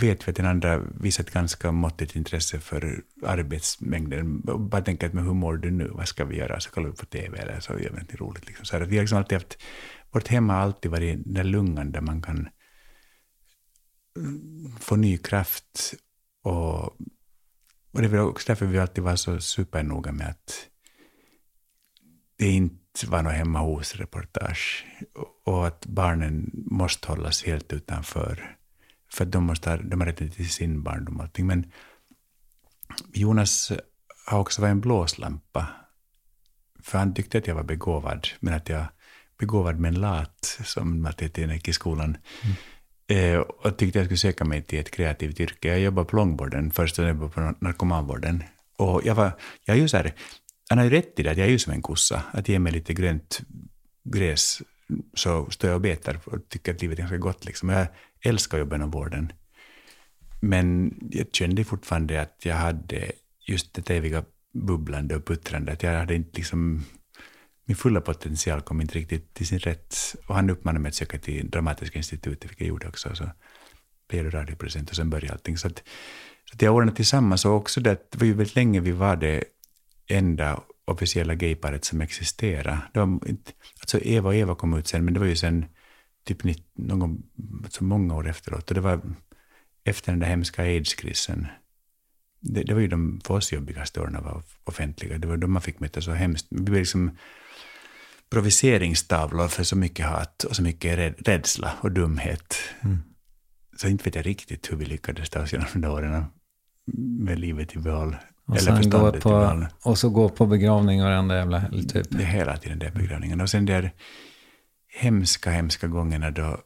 [0.00, 4.40] vet vi att den andra visar ett ganska måttligt intresse för arbetsmängden.
[4.40, 6.96] Bara tänker att men hur mår du nu, vad ska vi göra, så kollar vi
[6.96, 8.46] på TV eller så gör vi något roligt.
[8.46, 8.64] Liksom.
[8.64, 9.62] Så att vi har liksom alltid haft,
[10.16, 12.48] vårt hem har alltid varit den där lungan där man kan
[14.16, 15.94] mm, få ny kraft
[16.42, 16.84] och,
[17.92, 20.68] och det är också därför vi alltid var så supernoga med att
[22.36, 24.86] det inte var något hemma hos-reportage
[25.44, 28.56] och att barnen måste hållas helt utanför.
[29.12, 31.46] För att de, måste ha, de har rätt till sin barndom och allting.
[31.46, 31.72] Men
[33.12, 33.72] Jonas
[34.26, 35.66] har också varit en blåslampa.
[36.82, 38.86] För han tyckte att jag var begåvad, men att jag
[39.38, 42.16] begåvad men lat, som Matti gick i skolan.
[42.42, 42.56] Mm.
[43.08, 45.68] Eh, och tyckte jag skulle söka mig till ett kreativt yrke.
[45.68, 48.42] Jag jobbade på långvården först och jag jobbade på narkomanvården.
[48.76, 49.32] Och jag var,
[49.64, 50.14] jag är ju så här,
[50.68, 52.22] han har ju rätt i det, att jag är ju som en kossa.
[52.32, 53.40] Att ge mig lite grönt
[54.04, 54.62] gräs
[55.14, 57.44] så står jag och betar och tycker att livet är ganska gott.
[57.44, 57.68] Liksom.
[57.68, 57.86] Jag
[58.24, 59.32] älskar jobben inom vården.
[60.40, 63.12] Men jag kände fortfarande att jag hade
[63.46, 65.72] just det eviga bubblande och puttrande.
[65.72, 66.84] Att jag hade inte liksom
[67.66, 69.96] min fulla potential kom inte riktigt till sin rätt.
[70.26, 73.14] Och han uppmanade mig att söka till Dramatiska institutet, vilket jag gjorde också.
[73.14, 73.30] Så
[74.08, 75.58] blev det radiopresent och sen började allting.
[75.58, 75.82] Så att,
[76.44, 79.16] så att jag ordnade tillsammans och också det, det var ju väldigt länge vi var
[79.16, 79.44] det
[80.08, 82.78] enda officiella gayparet som existerade.
[82.92, 83.18] Det var
[83.80, 85.64] alltså Eva och Eva kom ut sen, men det var ju sen
[86.24, 86.42] typ
[86.74, 87.22] någon,
[87.64, 88.68] alltså många år efteråt.
[88.68, 89.00] Och det var
[89.84, 91.46] efter den där hemska aidskrisen.
[92.40, 95.18] Det, det var ju de för oss jobbigaste åren av offentliga.
[95.18, 96.46] Det var då man fick möta så hemskt.
[96.50, 97.10] Vi blev liksom
[98.30, 102.56] proviseringstavlor för så mycket hat och så mycket rädsla och dumhet.
[102.80, 102.98] Mm.
[103.76, 106.24] Så inte vet jag riktigt hur vi lyckades ta oss genom de åren
[106.96, 108.16] med livet i behåll.
[108.46, 109.66] Och, eller förståndet på, i behåll.
[109.82, 112.06] Och så gå på begravning varenda jävla helg typ.
[112.10, 113.40] Det är hela tiden det begravningen.
[113.40, 113.92] Och sen där,
[114.88, 116.58] hemska, hemska gångerna då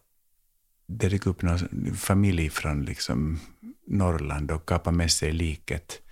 [0.87, 1.59] det dök upp någon
[1.97, 3.41] familj från liksom
[3.87, 6.03] Norrland och kapade med sig liket.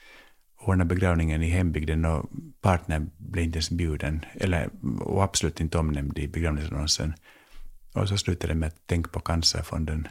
[0.61, 2.31] Ordnade begravningen i hembygden och
[2.61, 4.71] partnern blev inte ens bjuden, eller,
[5.01, 7.15] och absolut inte omnämnd i begravningsannonsen.
[7.95, 10.09] Och så slutade det med att tänka på Cancerfonden.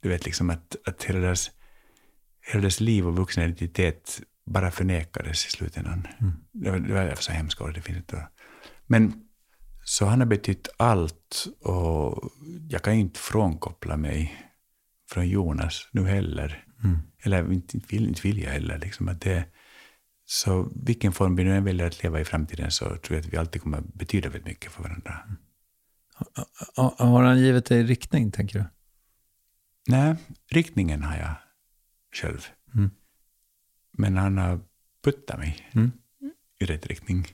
[0.00, 1.50] Du vet liksom att, att hela, deras,
[2.40, 6.06] hela deras liv och vuxna identitet bara förnekades i slutändan.
[6.20, 6.32] Mm.
[6.52, 8.28] Det, var, det var så hemskt det finns inte.
[8.86, 9.26] Men
[9.84, 12.30] så han har betytt allt och
[12.68, 14.46] jag kan inte frånkoppla mig
[15.10, 16.64] från Jonas nu heller.
[16.84, 16.98] Mm.
[17.22, 18.78] Eller inte vill, inte vill jag heller.
[18.78, 19.44] Liksom att det,
[20.26, 23.32] så vilken form vi nu än väljer att leva i framtiden så tror jag att
[23.32, 25.28] vi alltid kommer betyda väldigt mycket för varandra.
[26.98, 28.64] Har han givit dig riktning, tänker du?
[29.88, 30.16] Nej,
[30.50, 31.34] riktningen har jag
[32.12, 32.46] själv.
[32.74, 32.90] Mm.
[33.92, 34.60] Men han har
[35.04, 35.92] puttat mig mm.
[36.58, 37.26] i rätt riktning.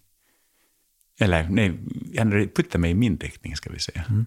[1.20, 1.78] Eller nej,
[2.18, 4.04] han puttar mig i min riktning, ska vi säga.
[4.08, 4.26] Mm.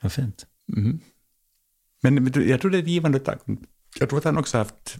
[0.00, 0.46] Vad fint.
[0.76, 1.00] Mm.
[2.02, 3.40] Men jag tror det är ett givande tack.
[3.98, 4.98] Jag tror att han också har haft,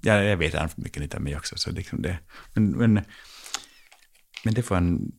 [0.00, 1.56] ja, jag vet att haft mycket nytta av mig också.
[1.56, 2.18] Så liksom det,
[2.54, 2.94] men, men,
[4.44, 5.12] men det får han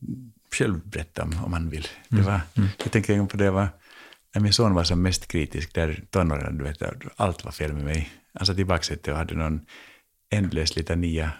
[0.54, 1.88] själv berätta om, om han vill.
[2.08, 2.26] Det mm.
[2.26, 2.68] var, mm.
[2.78, 3.68] Jag tänker på det var,
[4.34, 6.82] när min son var som mest kritisk, där tonåren, du vet,
[7.16, 8.12] allt var fel med mig.
[8.34, 9.60] Han satt i baksätet och hade någon
[10.30, 11.32] ändlös litania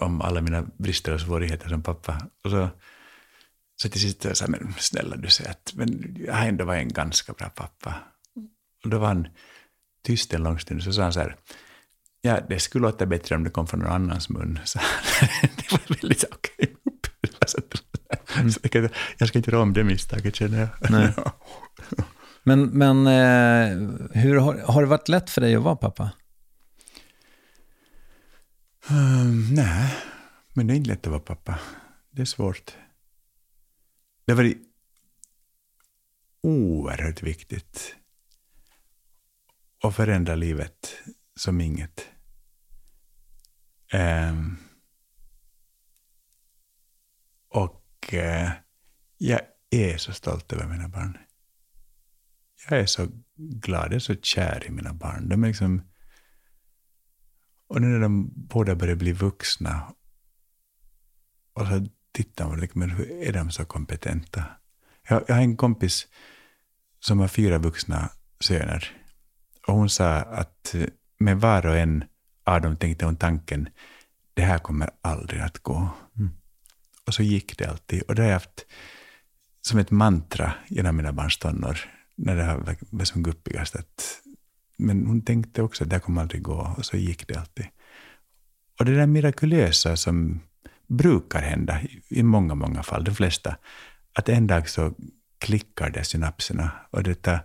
[0.00, 2.28] om alla mina brister och svårigheter som pappa.
[2.44, 2.68] Och så,
[3.76, 6.82] så till sist sa jag, men snälla du säger att men jag har ändå varit
[6.82, 7.94] en ganska bra pappa.
[8.84, 9.28] Och då var han
[10.02, 11.36] tyst en lång stund, så sa han så här,
[12.22, 14.58] ja det skulle låta bättre om det kom från någon annans mun.
[14.64, 14.78] Så
[15.42, 16.52] det var väldigt okej.
[16.58, 16.68] Okay.
[18.36, 18.88] Mm.
[19.18, 20.90] Jag ska inte göra om det misstaget känner jag.
[20.90, 21.12] Nej.
[22.44, 26.10] Men, men eh, hur har, har det varit lätt för dig att vara pappa?
[28.90, 29.94] Um, nej,
[30.52, 31.58] men det är inte lätt att vara pappa.
[32.10, 32.76] Det är svårt.
[34.24, 34.58] Det har varit
[36.42, 37.96] oerhört viktigt
[39.82, 40.96] att förändra livet
[41.36, 42.06] som inget.
[43.92, 44.36] Eh,
[47.48, 48.50] och eh,
[49.18, 49.40] jag
[49.70, 51.18] är så stolt över mina barn.
[52.70, 55.28] Jag är så glad, jag är så kär i mina barn.
[55.28, 55.82] De är liksom
[57.72, 59.94] och nu när de båda börjar bli vuxna
[61.52, 64.44] och så tittar man, liksom, men hur är de så kompetenta?
[65.08, 66.06] Jag, jag har en kompis
[67.00, 68.10] som har fyra vuxna
[68.40, 69.04] söner.
[69.66, 70.74] Och hon sa att
[71.24, 72.04] med var och en
[72.44, 73.68] av dem tänkte hon tanken,
[74.34, 75.88] det här kommer aldrig att gå.
[76.18, 76.30] Mm.
[77.06, 78.02] Och så gick det alltid.
[78.02, 78.66] Och det har jag haft
[79.60, 81.78] som ett mantra genom mina barns tonår,
[82.14, 84.22] när det har varit som guppigast, att
[84.76, 87.66] men hon tänkte också att det här kommer aldrig gå och så gick det alltid.
[88.78, 90.40] Och det där mirakulösa som
[90.86, 93.56] brukar hända i många, många fall, de flesta,
[94.12, 94.94] att en dag så
[95.38, 97.40] klickar det synapserna och detta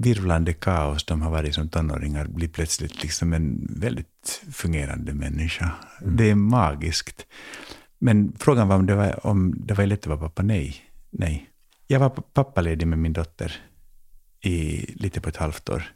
[0.00, 5.70] virvlande kaos de har varit som tonåringar blir plötsligt liksom en väldigt fungerande människa.
[6.00, 6.16] Mm.
[6.16, 7.26] Det är magiskt.
[7.98, 10.42] Men frågan var om det var, om det var lätt att vara pappa.
[10.42, 10.76] Nej.
[11.10, 11.50] Nej.
[11.86, 13.52] Jag var pappaledig med min dotter
[14.40, 15.92] i lite på ett halvt år.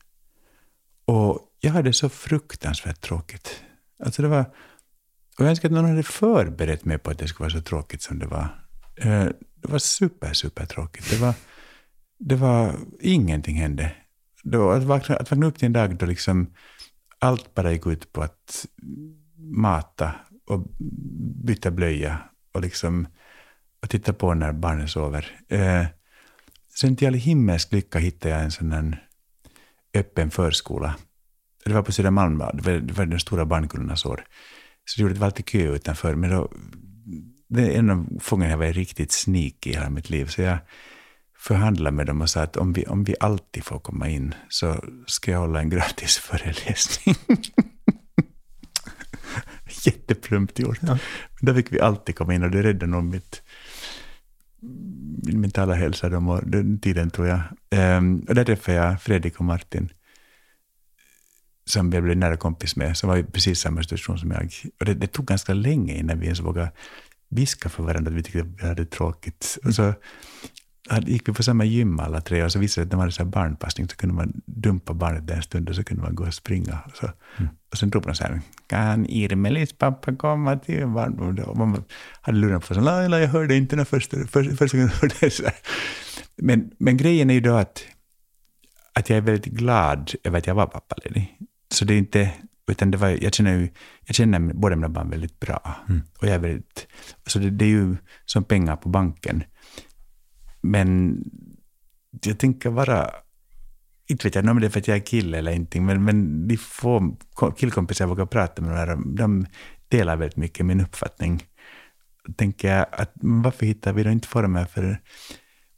[1.05, 3.63] Och jag hade så fruktansvärt tråkigt.
[4.05, 4.41] Alltså det var,
[5.39, 8.03] och jag önskar att någon hade förberett mig på att det skulle vara så tråkigt
[8.03, 8.49] som det var.
[8.97, 9.25] Eh,
[9.55, 11.11] det var super, super tråkigt.
[11.11, 11.35] Det var,
[12.19, 13.93] det var, ingenting hände.
[14.43, 16.55] Det var att vakna, att vakna upp till en dag då liksom
[17.19, 18.67] allt bara gick ut på att
[19.37, 20.15] mata
[20.47, 20.67] och
[21.45, 22.19] byta blöja
[22.53, 23.07] och liksom
[23.83, 25.41] och titta på när barnen sover.
[25.49, 25.87] Eh,
[26.75, 29.09] sen till all himmelsk lycka hittade jag en sån här
[29.95, 30.97] öppen förskola.
[31.65, 34.25] Det var på Södermalm, det var den stora barnkullarnas år.
[34.85, 36.15] Så det gjorde det var alltid kö utanför.
[36.15, 36.53] Men då,
[37.49, 40.27] det är en av gångerna jag var riktigt sneaky i hela mitt liv.
[40.27, 40.59] Så jag
[41.45, 44.85] förhandlade med dem och sa att om vi, om vi alltid får komma in så
[45.07, 47.17] ska jag hålla en gratis föreläsning.
[49.87, 50.79] Jätteplumpt gjort.
[50.81, 50.99] Ja.
[51.41, 53.43] Men då fick vi alltid komma in och det räddade nog mitt,
[55.23, 57.41] min mentala hälsa de, den tiden tror jag.
[57.99, 59.89] Um, och där träffade jag Fredrik och Martin
[61.67, 64.53] som jag blev nära kompis med, som var i precis samma situation som jag.
[64.81, 66.73] Och det, det tog ganska länge innan vi ens vågade
[67.29, 69.59] viska för varandra att vi tyckte att vi hade tråkigt.
[69.65, 69.95] Och så
[71.07, 73.25] gick vi på samma gym alla tre och så visade det att de hade så
[73.25, 76.35] barnpassning, så kunde man dumpa barnet där en stund och så kunde man gå och
[76.35, 76.79] springa.
[76.87, 77.11] Och, så.
[77.39, 77.51] Mm.
[77.73, 81.45] och sen ropade de så här, kan Irmelis pappa komma till barndomen?
[81.45, 81.85] Och man
[82.21, 85.31] hade luren på sig, Laila, jag hörde inte när första, första, första gången hörde det.
[85.31, 85.43] Så
[86.37, 87.87] men, men grejen är ju då att,
[88.93, 91.39] att jag är väldigt glad över att jag var pappaledig.
[91.71, 92.31] Så det är inte,
[92.71, 93.69] utan det var, jag känner ju,
[94.07, 95.77] jag känner båda mina barn väldigt bra.
[95.89, 96.03] Mm.
[96.19, 96.87] Och jag är väldigt,
[97.27, 99.45] så det, det, är ju som pengar på banken.
[100.65, 101.21] Men
[102.25, 103.11] jag tänker vara,
[104.07, 106.49] inte vet jag om det är för att jag är kille eller ingenting, men, men
[106.49, 107.17] de få
[107.57, 109.47] killkompisar jag vågar prata med, de, här, de
[109.89, 111.43] delar väldigt mycket min uppfattning.
[112.37, 115.01] Tänker jag att varför hittar vi då inte former för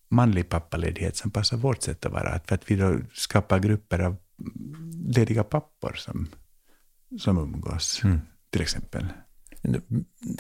[0.09, 2.41] manlig pappaledighet som passar vårt sätt att vara?
[2.47, 4.17] För att vi då skapar grupper av
[5.07, 6.29] lediga pappor som,
[7.19, 8.21] som umgås, mm.
[8.51, 9.07] till exempel.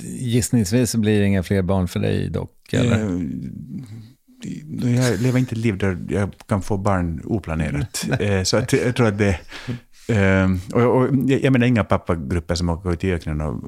[0.02, 2.72] Gissningsvis blir det inga fler barn för dig dock?
[2.72, 3.20] Eller?
[4.80, 8.04] Jag lever inte ett liv där jag kan få barn oplanerat.
[8.20, 9.38] Eh, så att, jag tror att det...
[10.10, 13.64] Uh, och, och, jag menar inga pappagrupper som åker ut i öknen och...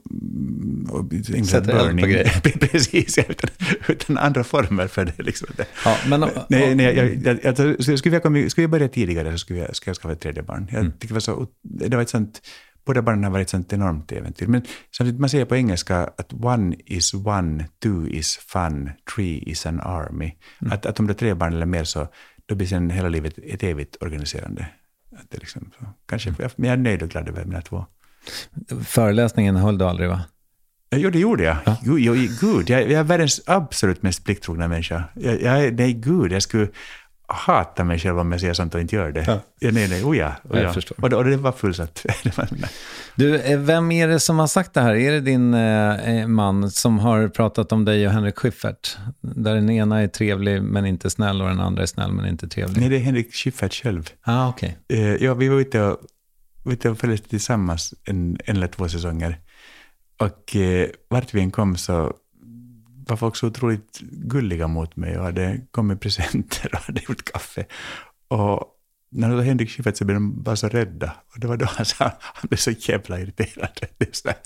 [0.90, 1.12] och
[1.46, 2.40] Sätter eld på grejer.
[2.58, 3.50] Precis, utan,
[3.88, 5.22] utan andra former för det.
[5.22, 5.48] Liksom.
[5.84, 9.32] Ja, men, nej, nej, jag, jag, jag, jag, skulle, jag komma, skulle jag börja tidigare
[9.32, 10.68] så skulle jag, skulle jag skaffa ett tredje barn.
[10.70, 10.92] Jag mm.
[10.98, 12.40] det, var så, det var ett sånt
[12.88, 14.46] båda barnen har varit ett enormt äventyr.
[14.46, 14.62] Men
[14.96, 19.80] samtidigt, man säger på engelska att one is one, two is fun, three is an
[19.80, 20.32] army.
[20.60, 20.72] Mm.
[20.72, 22.08] Att, att om det är tre barn eller mer så
[22.46, 24.66] då blir sen hela livet ett evigt organiserande.
[25.16, 26.50] Att det liksom, så, kanske, mm.
[26.56, 27.86] Men jag är nöjd och glad över mina två.
[28.84, 30.22] Föreläsningen höll du aldrig va?
[30.90, 31.56] Jo, det gjorde jag.
[31.64, 31.76] Ja.
[32.40, 35.04] Gud jag, jag är världens absolut mest plikttrogna människa.
[35.14, 36.68] Jag, jag, nej, gud, jag skulle
[37.28, 39.24] hatar mig själv om jag säger sånt och inte gör det.
[39.26, 39.40] Ja.
[39.58, 40.74] Ja, nej, nej, oh ja, oh ja.
[40.96, 42.06] Och, och det var fullsatt.
[43.14, 44.94] du, eh, vem är det som har sagt det här?
[44.94, 48.96] Är det din eh, eh, man som har pratat om dig och Henrik Schyffert?
[49.20, 52.48] Där den ena är trevlig men inte snäll och den andra är snäll men inte
[52.48, 52.80] trevlig.
[52.80, 54.10] Nej, det är Henrik Schyffert själv.
[54.22, 54.70] Ah, okay.
[54.88, 55.98] Eh, ja, vi var ute och,
[56.64, 59.38] ute och följde tillsammans en, en eller två säsonger.
[60.20, 62.14] Och eh, vart vi än kom så
[63.08, 67.66] var folk så otroligt gulliga mot mig och hade kommit presenter och hade gjort kaffe.
[68.28, 68.74] Och
[69.10, 71.14] när det var Henrik Schyffert så blev de bara så rädda.
[71.34, 73.70] Och det var då han sa, han blev så jävla irriterad.
[73.98, 74.38] Det är så här,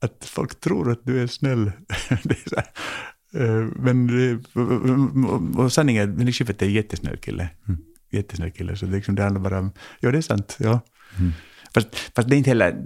[0.00, 1.64] att folk tror att du är snäll.
[2.08, 2.70] det är så här,
[3.34, 4.10] eh, men
[5.56, 7.48] och sanningen är att Henrik Schyffert är en jättesnäll kille.
[7.68, 7.80] Mm.
[8.10, 8.76] Jättesnäll kille.
[8.76, 10.80] Så det, liksom, det handlar bara om, ja det är sant, ja.
[11.18, 11.32] Mm.
[11.74, 12.84] Fast, fast, det är inte heller,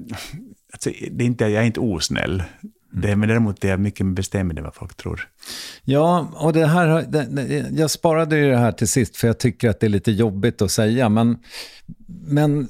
[0.72, 2.42] alltså, det är inte, jag är inte osnäll.
[2.96, 5.28] Det, men däremot är jag mycket mer bestämd än vad folk tror.
[5.84, 9.70] Ja, och det här, det, jag sparade ju det här till sist för jag tycker
[9.70, 11.08] att det är lite jobbigt att säga.
[11.08, 11.38] Men,
[12.06, 12.68] men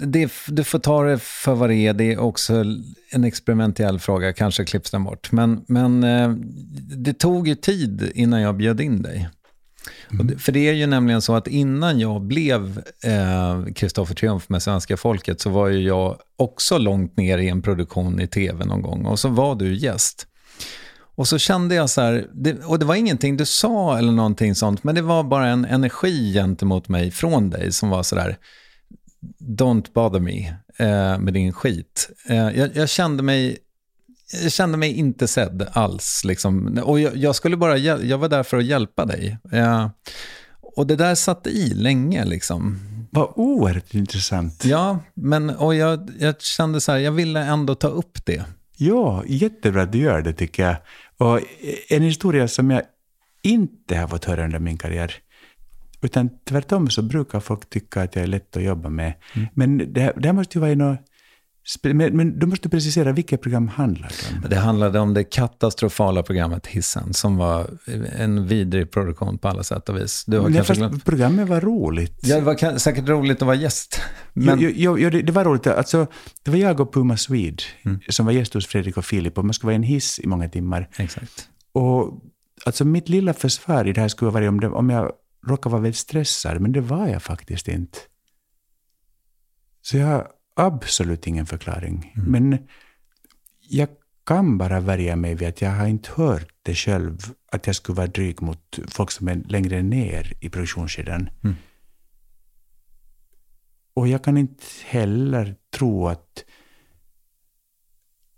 [0.00, 1.92] det, du får ta det för vad det är.
[1.92, 2.64] Det är också
[3.10, 5.32] en experimentell fråga, kanske klipps den bort.
[5.32, 6.30] Men, men eh,
[6.96, 9.28] det tog ju tid innan jag bjöd in dig.
[10.12, 10.38] Mm.
[10.38, 12.82] För det är ju nämligen så att innan jag blev
[13.74, 17.62] Kristoffer eh, Triumf med svenska folket så var ju jag också långt ner i en
[17.62, 20.26] produktion i tv någon gång och så var du gäst.
[21.16, 24.54] Och så kände jag så här, det, och det var ingenting du sa eller någonting
[24.54, 28.38] sånt, men det var bara en energi gentemot mig från dig som var så där,
[29.40, 32.10] don't bother me eh, med din skit.
[32.28, 33.58] Eh, jag, jag, kände mig
[34.32, 36.24] jag kände mig inte sedd alls.
[36.24, 36.78] Liksom.
[36.84, 39.38] Och jag, jag, skulle bara, jag var där för att hjälpa dig.
[39.50, 39.90] Jag,
[40.60, 42.24] och det där satt i länge.
[42.24, 42.78] Liksom.
[43.10, 44.64] Vad oerhört intressant.
[44.64, 48.44] Ja, men och jag, jag kände så här, jag ville ändå ta upp det.
[48.76, 50.76] Ja, jättebra att du gör det tycker jag.
[51.16, 51.40] Och
[51.88, 52.82] en historia som jag
[53.42, 55.14] inte har fått höra under min karriär,
[56.00, 59.14] utan tvärtom så brukar folk tycka att jag är lätt att jobba med.
[59.34, 59.48] Mm.
[59.54, 60.98] Men det, det här måste ju vara något
[61.82, 64.50] men, men du måste precisera, vilket program handlar det om?
[64.50, 67.70] Det handlade om det katastrofala programmet Hissen, som var
[68.16, 70.24] en vidrig produktion på alla sätt och vis.
[70.26, 71.04] Du har Nej, fast glömt...
[71.04, 72.18] programmet var roligt.
[72.22, 74.00] Ja, det var säkert roligt att vara gäst.
[74.32, 74.60] Men...
[74.60, 75.66] Jo, jo, jo det, det, var roligt.
[75.66, 76.06] Alltså,
[76.42, 78.00] det var jag och Puma Swede mm.
[78.08, 80.26] som var gäst hos Fredrik och Filip och man skulle vara i en hiss i
[80.26, 80.88] många timmar.
[80.96, 81.48] Exakt.
[81.72, 82.20] Och
[82.64, 85.12] alltså mitt lilla försvar i det här skulle vara om, det, om jag
[85.46, 87.98] råkade vara väldigt stressad, men det var jag faktiskt inte.
[89.82, 92.12] Så jag absolut ingen förklaring.
[92.16, 92.30] Mm.
[92.32, 92.68] Men
[93.68, 93.88] jag
[94.26, 97.18] kan bara värja mig vid att jag har inte hört det själv,
[97.52, 101.30] att jag skulle vara dryg mot folk som är längre ner i produktionskedjan.
[101.44, 101.56] Mm.
[103.94, 106.44] Och jag kan inte heller tro att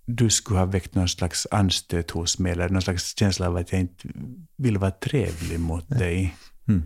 [0.06, 3.72] du skulle ha väckt någon slags anstöt hos mig, eller någon slags känsla av att
[3.72, 4.09] jag inte
[4.56, 6.36] vill vara trevlig mot dig.
[6.68, 6.82] Mm.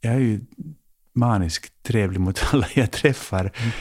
[0.00, 0.40] Jag är ju
[1.12, 3.52] maniskt trevlig mot alla jag träffar.
[3.56, 3.72] Mm.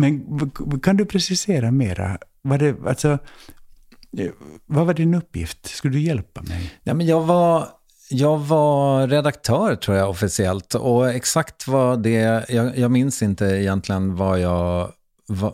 [0.00, 0.50] Men
[0.82, 2.18] kan du precisera mera?
[2.42, 3.18] Var det, alltså,
[4.18, 4.30] eh,
[4.66, 5.66] vad var din uppgift?
[5.66, 6.72] Skulle du hjälpa mig?
[6.82, 7.68] Ja, men jag, var,
[8.10, 10.74] jag var redaktör, tror jag, officiellt.
[10.74, 12.44] Och exakt vad det...
[12.48, 14.92] Jag, jag minns inte egentligen vad jag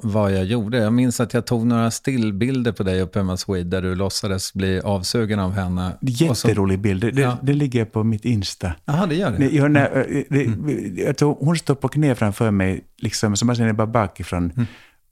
[0.03, 0.79] vad jag gjorde.
[0.79, 4.55] Jag minns att jag tog några stillbilder på dig uppe med Swede där du låtsades
[4.55, 5.97] bli avsugen av henne.
[6.01, 7.15] Jätterolig bild.
[7.15, 7.39] Det, ja.
[7.43, 8.73] det, ligger på mitt Insta.
[8.85, 9.49] Jaha, det gör det?
[9.49, 10.97] Jag, när, eh, det, mm.
[10.99, 14.53] jag tog, hon står på knä framför mig, liksom, som jag ser bara bakifrån.
[14.57, 14.67] Mm.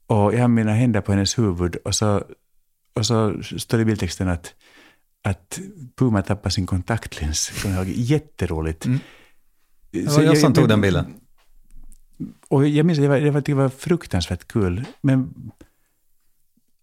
[0.07, 2.23] Och jag har mina händer på hennes huvud och så,
[2.95, 4.53] och så står det i bildtexten att
[5.25, 5.59] att
[5.95, 7.51] Puma tappade sin kontaktlins.
[7.85, 8.85] Jätteroligt.
[8.85, 8.99] Mm.
[9.91, 11.05] Det var jag som tog den bilden.
[12.47, 14.85] Och jag minns att det var, det var, det var fruktansvärt kul.
[15.01, 15.33] Men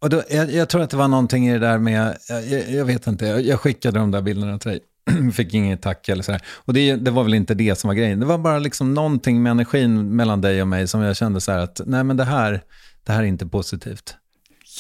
[0.02, 2.84] och då, jag, jag, tror att det var någonting i det där med, jag, jag
[2.84, 4.80] vet inte, jag, jag, skickade de där bilderna till dig.
[5.32, 6.42] Fick inget tack eller sådär.
[6.46, 8.20] Och det, det, var väl inte det som var grejen.
[8.20, 11.52] Det var bara liksom någonting med energin mellan dig och mig som jag kände så
[11.52, 12.62] här att, nej men det här,
[13.04, 14.16] det här är inte positivt.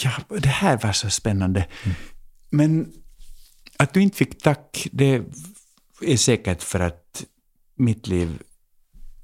[0.04, 1.66] Ja, det här var så spännande.
[1.84, 1.96] Mm.
[2.50, 2.92] Men
[3.76, 5.22] att du inte fick tack, det
[6.02, 7.24] är säkert för att
[7.76, 8.38] mitt liv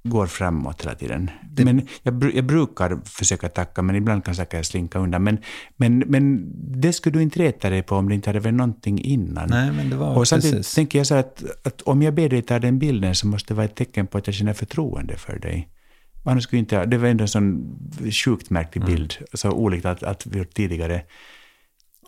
[0.09, 1.31] går framåt hela tiden.
[1.51, 1.65] Det...
[1.65, 5.25] Men jag, jag, brukar försöka tacka, men ibland kan saker slinka undan.
[5.25, 5.39] Men,
[5.77, 9.01] men, men det skulle du inte reta dig på om det inte hade varit någonting
[9.01, 9.49] innan.
[9.51, 10.75] Nej, men det var och samtidigt precis.
[10.75, 13.57] tänker jag så att, att om jag ber dig ta den bilden så måste det
[13.57, 15.69] vara ett tecken på att jag känner förtroende för dig.
[16.25, 17.79] Annars skulle inte, det var ändå en sån
[18.13, 18.95] sjukt märklig mm.
[18.95, 21.03] bild, så olikt att, att vi gjort tidigare.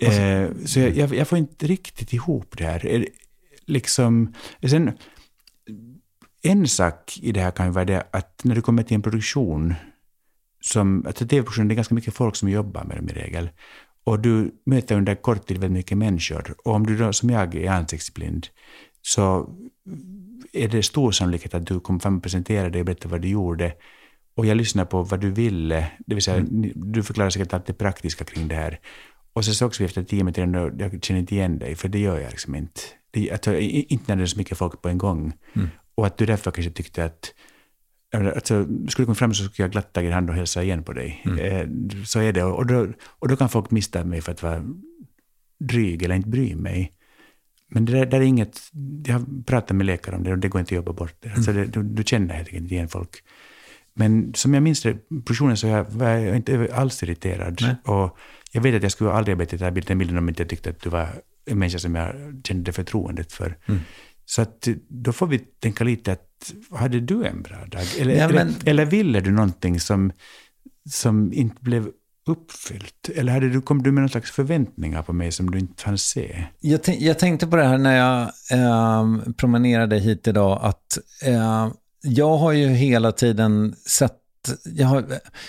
[0.00, 3.06] Så, eh, så jag, jag, får inte riktigt ihop det här.
[3.66, 4.34] Liksom,
[4.70, 4.92] sen,
[6.42, 9.02] en sak i det här kan ju vara det att när du kommer till en
[9.02, 9.74] produktion,
[10.60, 13.50] som, alltså tv-produktion, det är ganska mycket folk som jobbar med dem i regel,
[14.04, 17.54] och du möter under kort tid väldigt mycket människor, och om du då som jag
[17.54, 18.46] är ansiktsblind,
[19.02, 19.54] så
[20.52, 23.28] är det stor sannolikhet att du kommer fram och presenterar dig och berättar vad du
[23.28, 23.72] gjorde,
[24.34, 26.72] och jag lyssnar på vad du ville, det vill säga mm.
[26.74, 28.80] du förklarar säkert allt det praktiska kring det här.
[29.32, 31.98] Och så sågs vi efter tio minuter och jag känner inte igen dig, för det
[31.98, 32.80] gör jag liksom inte.
[33.10, 35.32] Det, alltså, inte när det är så mycket folk på en gång.
[35.52, 35.68] Mm.
[36.00, 37.34] Och att du därför kanske tyckte att
[38.12, 40.82] Alltså, skulle du komma fram så skulle jag glatt ta din hand och hälsa igen
[40.82, 41.22] på dig.
[41.24, 41.38] Mm.
[41.38, 42.44] Eh, så är det.
[42.44, 44.64] Och då, och då kan folk missta mig för att vara
[45.58, 46.92] dryg eller inte bry mig.
[47.68, 48.60] Men det där, där är inget...
[49.06, 51.32] Jag har pratat med läkare om det och det går inte att jobba bort det.
[51.32, 53.24] Alltså det du, du, känner helt enkelt igen folk.
[53.94, 57.58] Men som jag minns det, personen så jag, var jag inte alls irriterad.
[57.62, 57.74] Nej.
[57.84, 58.18] Och
[58.52, 60.44] jag vet att jag skulle aldrig ha bett dig ta den bilden om jag inte
[60.44, 61.08] tyckte att du var
[61.46, 63.56] en människa som jag kände förtroendet för.
[63.66, 63.80] Mm.
[64.30, 67.82] Så att då får vi tänka lite att, hade du en bra dag?
[67.98, 68.36] Eller, ja, men...
[68.36, 70.12] eller, eller, ville du någonting som,
[70.90, 71.88] som inte blev
[72.26, 73.08] uppfyllt?
[73.14, 75.98] Eller hade du, kom du med någon slags förväntningar på mig som du inte fann
[75.98, 76.44] se?
[76.60, 78.22] Jag, jag tänkte på det här när jag
[78.58, 81.68] eh, promenerade hit idag, att eh,
[82.02, 84.18] jag har ju hela tiden sett
[84.64, 85.04] jag, har,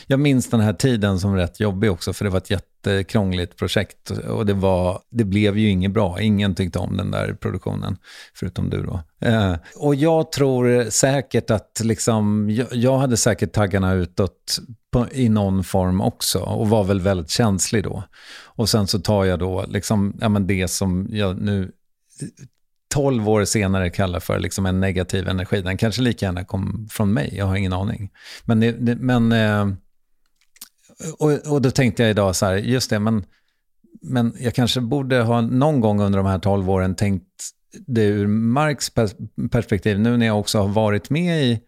[0.07, 4.09] jag minns den här tiden som rätt jobbig också, för det var ett jättekrångligt projekt.
[4.09, 6.22] Och det, var, det blev ju inget bra.
[6.22, 7.97] Ingen tyckte om den där produktionen,
[8.34, 9.03] förutom du då.
[9.27, 14.59] Eh, och jag tror säkert att, liksom, jag, jag hade säkert taggarna utåt
[14.91, 18.03] på, i någon form också, och var väl väldigt känslig då.
[18.43, 21.72] Och sen så tar jag då liksom, ja, men det som jag nu
[22.91, 25.61] 12 år senare kallar för liksom en negativ energi.
[25.61, 28.09] Den kanske lika gärna kom från mig, jag har ingen aning.
[28.45, 29.68] Men, det, men eh,
[31.19, 33.26] och, och då tänkte jag idag så här, just det, men,
[34.01, 37.26] men jag kanske borde ha någon gång under de här 12 åren tänkt
[37.88, 38.91] det ur Marks
[39.51, 41.59] perspektiv, nu när jag också har varit med i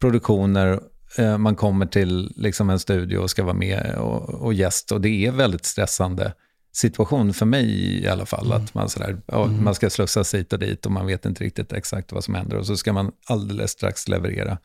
[0.00, 0.80] produktioner,
[1.18, 5.00] eh, man kommer till liksom en studio och ska vara med och, och gäst och
[5.00, 6.32] det är väldigt stressande
[6.72, 8.46] situation för mig i alla fall.
[8.46, 8.62] Mm.
[8.62, 9.64] Att man, sådär, ja, mm.
[9.64, 12.56] man ska slussas hit och dit och man vet inte riktigt exakt vad som händer.
[12.56, 14.58] Och så ska man alldeles strax leverera.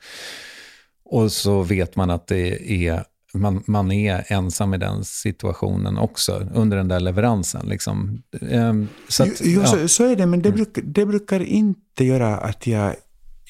[1.06, 3.04] Och så vet man att det är,
[3.34, 7.66] man, man är ensam i den situationen också, under den där leveransen.
[7.70, 8.24] Liksom.
[8.50, 9.68] Ehm, så, att, jo, ja.
[9.68, 10.56] så, så, är det, men det, mm.
[10.58, 12.96] bruk, det brukar inte göra att jag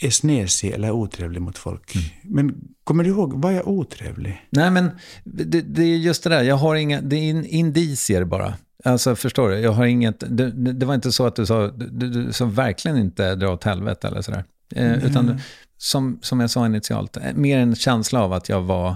[0.02, 1.96] är snesig eller otrevlig mot folk.
[1.96, 2.08] Mm.
[2.24, 4.48] Men kommer du ihåg, var jag otrevlig?
[4.50, 4.92] Nej, men
[5.24, 8.54] det, det, är just det där, jag har inga, det är indicier bara.
[8.84, 12.10] Alltså förstår du, jag har inget, det, det var inte så att du sa, du,
[12.10, 14.44] du sa verkligen inte dra åt helvete eller sådär.
[14.76, 15.06] Eh, mm.
[15.06, 15.40] Utan
[15.78, 18.96] som, som jag sa initialt, eh, mer en känsla av att jag var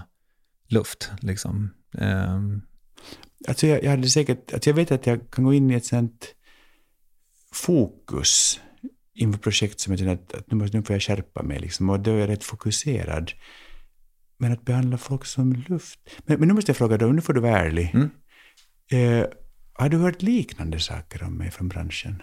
[0.68, 1.12] luft.
[1.20, 1.70] Liksom.
[1.98, 2.40] Eh.
[3.48, 5.86] Alltså jag, jag hade säkert, alltså jag vet att jag kan gå in i ett
[5.86, 6.26] sånt
[7.52, 8.60] fokus
[9.14, 11.60] inför projekt som jag känner att, att nu, måste, nu får jag skärpa mig.
[11.60, 13.32] Liksom, och då är jag rätt fokuserad.
[14.38, 16.00] Men att behandla folk som luft.
[16.26, 17.92] Men, men nu måste jag fråga dig, nu får du vara ärlig.
[17.94, 18.10] Mm.
[18.92, 19.28] Eh,
[19.74, 22.22] har du hört liknande saker om mig från branschen?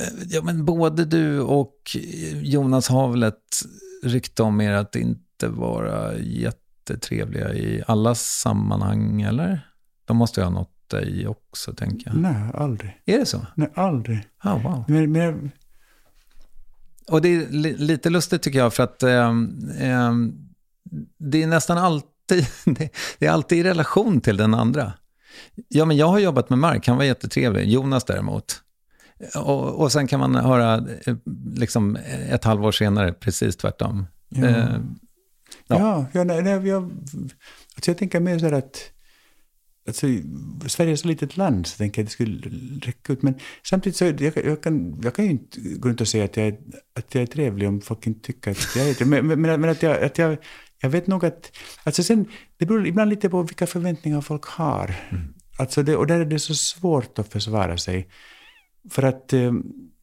[0.00, 1.96] Eh, ja, men både du och
[2.42, 3.62] Jonas har väl ett
[4.02, 9.68] rykte om er att inte vara jättetrevliga i alla sammanhang, eller?
[10.04, 12.16] De måste ju ha nått dig också, tänker jag.
[12.16, 13.00] Nej, aldrig.
[13.04, 13.46] Är det så?
[13.54, 14.28] Nej, aldrig.
[14.44, 14.84] Oh, wow.
[14.88, 15.50] Men, men,
[17.08, 19.28] och det är li lite lustigt tycker jag, för att eh,
[19.80, 20.12] eh,
[21.18, 22.46] det är nästan alltid,
[23.18, 24.92] det, är alltid i relation till den andra.
[25.68, 27.68] Ja, men jag har jobbat med Mark, han var jättetrevlig.
[27.68, 28.62] Jonas däremot.
[29.34, 31.16] Och, och sen kan man höra eh,
[31.54, 31.96] liksom
[32.30, 34.06] ett halvår senare precis tvärtom.
[34.28, 34.80] Ja, eh,
[35.66, 35.78] ja.
[35.78, 36.82] ja, ja nej, nej, jag,
[37.74, 38.90] alltså jag tänker mer så här att
[39.88, 40.06] Alltså,
[40.66, 42.48] Sverige är så litet land så jag tänker att det skulle
[42.82, 43.22] räcka ut.
[43.22, 46.36] Men samtidigt så jag, jag, kan, jag kan ju inte gå runt och säga att
[46.36, 46.56] jag, är,
[46.98, 49.24] att jag är trevlig om folk inte tycker att jag är trevlig.
[49.24, 50.36] Men, men, men att, jag, att jag,
[50.80, 51.56] jag vet nog att...
[51.84, 54.94] Alltså sen, det beror ibland lite på vilka förväntningar folk har.
[55.10, 55.34] Mm.
[55.58, 58.08] Alltså det, och där är det så svårt att försvara sig.
[58.90, 59.52] För att eh,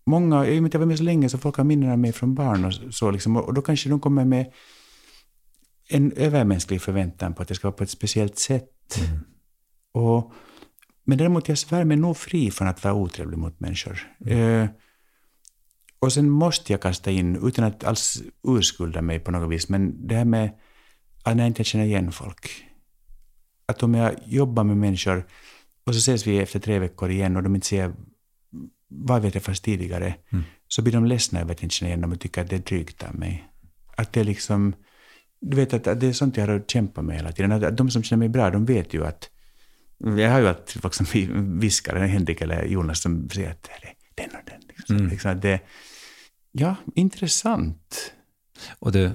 [0.06, 1.99] många, i och med att jag var med så länge, så folk har minnen av
[1.99, 4.52] mig från barn och så liksom, och då kanske de kommer med
[5.90, 8.98] en övermänsklig förväntan på att det ska vara på ett speciellt sätt.
[8.99, 9.20] Mm.
[9.96, 10.34] Och,
[11.04, 14.00] men däremot, jag svär mig nog fri från att vara otrevlig mot människor.
[14.26, 14.62] Mm.
[14.62, 14.70] Eh,
[16.00, 20.08] och sen måste jag kasta in, utan att alls urskulda mig på något vis, men
[20.08, 20.50] det här med
[21.24, 22.66] att jag inte känner igen folk.
[23.66, 25.28] Att om jag jobbar med människor
[25.86, 27.94] och så ses vi efter tre veckor igen och de inte säger
[28.88, 30.44] vad vi träffats tidigare, mm.
[30.68, 32.60] så blir de ledsna över att inte känna igen dem och tycker att det är
[32.60, 33.50] drygt av mig.
[33.98, 34.74] Att det är liksom,
[35.40, 37.52] du vet att, det är sånt jag har att kämpa med hela tiden.
[37.52, 39.30] Att de som känner mig bra, de vet ju att,
[39.98, 41.06] jag har ju alltid folk som
[41.60, 44.62] viskar, Henrik eller Jonas som säger att det är den och den.
[44.68, 44.96] Liksom.
[44.96, 45.10] Mm.
[45.10, 45.60] Liksom det,
[46.52, 48.14] ja, intressant.
[48.80, 49.12] Och du,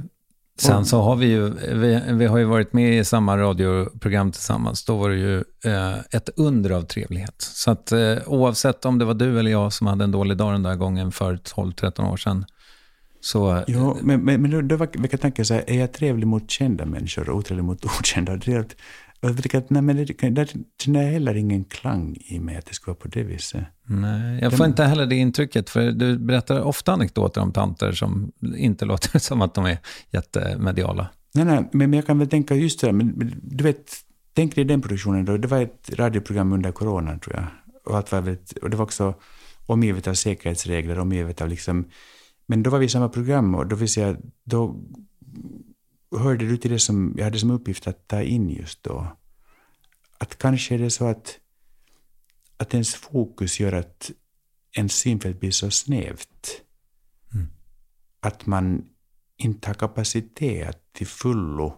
[0.60, 4.84] Sen så har vi ju, vi, vi, har ju varit med i samma radioprogram tillsammans.
[4.84, 7.34] Då var det ju eh, ett under av trevlighet.
[7.38, 10.52] Så att eh, oavsett om det var du eller jag som hade en dålig dag
[10.52, 12.44] den där gången för 12-13 år sedan.
[13.20, 16.86] Så, jo, men, men, men då väcker tanken så här, är jag trevlig mot kända
[16.86, 18.36] människor och otrevlig mot okända?
[18.36, 18.76] Det,
[19.20, 20.48] jag tycker att, nej, men det, där
[20.82, 23.64] känner jag heller ingen klang i mig att det ska vara på det viset.
[23.86, 28.32] Nej, jag får inte heller det intrycket, för du berättar ofta anekdoter om tanter som
[28.56, 29.78] inte låter som att de är
[30.10, 31.08] jättemediala.
[31.34, 33.92] Nej, nej, men jag kan väl tänka just det där, men du vet,
[34.34, 37.44] tänk dig den produktionen då, det var ett radioprogram under coronan tror jag.
[37.84, 39.14] Och, allt var väldigt, och det var också
[39.66, 41.84] omgivet av säkerhetsregler, omgivet av liksom,
[42.46, 44.76] men då var vi i samma program och då vill säga, då
[46.18, 49.16] hörde du till det som jag hade som uppgift att ta in just då?
[50.18, 51.38] Att kanske är det så att,
[52.56, 54.10] att ens fokus gör att
[54.72, 56.62] ens synfält blir så snävt.
[57.34, 57.46] Mm.
[58.20, 58.84] Att man
[59.36, 61.76] inte har kapacitet att till fullo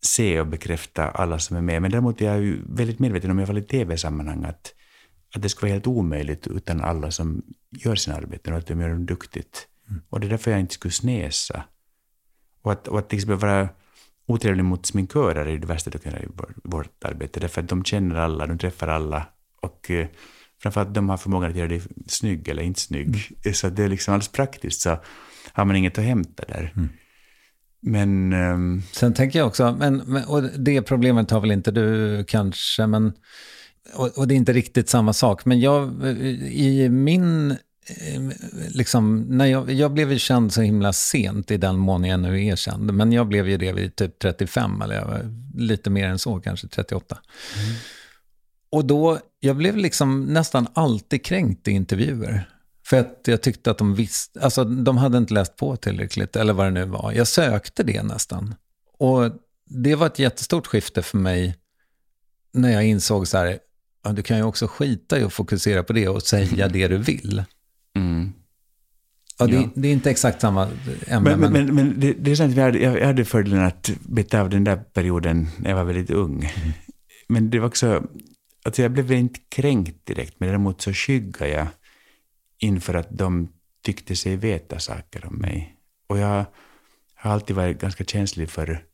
[0.00, 1.82] se och bekräfta alla som är med.
[1.82, 4.74] Men däremot är jag ju väldigt medveten om, i alla fall i tv-sammanhang, att,
[5.34, 8.80] att det skulle vara helt omöjligt utan alla som gör sina arbeten och att de
[8.80, 9.68] gör dem duktigt.
[9.88, 10.02] Mm.
[10.08, 11.64] Och det är därför jag inte skulle snäsa
[12.66, 13.68] och att, och att exempel vara
[14.26, 16.28] otrevlig mot sminkörer är det värsta du kan göra i
[16.64, 17.40] vårt arbete.
[17.40, 19.26] Därför att de känner alla, de träffar alla.
[19.62, 20.06] Och eh,
[20.62, 23.36] framförallt de har förmågan att göra dig snygg eller inte snygg.
[23.44, 23.54] Mm.
[23.54, 24.98] Så det är liksom alldeles praktiskt så
[25.52, 26.72] har man inget att hämta där.
[26.76, 26.88] Mm.
[27.80, 28.32] Men...
[28.32, 28.82] Um...
[28.92, 33.12] Sen tänker jag också, men, och det problemet har väl inte du kanske, men...
[33.94, 36.06] Och, och, det är inte riktigt samma sak, men jag,
[36.50, 37.56] i min
[38.68, 42.46] liksom, när jag, jag blev ju känd så himla sent i den mån jag nu
[42.46, 42.94] är känd.
[42.94, 47.18] Men jag blev ju det vid typ 35, eller lite mer än så, kanske 38.
[47.56, 47.74] Mm.
[48.70, 52.50] Och då, jag blev liksom nästan alltid kränkt i intervjuer.
[52.86, 56.52] För att jag tyckte att de visste, alltså de hade inte läst på tillräckligt, eller
[56.52, 57.12] vad det nu var.
[57.12, 58.54] Jag sökte det nästan.
[58.98, 59.30] Och
[59.70, 61.56] det var ett jättestort skifte för mig
[62.52, 63.58] när jag insåg så här,
[64.04, 66.98] ja, du kan ju också skita i att fokusera på det och säga det du
[66.98, 67.44] vill.
[67.96, 68.32] Mm.
[69.38, 69.68] Ja, det, ja.
[69.74, 70.68] det, är inte exakt samma
[71.06, 71.36] ämne.
[71.36, 74.40] Men, men, men, men det, det, är sant, jag hade, jag hade fördelen att beta
[74.40, 76.34] av den där perioden när jag var väldigt ung.
[76.34, 76.72] Mm.
[77.28, 78.06] Men det var också,
[78.64, 81.66] alltså jag blev inte kränkt direkt, men däremot så skyggade jag
[82.58, 83.48] inför att de
[83.82, 85.76] tyckte sig veta saker om mig.
[86.06, 86.44] Och jag
[87.14, 88.84] har alltid varit ganska känslig för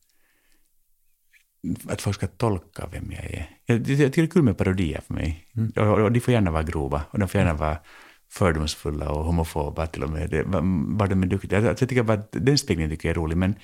[1.89, 3.51] att folk ska tolka vem jag är.
[3.67, 5.47] Jag, jag tycker det är kul med parodier för mig.
[5.57, 5.73] Mm.
[5.77, 7.79] Och, och, de får gärna vara grova och de får gärna vara
[8.33, 10.31] fördomsfulla och homofoba till och med.
[10.31, 11.61] Det, var de är duktiga.
[11.61, 13.55] Jag, jag tycker bara att den speglingen tycker jag är rolig, men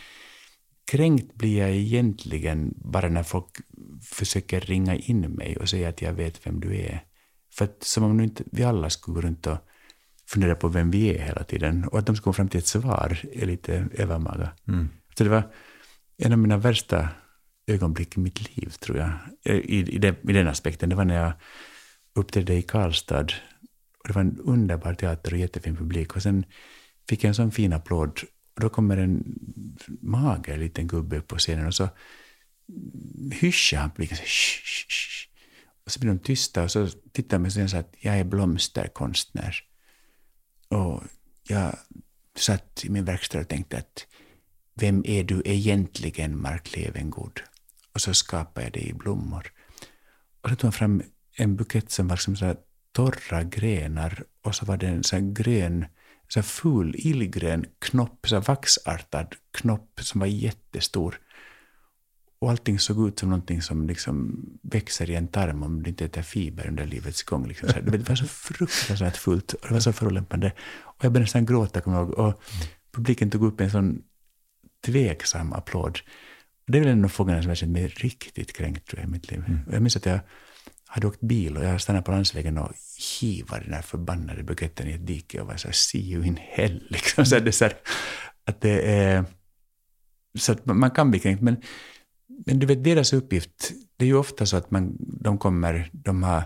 [0.91, 3.57] kränkt blir jag egentligen bara när folk
[4.03, 7.05] försöker ringa in mig och säga att jag vet vem du är.
[7.53, 9.59] För att som om nu inte vi alla skulle gå runt och
[10.27, 12.67] fundera på vem vi är hela tiden och att de skulle komma fram till ett
[12.67, 14.51] svar är lite övermaga.
[14.69, 14.89] Mm.
[15.19, 15.43] Så det var
[16.19, 17.09] en av mina värsta
[17.67, 19.11] ögonblick i mitt liv, tror jag,
[19.45, 20.89] i, i, den, i den aspekten.
[20.89, 21.33] Det var när jag
[22.15, 23.27] uppträdde i Karlstad
[24.05, 26.17] det var en underbar teater och jättefin publik.
[26.17, 26.45] Och sen
[27.09, 28.21] fick jag en sån fin applåd.
[28.55, 29.39] Och då kommer en
[30.01, 31.89] mager liten gubbe upp på scenen och så
[33.33, 34.19] hyschar han publiken.
[35.85, 39.57] Och så blir de tysta och så tittar de och säger att jag är blomsterkonstnär.
[40.69, 41.03] Och
[41.43, 41.77] jag
[42.37, 44.07] satt i min verkstad och tänkte att
[44.75, 47.41] vem är du egentligen, Mark Levengood?
[47.93, 49.53] Och så skapade jag det i blommor.
[50.41, 51.03] Och så tog han fram
[51.37, 52.57] en bukett som var som så
[52.99, 55.87] torra grenar och så var det en sån grön,
[56.29, 61.21] så ful illgrön knopp, så vaxartad knopp som var jättestor.
[62.41, 66.05] och allting såg ut som någonting som liksom växer i en tarm om det inte
[66.05, 67.49] äter fiber under livets gång.
[67.49, 67.69] Liksom.
[67.69, 70.53] Så det var så fruktansvärt fullt och det var så förolämpande.
[70.81, 72.19] Och jag började nästan gråta, kommer jag ihåg.
[72.19, 72.43] Och
[72.93, 74.03] publiken tog upp en sån
[74.87, 75.99] tveksam applåd.
[76.67, 79.13] Det är väl en av frågorna som jag känt mig riktigt kränkt tror jag, i
[79.13, 79.45] mitt liv.
[79.47, 79.61] Mm.
[79.73, 80.21] Jag minns att jag
[80.89, 82.73] hade åkt bil och jag stannade på landsvägen och
[83.21, 86.39] hivade den här förbannade buketten i ett dike och var så här, see you in
[86.41, 86.87] hell.
[86.91, 87.27] Liksom.
[87.27, 87.75] Så det är så här,
[88.45, 89.25] att det är...
[90.39, 91.57] Så att man kan bli kränkt, men,
[92.47, 96.23] men du vet, deras uppgift, det är ju ofta så att man, de kommer, de
[96.23, 96.43] har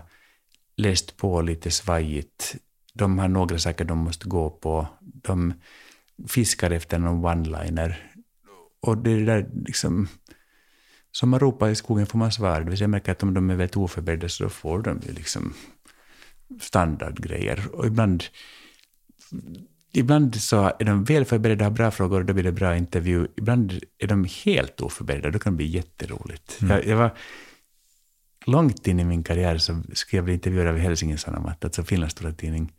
[0.77, 2.55] läst på lite svajigt,
[2.93, 5.53] de har några saker de måste gå på, de
[6.27, 7.95] fiskar efter någon one-liner.
[8.79, 10.07] Och det är där liksom
[11.13, 12.59] som man ropar i skogen får man svar.
[12.59, 15.13] Det vill säga, jag märker att om de är väldigt oförberedda så får de ju
[15.13, 15.53] liksom
[16.61, 17.63] standardgrejer.
[17.73, 18.23] Och ibland,
[19.93, 23.27] ibland så är de väl förberedda, har bra frågor och då blir det bra intervju.
[23.37, 26.61] Ibland är de helt oförberedda, då kan det bli jätteroligt.
[26.61, 26.71] Mm.
[26.71, 27.17] Jag, jag var,
[28.45, 32.31] långt in i min karriär så skrev jag intervjuer av Helsingin Sanomat, alltså Finlands stora
[32.31, 32.73] tidning.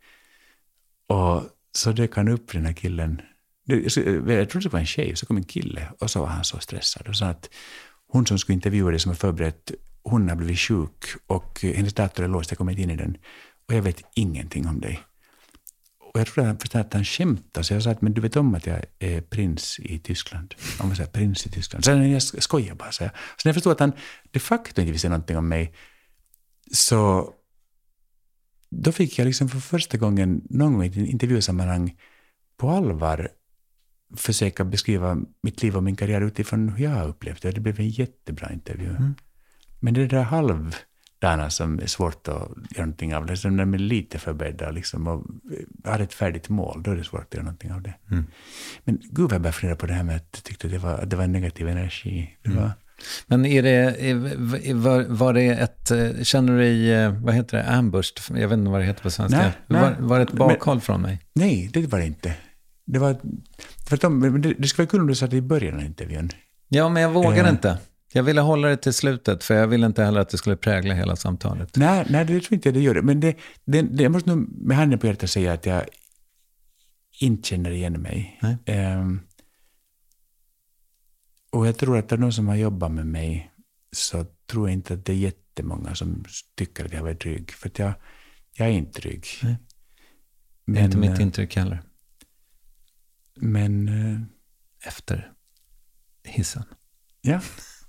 [1.07, 3.21] Och så dök han upp den här killen.
[3.65, 6.59] Jag trodde det var en tjej, så kom en kille och så var han så
[6.59, 7.49] stressad och sa att
[8.15, 9.71] hon som skulle intervjua dig som har förberett,
[10.03, 13.17] hon har blivit sjuk och hennes dator är låst, jag kommer inte in i den.
[13.67, 14.99] Och jag vet ingenting om dig.
[16.13, 18.55] Och jag trodde att, att han skämtade, så jag sa att men du vet om
[18.55, 20.55] att jag är prins i Tyskland?
[20.77, 21.85] Han man säger prins i Tyskland.
[21.85, 22.91] Så jag skojar bara.
[22.91, 23.11] Så jag.
[23.11, 23.93] Så när jag förstod att han
[24.31, 25.73] de facto inte visste någonting om mig,
[26.71, 27.33] så
[28.69, 31.97] då fick jag liksom för första gången någon gång i ett intervjusammanhang
[32.57, 33.29] på allvar
[34.17, 37.51] försöka beskriva mitt liv och min karriär utifrån hur jag har upplevt det.
[37.51, 38.89] Det blev en jättebra intervju.
[38.89, 39.15] Mm.
[39.79, 43.73] Men det där halvdana som är svårt att göra någonting av, det, som när man
[43.73, 45.23] är lite förberedda liksom, och
[45.83, 47.93] har ett färdigt mål, då är det svårt att göra någonting av det.
[48.11, 48.25] Mm.
[48.83, 50.79] Men gud vad jag började fundera på det här med att jag tyckte att det
[50.79, 52.37] var, att det var en negativ energi.
[52.43, 52.63] Det mm.
[52.63, 52.71] var,
[53.27, 55.91] men är det, var, var det ett,
[56.27, 58.41] känner du dig, vad heter det, ambushed?
[58.41, 59.37] Jag vet inte vad det heter på svenska.
[59.37, 61.21] Nej, nej, var, var det ett bakhåll från mig?
[61.33, 62.33] Nej, det var det inte.
[62.85, 63.19] Det var,
[63.85, 66.29] tvärtom, det, det skulle vara kul om du sa det i början av intervjun.
[66.67, 67.49] Ja, men jag vågar eh.
[67.49, 67.77] inte.
[68.13, 70.93] Jag ville hålla det till slutet, för jag ville inte heller att det skulle prägla
[70.93, 71.75] hela samtalet.
[71.75, 73.01] Nej, nej det tror inte jag det gör.
[73.01, 75.83] Men det, det, det, jag måste nog med handen på hjärtat säga att jag
[77.19, 78.39] inte känner igen mig.
[78.67, 79.21] Um,
[81.51, 83.51] och jag tror att det är någon som har jobbat med mig
[83.91, 86.25] så tror jag inte att det är jättemånga som
[86.55, 87.51] tycker att jag var dryg.
[87.51, 87.93] För jag,
[88.53, 89.25] jag är inte dryg.
[89.43, 89.55] Nej.
[90.65, 91.81] Men, det är inte mitt eh, intryck heller.
[93.35, 93.87] Men...
[93.87, 94.21] Eh,
[94.87, 95.31] Efter
[96.23, 96.63] hissen.
[97.21, 97.41] Ja,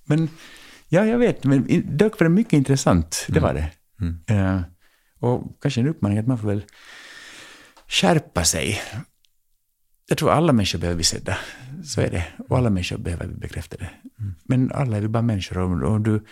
[0.05, 0.29] men...
[0.89, 1.45] Ja, jag vet.
[1.45, 3.27] Men dock var det mycket intressant.
[3.29, 3.71] Det var det.
[4.01, 4.21] Mm.
[4.31, 4.63] Uh,
[5.19, 6.65] och kanske en uppmaning att man får väl
[7.89, 8.81] skärpa sig.
[10.09, 11.39] Jag tror alla människor behöver bli sedda.
[11.85, 12.27] Så är det.
[12.49, 13.91] Och alla människor behöver bli bekräftade.
[14.19, 14.35] Mm.
[14.45, 15.59] Men alla är vi bara människor.
[15.59, 16.25] Och, och du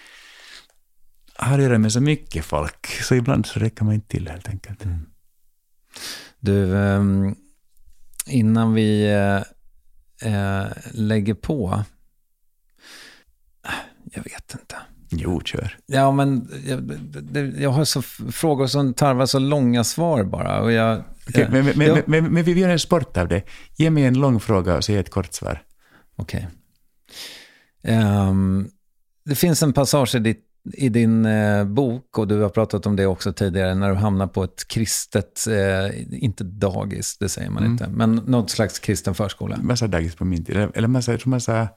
[1.36, 4.48] har att göra med så mycket folk, så ibland så räcker man inte till helt
[4.48, 4.84] enkelt.
[4.84, 5.06] Mm.
[6.40, 7.36] Du, um,
[8.26, 9.42] innan vi eh,
[10.32, 11.84] eh, lägger på.
[14.04, 14.76] Jag vet inte.
[15.10, 15.78] Jo, kör.
[15.86, 18.02] Ja, men jag, jag har så
[18.32, 20.60] frågor som tarvar så långa svar bara.
[20.60, 23.42] Och jag, okay, jag, men, men, jag, men, men, vi gör en sport av det.
[23.76, 25.62] Ge mig en lång fråga och säg ett kort svar.
[26.16, 26.48] Okej.
[27.82, 27.96] Okay.
[27.96, 28.70] Um, ehm,
[29.24, 32.96] det finns en passage i ditt i din eh, bok, och du har pratat om
[32.96, 37.62] det också tidigare, när du hamnar på ett kristet, eh, inte dagis, det säger man
[37.62, 37.72] mm.
[37.72, 39.58] inte, men något slags kristen förskola.
[39.62, 41.68] Massa dagis på min tid, eller massa, jag tror massa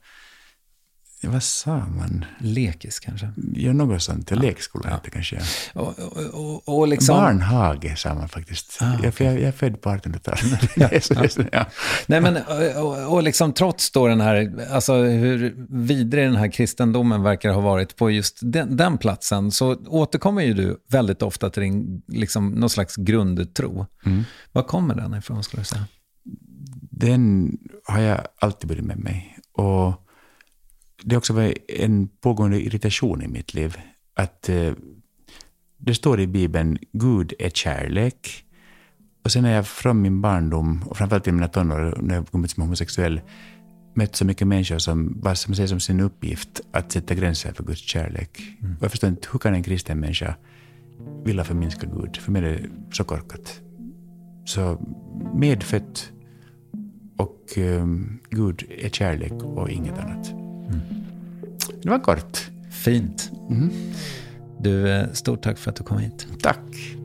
[1.22, 2.26] vad sa man?
[2.40, 3.30] Lekis kanske?
[3.54, 4.32] Ja, något sånt.
[4.32, 4.38] Ja.
[4.38, 5.10] Lekskola ja.
[5.12, 5.42] kanske.
[5.74, 6.00] Och,
[6.34, 7.16] och, och liksom...
[7.16, 8.78] Barnhage sa man faktiskt.
[8.82, 9.12] Ah, okay.
[9.18, 11.50] jag, jag, är född på 1800-talet.
[11.52, 11.66] ja.
[12.06, 12.38] Nej, men
[12.76, 17.62] och, och liksom trots då den här, alltså hur vidrig den här kristendomen verkar ha
[17.62, 22.50] varit på just den, den platsen, så återkommer ju du väldigt ofta till din, liksom,
[22.50, 23.86] någon slags grundtro.
[24.06, 24.24] Mm.
[24.52, 25.86] Var kommer den ifrån, skulle du säga?
[26.92, 27.52] Den
[27.86, 29.38] har jag alltid burit med mig.
[29.54, 30.07] Och
[31.04, 33.78] det har också varit en pågående irritation i mitt liv.
[34.16, 34.74] Att eh,
[35.78, 38.44] det står i Bibeln, Gud är kärlek.
[39.24, 42.52] Och sen när jag från min barndom, och framförallt i mina tonår, när jag kommit
[42.52, 43.22] som homosexuell,
[43.94, 47.64] mött så mycket människor som bara som ser som sin uppgift att sätta gränser för
[47.64, 48.42] Guds kärlek.
[48.62, 48.76] Mm.
[48.78, 50.36] Och jag förstår inte, hur kan en kristen människa
[51.26, 52.18] vilja förminska Gud?
[52.18, 53.62] För mig är det så korkat.
[54.46, 54.86] Så
[55.34, 56.12] medfött
[57.18, 60.47] och um, Gud är kärlek och inget annat.
[61.84, 62.52] Det var kort.
[62.70, 63.32] Fint.
[63.50, 63.70] Mm.
[64.60, 66.28] Du, eh, stort tack för att du kom hit.
[66.42, 66.97] Tack.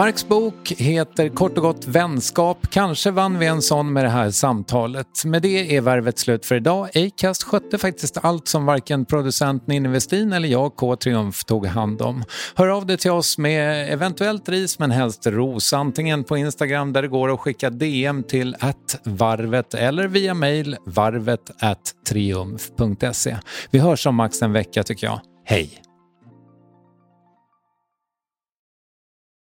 [0.00, 2.70] Marks bok heter kort och gott Vänskap.
[2.70, 5.24] Kanske vann vi en sån med det här samtalet.
[5.24, 6.88] Med det är värvet slut för idag.
[6.96, 12.02] Acast skötte faktiskt allt som varken producent Ninni Westin eller jag, K Triumf, tog hand
[12.02, 12.24] om.
[12.54, 15.72] Hör av dig till oss med eventuellt ris men helst ros.
[15.72, 18.56] Antingen på Instagram där det går att skicka DM till
[19.04, 21.50] varvet eller via mail varvet
[22.08, 23.36] triumf.se.
[23.70, 25.20] Vi hörs om max en vecka tycker jag.
[25.44, 25.89] Hej!